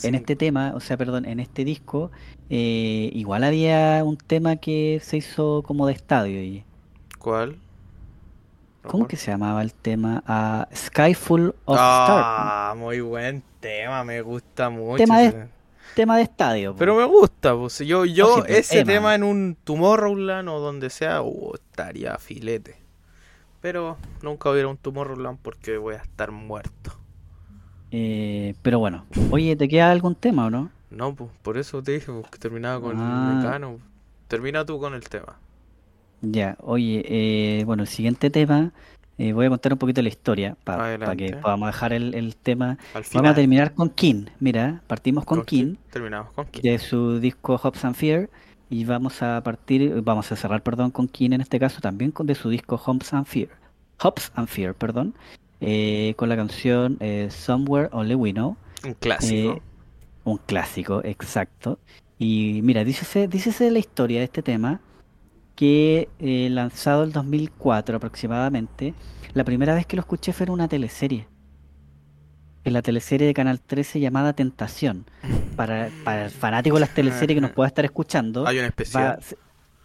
en 0.03 0.15
este 0.15 0.37
tema, 0.37 0.73
o 0.77 0.81
sea, 0.81 0.97
perdón, 0.97 1.25
en 1.25 1.41
este 1.41 1.65
disco, 1.65 2.11
eh, 2.51 3.11
igual 3.15 3.45
había 3.45 4.05
un 4.05 4.17
tema 4.17 4.57
que 4.57 5.01
se 5.03 5.17
hizo 5.17 5.63
como 5.63 5.87
de 5.87 5.95
estadio. 5.95 6.43
Y, 6.43 6.65
¿Cuál? 7.19 7.57
¿Cómo 8.83 9.09
que 9.09 9.17
se 9.17 9.31
llamaba 9.31 9.63
el 9.63 9.73
tema? 9.73 10.23
Ah, 10.27 10.69
Sky 10.75 11.15
Full 11.15 11.49
of 11.65 11.77
Stars. 11.77 12.25
Ah, 12.27 12.75
muy 12.77 13.01
buen 13.01 13.43
tema, 13.61 14.05
me 14.05 14.23
gusta 14.23 14.71
mucho. 14.71 14.99
Tema 14.99 15.19
de-. 15.19 15.58
Tema 15.99 16.17
de 16.17 16.23
estadio. 16.23 16.77
Pero 16.79 16.95
me 16.95 17.05
gusta, 17.07 17.57
pues 17.57 17.81
yo, 17.81 18.05
yo 18.05 18.37
sí, 18.37 18.43
pues, 18.47 18.59
ese 18.61 18.85
tema. 18.85 18.93
tema 18.93 19.15
en 19.17 19.25
un 19.25 19.57
Tomorrowland 19.65 20.49
o 20.49 20.61
donde 20.61 20.91
sea, 20.91 21.23
uh, 21.23 21.55
estaría 21.55 22.17
filete. 22.19 22.77
Pero 23.61 23.97
nunca 24.23 24.49
hubiera 24.49 24.69
un 24.69 24.77
Tomorrowland 24.77 25.41
porque 25.43 25.77
voy 25.77 25.97
a 25.97 25.99
estar 25.99 26.31
muerto. 26.31 26.93
Eh, 27.91 28.55
pero 28.63 28.79
bueno, 28.79 29.07
oye, 29.33 29.57
¿te 29.57 29.67
queda 29.69 29.91
algún 29.91 30.15
tema 30.15 30.47
o 30.47 30.51
no? 30.51 30.71
No, 30.93 31.17
pues 31.17 31.31
por 31.43 31.59
eso 31.59 31.83
te 31.83 31.91
dije 31.91 32.13
pues, 32.13 32.31
que 32.31 32.39
terminaba 32.39 32.81
con 32.81 32.95
Ah. 33.01 33.31
el 33.33 33.37
mecano. 33.39 33.79
Termina 34.29 34.65
tú 34.65 34.79
con 34.79 34.95
el 34.95 35.03
tema. 35.03 35.37
Ya, 36.21 36.57
oye, 36.61 37.05
eh, 37.09 37.65
bueno, 37.65 37.83
el 37.83 37.89
siguiente 37.89 38.31
tema, 38.31 38.73
eh, 39.19 39.33
voy 39.33 39.47
a 39.47 39.49
contar 39.49 39.73
un 39.73 39.79
poquito 39.79 40.01
la 40.01 40.09
historia 40.09 40.57
para 40.65 41.17
que 41.17 41.37
podamos 41.37 41.69
dejar 41.69 41.93
el, 41.93 42.15
el 42.15 42.37
tema. 42.37 42.79
Vamos 43.13 43.31
a 43.31 43.35
terminar 43.35 43.75
con 43.75 43.91
King. 43.91 44.27
Mira, 44.41 44.81
partimos 44.87 45.25
con, 45.25 45.39
¿Con 45.39 45.47
King. 45.47 45.75
Terminamos 45.91 46.33
con 46.33 46.47
de 46.63 46.79
su 46.79 47.19
disco 47.21 47.61
Hops 47.63 47.85
and 47.85 47.95
Fear 47.97 48.31
y 48.71 48.85
vamos 48.85 49.23
a 49.23 49.43
partir, 49.43 50.01
vamos 50.03 50.31
a 50.31 50.37
cerrar, 50.37 50.63
perdón, 50.63 50.91
con 50.91 51.09
King 51.09 51.31
en 51.33 51.41
este 51.41 51.59
caso 51.59 51.81
también 51.81 52.11
con 52.13 52.27
de 52.27 52.35
su 52.35 52.49
disco 52.51 52.81
Hops 52.85 53.13
and 53.15 53.27
Fear, 53.27 53.49
Hops 54.03 54.31
and 54.35 54.47
Fear, 54.49 54.75
perdón, 54.75 55.15
eh, 55.61 56.15
con 56.17 56.29
la 56.29 56.37
canción 56.37 56.97
eh, 57.01 57.29
Somewhere 57.31 57.89
Only 57.93 58.15
We 58.15 58.33
Know, 58.33 58.57
Un 58.85 58.95
clásico. 58.95 59.53
eh, 59.57 59.63
un 60.25 60.37
clásico, 60.39 61.03
exacto. 61.05 61.79
Y 62.19 62.61
mira, 62.63 62.85
dícese, 62.85 63.27
dícese 63.27 63.71
la 63.71 63.79
historia 63.79 64.19
de 64.19 64.25
este 64.25 64.43
tema 64.43 64.81
que 65.69 66.09
eh, 66.21 66.49
lanzado 66.53 67.03
el 67.03 67.11
2004 67.11 67.97
aproximadamente, 67.97 68.95
la 69.35 69.43
primera 69.43 69.75
vez 69.75 69.87
que 69.87 69.97
lo 69.97 70.01
escuché 70.03 70.33
fue 70.33 70.47
en 70.47 70.53
una 70.53 70.69
teleserie. 70.69 71.27
En 72.63 72.73
la 72.75 72.81
teleserie 72.81 73.27
de 73.27 73.35
Canal 73.35 73.61
13 73.61 73.99
llamada 73.99 74.35
Tentación. 74.35 75.05
Para, 75.57 75.91
para 76.05 76.27
el 76.27 76.31
fanático 76.31 76.77
de 76.77 76.81
las 76.83 76.95
teleseries 76.95 77.35
que 77.37 77.41
nos 77.41 77.51
pueda 77.51 77.67
estar 77.67 77.85
escuchando, 77.85 78.47
Hay 78.47 78.59
va- 78.61 79.19
se, 79.21 79.37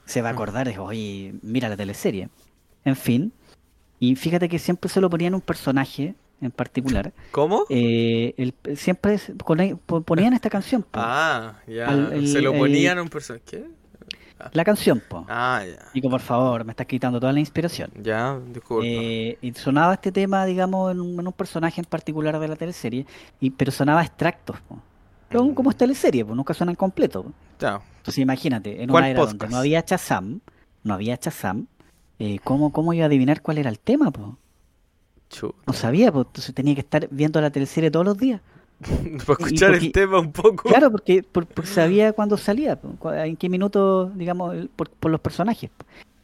se 0.05 0.21
va 0.21 0.29
a 0.29 0.31
acordar 0.33 0.67
de, 0.67 0.77
oye, 0.77 1.33
mira 1.41 1.69
la 1.69 1.75
teleserie. 1.75 2.29
En 2.85 2.95
fin, 2.95 3.33
y 3.99 4.15
fíjate 4.15 4.47
que 4.49 4.59
siempre 4.59 4.91
se 4.91 5.01
lo 5.01 5.09
ponían 5.09 5.33
un 5.33 5.41
personaje 5.41 6.13
en 6.39 6.51
particular. 6.51 7.13
¿Cómo? 7.31 7.65
Eh, 7.69 8.35
el, 8.37 8.53
siempre 8.77 9.17
ponían 10.05 10.33
esta 10.33 10.51
canción, 10.51 10.85
ah, 10.93 11.55
ya. 11.67 11.87
al- 11.87 12.13
el- 12.13 12.27
Se 12.27 12.41
lo 12.41 12.53
ponían 12.53 12.99
a 12.99 13.01
un 13.01 13.09
personaje. 13.09 13.43
¿Qué? 13.49 13.65
La 14.51 14.63
canción, 14.63 15.01
po. 15.07 15.25
Ah, 15.29 15.63
ya. 15.93 16.09
Por 16.09 16.19
favor, 16.19 16.65
me 16.65 16.71
estás 16.71 16.85
quitando 16.87 17.19
toda 17.19 17.31
la 17.33 17.39
inspiración. 17.39 17.89
Ya, 18.01 18.39
disculpa. 18.53 18.85
Eh, 18.85 19.37
y 19.41 19.51
sonaba 19.53 19.93
este 19.93 20.11
tema, 20.11 20.45
digamos, 20.45 20.91
en 20.91 20.99
un, 20.99 21.19
en 21.19 21.27
un 21.27 21.33
personaje 21.33 21.79
en 21.81 21.85
particular 21.85 22.37
de 22.39 22.47
la 22.47 22.55
teleserie, 22.55 23.05
y, 23.39 23.49
pero 23.51 23.71
sonaba 23.71 24.01
extractos, 24.03 24.59
po. 24.61 24.77
Pero 25.29 25.43
Mm. 25.45 25.53
como 25.53 25.69
es 25.71 25.77
teleserie, 25.77 26.23
pues 26.25 26.35
nunca 26.35 26.53
suenan 26.53 26.75
completo. 26.75 27.25
Ya. 27.59 27.81
Entonces 27.97 28.19
imagínate, 28.19 28.83
en 28.83 28.89
¿Cuál 28.89 29.03
una 29.03 29.09
era 29.09 29.19
donde 29.21 29.33
podcast? 29.35 29.51
no 29.51 29.57
había 29.59 29.83
Chazam, 29.83 30.39
no 30.83 30.93
había 30.93 31.17
Chazam, 31.17 31.65
eh, 32.19 32.37
¿cómo, 32.43 32.71
¿cómo 32.71 32.93
iba 32.93 33.03
a 33.05 33.07
adivinar 33.07 33.41
cuál 33.41 33.57
era 33.57 33.69
el 33.69 33.79
tema? 33.79 34.11
Po? 34.11 34.37
Chuta. 35.29 35.55
No 35.65 35.73
sabía, 35.73 36.11
pues 36.11 36.27
entonces 36.27 36.53
tenía 36.53 36.75
que 36.75 36.81
estar 36.81 37.07
viendo 37.09 37.41
la 37.41 37.49
teleserie 37.49 37.89
todos 37.89 38.05
los 38.05 38.17
días. 38.17 38.41
Para 39.25 39.33
escuchar 39.39 39.71
porque- 39.71 39.85
el 39.87 39.91
tema 39.91 40.19
un 40.19 40.31
poco. 40.31 40.69
Claro, 40.69 40.91
porque, 40.91 41.23
por- 41.23 41.45
porque 41.47 41.69
sabía 41.69 42.13
cuándo 42.13 42.37
salía, 42.37 42.79
en 43.15 43.35
qué 43.37 43.49
minuto, 43.49 44.09
digamos, 44.15 44.55
por, 44.75 44.89
por 44.89 45.11
los 45.11 45.21
personajes. 45.21 45.69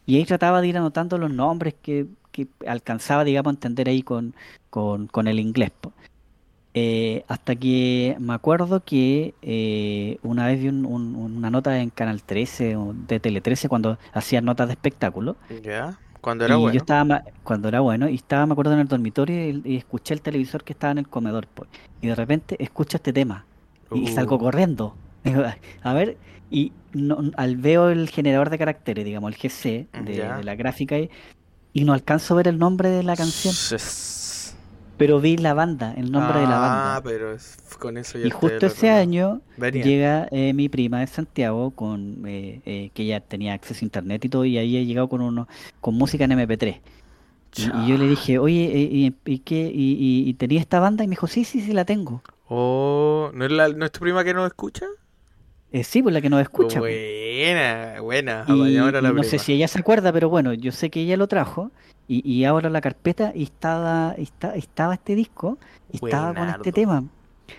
Y 0.06 0.18
ahí 0.18 0.26
trataba 0.26 0.60
de 0.62 0.68
ir 0.68 0.78
anotando 0.78 1.18
los 1.18 1.32
nombres 1.32 1.76
que, 1.82 2.08
que 2.32 2.48
alcanzaba, 2.68 3.24
digamos, 3.24 3.52
a 3.52 3.56
entender 3.56 3.88
ahí 3.90 4.02
con, 4.02 4.34
con, 4.70 5.08
con 5.08 5.28
el 5.28 5.40
inglés. 5.40 5.72
Eh, 6.76 7.24
hasta 7.28 7.56
que 7.56 8.16
me 8.20 8.34
acuerdo 8.34 8.84
que 8.84 9.34
eh, 9.42 10.18
una 10.22 10.46
vez 10.46 10.62
vi 10.62 10.68
un- 10.70 10.86
un- 10.86 11.16
una 11.16 11.50
nota 11.50 11.80
en 11.80 11.90
Canal 11.90 12.22
13 12.22 12.76
o 12.76 12.94
de 12.94 13.20
Tele 13.20 13.42
13 13.42 13.68
cuando 13.68 13.98
hacían 14.14 14.46
notas 14.46 14.68
de 14.68 14.74
espectáculo. 14.74 15.36
Ya. 15.64 15.98
Cuando 16.22 16.46
era 16.46 16.56
y 16.56 16.60
bueno. 16.60 16.74
yo 16.74 16.78
estaba, 16.80 17.24
cuando 17.44 17.68
era 17.70 17.80
bueno, 17.82 18.10
y 18.10 18.16
estaba, 18.16 18.46
me 18.46 18.54
acuerdo, 18.54 18.74
en 18.74 18.80
el 18.80 18.88
dormitorio 18.88 19.50
y, 19.50 19.62
y 19.66 19.78
escuché 19.78 20.14
el 20.14 20.22
televisor 20.22 20.64
que 20.64 20.74
estaba 20.74 20.92
en 20.92 20.98
el 21.00 21.08
comedor. 21.10 21.48
po. 21.48 21.66
Y 22.02 22.08
de 22.08 22.16
repente 22.16 22.56
escucho 22.64 22.98
este 22.98 23.14
tema 23.14 23.46
y, 23.92 24.02
y 24.04 24.08
salgo 24.08 24.36
Uh. 24.36 24.40
corriendo. 24.40 24.96
A 25.82 25.94
ver, 25.94 26.18
y 26.50 26.74
no, 26.94 27.20
al 27.38 27.58
veo 27.58 27.90
el 27.90 28.10
generador 28.10 28.50
de 28.50 28.58
caracteres, 28.58 29.06
digamos, 29.06 29.32
el 29.34 29.38
GC 29.38 29.90
de, 30.04 30.44
la 30.44 30.56
gráfica, 30.56 30.98
y, 30.98 31.10
y 31.74 31.84
no 31.86 31.94
alcanzo 31.94 32.34
a 32.34 32.38
ver 32.38 32.48
el 32.48 32.58
nombre 32.60 32.90
de 32.90 33.04
la 33.04 33.16
canción, 33.16 33.60
Yes. 33.70 34.19
Pero 35.00 35.20
vi 35.22 35.38
la 35.38 35.54
banda, 35.54 35.94
el 35.98 36.12
nombre 36.12 36.42
de 36.42 36.46
la 36.46 36.58
Ah, 36.58 36.60
banda. 36.60 37.02
pero 37.10 37.34
es- 37.34 37.58
con 37.80 37.98
eso 37.98 38.20
ya 38.20 38.28
Y 38.28 38.30
justo 38.30 38.66
ese 38.66 38.90
año 38.90 39.42
Venía. 39.58 39.84
llega 39.84 40.28
eh, 40.32 40.54
mi 40.54 40.68
prima 40.68 41.00
de 41.00 41.08
Santiago, 41.08 41.72
con 41.72 42.24
eh, 42.28 42.60
eh, 42.66 42.92
que 42.94 43.06
ya 43.06 43.22
tenía 43.22 43.54
acceso 43.54 43.80
a 43.84 43.86
internet 43.86 44.26
y 44.26 44.30
todo, 44.30 44.44
y 44.44 44.58
ahí 44.58 44.78
ha 44.78 44.84
llegado 44.84 45.08
con 45.08 45.22
uno, 45.22 45.48
con 45.80 45.96
música 45.96 46.26
en 46.26 46.34
MP3. 46.34 46.82
Y, 47.56 47.62
y 47.78 47.88
yo 47.88 47.98
le 47.98 48.08
dije, 48.08 48.38
oye, 48.38 48.66
eh, 48.66 48.90
¿y, 48.92 49.16
y 49.26 49.40
qué? 49.40 49.72
¿Y, 49.74 50.28
y, 50.30 50.34
tenía 50.36 50.60
esta 50.60 50.80
banda? 50.80 51.04
Y 51.04 51.08
me 51.08 51.12
dijo, 51.12 51.28
sí, 51.28 51.46
sí, 51.46 51.62
sí, 51.62 51.72
la 51.74 51.86
tengo. 51.86 52.22
Oh, 52.50 53.32
¿no 53.34 53.46
es, 53.46 53.52
la, 53.52 53.70
¿no 53.70 53.86
es 53.86 53.92
tu 53.92 54.02
prima 54.02 54.24
que 54.24 54.34
nos 54.34 54.46
escucha? 54.48 54.86
Eh, 55.72 55.84
sí, 55.84 56.04
pues 56.04 56.14
la 56.14 56.22
que 56.22 56.30
nos 56.30 56.42
escucha. 56.42 56.80
pues. 56.80 56.96
Buena, 56.96 58.02
buena. 58.02 58.46
Y, 58.48 58.74
la 58.74 59.02
no 59.14 59.24
sé 59.24 59.40
si 59.40 59.54
ella 59.54 59.68
se 59.68 59.80
acuerda, 59.80 60.12
pero 60.12 60.30
bueno, 60.30 60.54
yo 60.54 60.72
sé 60.72 60.90
que 60.90 61.02
ella 61.02 61.16
lo 61.16 61.28
trajo 61.28 61.72
y, 62.10 62.30
y 62.30 62.44
abro 62.44 62.70
la 62.70 62.82
carpeta 62.82 63.32
y 63.34 63.44
estaba, 63.44 64.14
está- 64.18 64.56
estaba 64.56 64.96
este 64.96 65.16
disco 65.16 65.58
y 65.94 66.04
estaba 66.04 66.34
con 66.34 66.50
este 66.50 66.72
tema. 66.74 67.04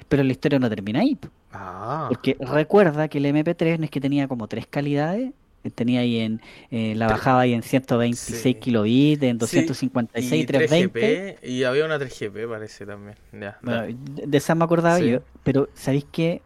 Pero 0.09 0.23
la 0.23 0.33
historia 0.33 0.59
no 0.59 0.69
termina 0.69 1.01
ahí, 1.01 1.17
Ah, 1.53 2.07
porque 2.09 2.37
recuerda 2.39 3.09
que 3.09 3.19
el 3.19 3.25
MP3 3.27 3.79
no 3.79 3.85
es 3.85 3.91
que 3.91 4.01
tenía 4.01 4.29
como 4.29 4.47
tres 4.47 4.67
calidades, 4.67 5.33
tenía 5.75 6.01
ahí 6.01 6.19
en, 6.19 6.41
eh, 6.71 6.95
la 6.97 7.07
bajaba 7.09 7.41
ahí 7.41 7.53
en 7.55 7.63
126 7.63 8.41
Sí. 8.43 8.55
kilobits, 8.55 9.23
en 9.23 9.37
Sí, 9.37 9.39
256, 9.67 10.43
y 10.43 10.47
320. 10.47 11.39
3GP, 11.41 11.49
y 11.49 11.65
había 11.65 11.85
una 11.85 11.99
3GP 11.99 12.47
parece 12.49 12.87
también. 12.87 13.17
Ya, 13.33 13.59
Bueno, 13.63 13.83
de 14.05 14.37
esa 14.39 14.55
me 14.55 14.65
acordaba 14.65 14.99
Sí. 14.99 15.11
yo, 15.11 15.21
pero 15.43 15.69
¿sabéis 15.75 16.05
que 16.11 16.43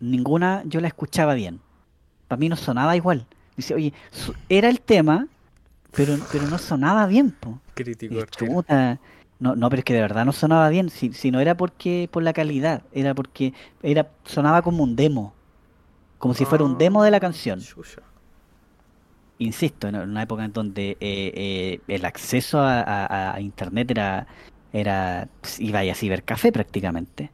Ninguna 0.00 0.62
yo 0.66 0.80
la 0.80 0.88
escuchaba 0.88 1.32
bien. 1.34 1.58
Para 2.28 2.38
mí 2.38 2.48
no 2.50 2.56
sonaba 2.56 2.96
igual. 2.96 3.24
Dice, 3.56 3.74
oye, 3.74 3.94
su- 4.10 4.34
era 4.50 4.68
el 4.68 4.80
tema, 4.80 5.26
pero, 5.96 6.16
pero 6.30 6.46
no 6.48 6.58
sonaba 6.58 7.06
bien, 7.06 7.30
po. 7.30 7.58
Crítico. 7.74 8.24
Chuta, 8.26 8.98
No, 9.38 9.54
no, 9.54 9.68
pero 9.68 9.80
es 9.80 9.84
que 9.84 9.94
de 9.94 10.00
verdad 10.00 10.24
no 10.24 10.32
sonaba 10.32 10.68
bien. 10.68 10.88
Si, 10.90 11.12
si 11.12 11.30
no 11.30 11.40
era 11.40 11.56
porque 11.56 12.08
por 12.10 12.22
la 12.22 12.32
calidad, 12.32 12.82
era 12.92 13.14
porque 13.14 13.52
era 13.82 14.08
sonaba 14.24 14.62
como 14.62 14.82
un 14.82 14.96
demo. 14.96 15.34
Como 16.18 16.34
si 16.34 16.44
fuera 16.46 16.64
un 16.64 16.78
demo 16.78 17.02
de 17.02 17.10
la 17.10 17.20
canción. 17.20 17.60
Insisto, 19.38 19.88
en 19.88 19.96
una 19.96 20.22
época 20.22 20.44
en 20.44 20.52
donde 20.52 20.92
eh, 20.92 20.96
eh, 21.00 21.80
el 21.88 22.04
acceso 22.06 22.58
a, 22.60 22.80
a- 22.80 23.34
a 23.34 23.40
internet 23.40 23.90
era, 23.90 24.26
era, 24.72 25.28
pues, 25.42 25.60
iba 25.60 25.80
a 25.80 25.94
cibercafé 25.94 26.52
prácticamente. 26.52 27.30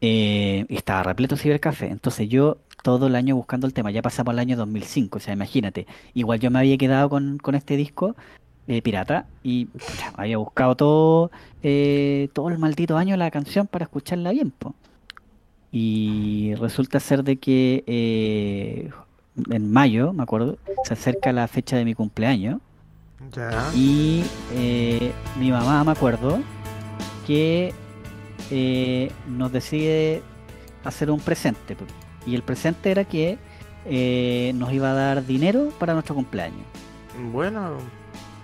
Eh, 0.00 0.64
y 0.68 0.76
estaba 0.76 1.02
repleto 1.02 1.34
de 1.36 1.42
cibercafé. 1.42 1.88
Entonces 1.88 2.28
yo 2.28 2.56
todo 2.82 3.08
el 3.08 3.14
año 3.14 3.36
buscando 3.36 3.66
el 3.66 3.74
tema, 3.74 3.90
ya 3.90 4.00
pasamos 4.02 4.32
al 4.32 4.38
año 4.38 4.56
2005, 4.56 5.18
o 5.18 5.20
sea, 5.20 5.34
imagínate, 5.34 5.86
igual 6.14 6.40
yo 6.40 6.50
me 6.50 6.58
había 6.60 6.78
quedado 6.78 7.10
con, 7.10 7.36
con 7.38 7.54
este 7.54 7.76
disco 7.76 8.16
eh, 8.68 8.80
pirata 8.80 9.26
y 9.42 9.66
pucha, 9.66 10.12
había 10.16 10.38
buscado 10.38 10.74
todo, 10.76 11.30
eh, 11.62 12.28
todo 12.32 12.48
el 12.48 12.56
maldito 12.58 12.96
año 12.96 13.16
la 13.18 13.30
canción 13.30 13.66
para 13.66 13.84
escucharla 13.84 14.30
bien, 14.32 14.50
po. 14.50 14.74
Y 15.72 16.54
resulta 16.56 16.98
ser 17.00 17.22
de 17.22 17.36
que 17.36 17.84
eh, 17.86 18.90
en 19.50 19.70
mayo, 19.72 20.12
me 20.12 20.22
acuerdo, 20.22 20.56
se 20.84 20.94
acerca 20.94 21.32
la 21.32 21.46
fecha 21.48 21.76
de 21.76 21.84
mi 21.84 21.94
cumpleaños 21.94 22.60
Ya. 23.36 23.70
y 23.74 24.24
eh, 24.54 25.12
mi 25.38 25.50
mamá, 25.50 25.84
me 25.84 25.92
acuerdo, 25.92 26.40
que 27.26 27.72
eh, 28.50 29.10
nos 29.28 29.52
decide 29.52 30.22
hacer 30.84 31.10
un 31.10 31.20
presente. 31.20 31.74
po. 31.76 31.84
Y 32.26 32.34
el 32.34 32.42
presente 32.42 32.90
era 32.90 33.04
que 33.04 33.38
eh, 33.86 34.52
nos 34.54 34.72
iba 34.72 34.90
a 34.90 34.94
dar 34.94 35.24
dinero 35.26 35.70
para 35.78 35.92
nuestro 35.94 36.14
cumpleaños. 36.14 36.60
Bueno, 37.32 37.76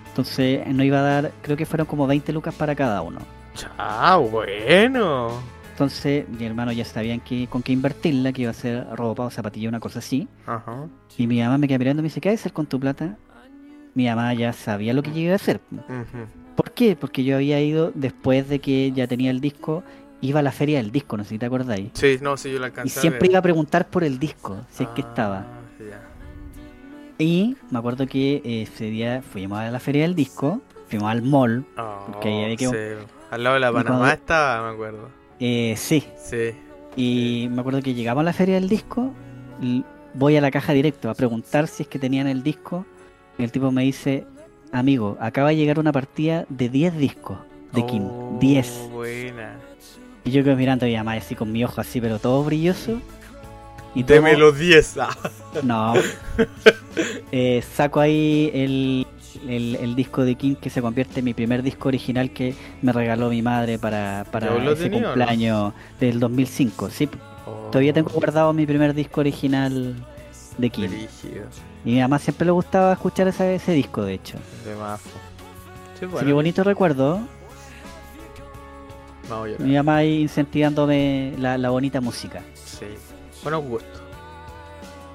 Entonces 0.09 0.65
nos 0.67 0.85
iba 0.85 0.99
a 0.99 1.01
dar, 1.01 1.31
creo 1.41 1.55
que 1.57 1.65
fueron 1.65 1.85
como 1.87 2.07
20 2.07 2.33
lucas 2.33 2.53
para 2.55 2.75
cada 2.75 3.01
uno. 3.01 3.19
chao, 3.55 4.23
bueno. 4.29 5.29
Entonces 5.71 6.27
mi 6.27 6.43
hermano 6.45 6.71
ya 6.71 6.85
sabían 6.85 7.19
que, 7.19 7.45
con 7.47 7.61
qué 7.61 7.71
invertirla, 7.71 8.33
que 8.33 8.41
iba 8.43 8.51
a 8.51 8.53
ser 8.55 8.87
ropa 8.95 9.25
o 9.25 9.29
zapatilla, 9.29 9.69
una 9.69 9.79
cosa 9.79 9.99
así. 9.99 10.27
Ajá. 10.47 10.87
Y 11.17 11.27
mi 11.27 11.39
mamá 11.39 11.59
me 11.59 11.67
queda 11.67 11.77
mirando 11.77 12.01
y 12.01 12.03
me 12.03 12.07
dice, 12.09 12.19
¿qué 12.19 12.29
hacer 12.29 12.51
con 12.51 12.65
tu 12.65 12.79
plata? 12.79 13.15
Mi 13.93 14.07
mamá 14.07 14.33
ya 14.33 14.53
sabía 14.53 14.93
lo 14.93 15.03
que 15.03 15.11
yo 15.11 15.19
iba 15.19 15.33
a 15.33 15.35
hacer. 15.35 15.59
¿Por 15.59 15.79
qué? 16.77 16.95
Porque 16.95 17.23
yo 17.23 17.35
había 17.35 17.59
ido 17.61 17.91
después 17.95 18.47
de 18.47 18.59
que 18.59 18.91
ya 18.93 19.07
tenía 19.07 19.31
el 19.31 19.41
disco, 19.41 19.83
iba 20.21 20.39
a 20.39 20.43
la 20.43 20.51
feria 20.51 20.77
del 20.77 20.91
disco, 20.91 21.17
no 21.17 21.23
sé 21.23 21.31
si 21.31 21.39
te 21.39 21.45
acordáis. 21.47 21.89
Sí, 21.93 22.17
no, 22.21 22.37
sí, 22.37 22.51
yo 22.51 22.59
la 22.59 22.67
Y 22.67 22.69
alcancé 22.69 22.99
a 22.99 23.01
siempre 23.01 23.27
iba 23.29 23.39
a 23.39 23.41
preguntar 23.41 23.87
por 23.89 24.03
el 24.03 24.17
disco, 24.19 24.57
si 24.71 24.83
es 24.83 24.89
que 24.89 25.01
Ah, 25.01 25.07
estaba. 25.09 25.45
ya. 25.79 26.01
Y 27.19 27.55
me 27.71 27.79
acuerdo 27.79 28.05
que 28.07 28.41
ese 28.45 28.85
día 28.85 29.21
fuimos 29.21 29.57
a 29.59 29.71
la 29.71 29.79
feria 29.79 30.03
del 30.03 30.13
disco, 30.15 30.61
fuimos 30.87 31.09
al 31.11 31.21
mall, 31.23 31.65
Porque 32.11 32.27
ahí 32.29 32.35
Oh, 32.41 32.43
había 32.45 32.55
que- 32.57 32.67
sí. 32.67 33.07
Al 33.31 33.43
lado 33.43 33.55
de 33.55 33.59
la 33.59 33.69
Y 33.69 33.73
Panamá 33.73 33.97
cuando- 33.97 34.13
estaba, 34.13 34.67
me 34.69 34.73
acuerdo. 34.73 35.09
eh, 35.39 35.73
sí, 35.77 36.03
Sí. 36.17 36.51
y 36.95 37.49
me 37.51 37.59
acuerdo 37.61 37.81
que 37.81 37.93
llegamos 37.93 38.21
a 38.21 38.25
la 38.25 38.33
feria 38.33 38.55
del 38.55 38.69
disco, 38.69 39.11
voy 40.13 40.37
a 40.37 40.41
la 40.41 40.49
caja 40.51 40.73
directo 40.73 41.09
a 41.09 41.13
preguntar 41.15 41.67
si 41.67 41.83
es 41.83 41.89
que 41.89 41.99
tenían 41.99 42.27
el 42.27 42.41
disco, 42.43 42.85
y 43.37 43.43
el 43.43 43.51
tipo 43.51 43.71
me 43.71 43.83
dice, 43.83 44.25
amigo, 44.71 45.17
acaba 45.19 45.49
de 45.49 45.55
llegar 45.55 45.79
una 45.79 45.91
partida 45.91 46.45
de 46.49 46.69
10 46.69 46.97
discos 46.97 47.37
de 47.73 47.85
Kim, 47.85 48.03
Oh, 48.05 48.37
10. 48.39 48.89
Buena. 48.91 49.55
Y 50.23 50.31
yo 50.31 50.43
quedo 50.43 50.55
mirando 50.55 50.85
a 50.85 50.89
mi 50.89 50.95
mamá 50.95 51.13
así 51.13 51.35
con 51.35 51.51
mi 51.51 51.63
ojo 51.63 51.79
así, 51.81 52.01
pero 52.01 52.19
todo 52.19 52.43
brilloso. 52.43 52.99
Y 53.95 54.03
Deme 54.03 54.37
los 54.37 54.57
10. 54.57 54.97
ah. 54.99 55.09
No. 55.63 55.93
Eh, 57.31 57.63
saco 57.75 57.99
ahí 57.99 58.49
el, 58.55 59.05
el, 59.47 59.75
el 59.75 59.95
disco 59.95 60.23
de 60.25 60.33
King 60.33 60.55
que 60.55 60.69
se 60.71 60.81
convierte 60.81 61.19
en 61.19 61.25
mi 61.25 61.33
primer 61.35 61.61
disco 61.61 61.89
original 61.89 62.31
que 62.31 62.55
me 62.81 62.91
regaló 62.91 63.29
mi 63.29 63.43
madre 63.43 63.77
para, 63.77 64.25
para 64.31 64.47
¿Ya 64.57 64.63
lo 64.63 64.71
ese 64.71 64.83
tenía 64.83 64.97
o 64.97 65.01
no? 65.01 65.07
cumpleaños 65.09 65.73
del 65.99 66.19
2005. 66.19 66.89
Sí, 66.89 67.07
Oh, 67.45 67.69
todavía 67.71 67.93
tengo 67.93 68.09
guardado 68.09 68.51
mi 68.51 68.65
primer 68.65 68.93
disco 68.95 69.21
original 69.21 69.95
de 70.57 70.69
King. 70.69 70.89
Y 70.89 71.91
a 71.91 71.95
mi 71.95 71.99
mamá 72.01 72.19
siempre 72.19 72.45
le 72.45 72.51
gustaba 72.51 72.93
escuchar 72.93 73.27
ese, 73.27 73.55
ese 73.55 73.71
disco, 73.73 74.03
de 74.03 74.15
hecho. 74.15 74.37
De 74.65 74.75
mafo. 74.75 75.09
Sí, 75.09 75.15
Así 75.93 75.99
que 75.99 76.05
bueno. 76.07 76.35
bonito 76.35 76.63
recuerdo. 76.63 77.19
Mi 79.59 79.75
mamá 79.75 79.97
ahí 79.97 80.21
incentivándome 80.21 81.33
la, 81.37 81.57
la 81.57 81.69
bonita 81.69 81.99
música. 82.01 82.41
Sí. 82.53 82.85
Buenos 83.43 83.63
gustos. 83.63 84.01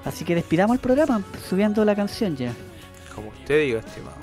Así 0.05 0.25
que 0.25 0.35
despidamos 0.35 0.75
el 0.75 0.79
programa 0.81 1.21
subiendo 1.49 1.83
la 1.85 1.95
canción 1.95 2.35
ya. 2.35 2.51
Como 3.15 3.29
usted 3.29 3.61
diga, 3.61 3.79
estimado. 3.79 4.17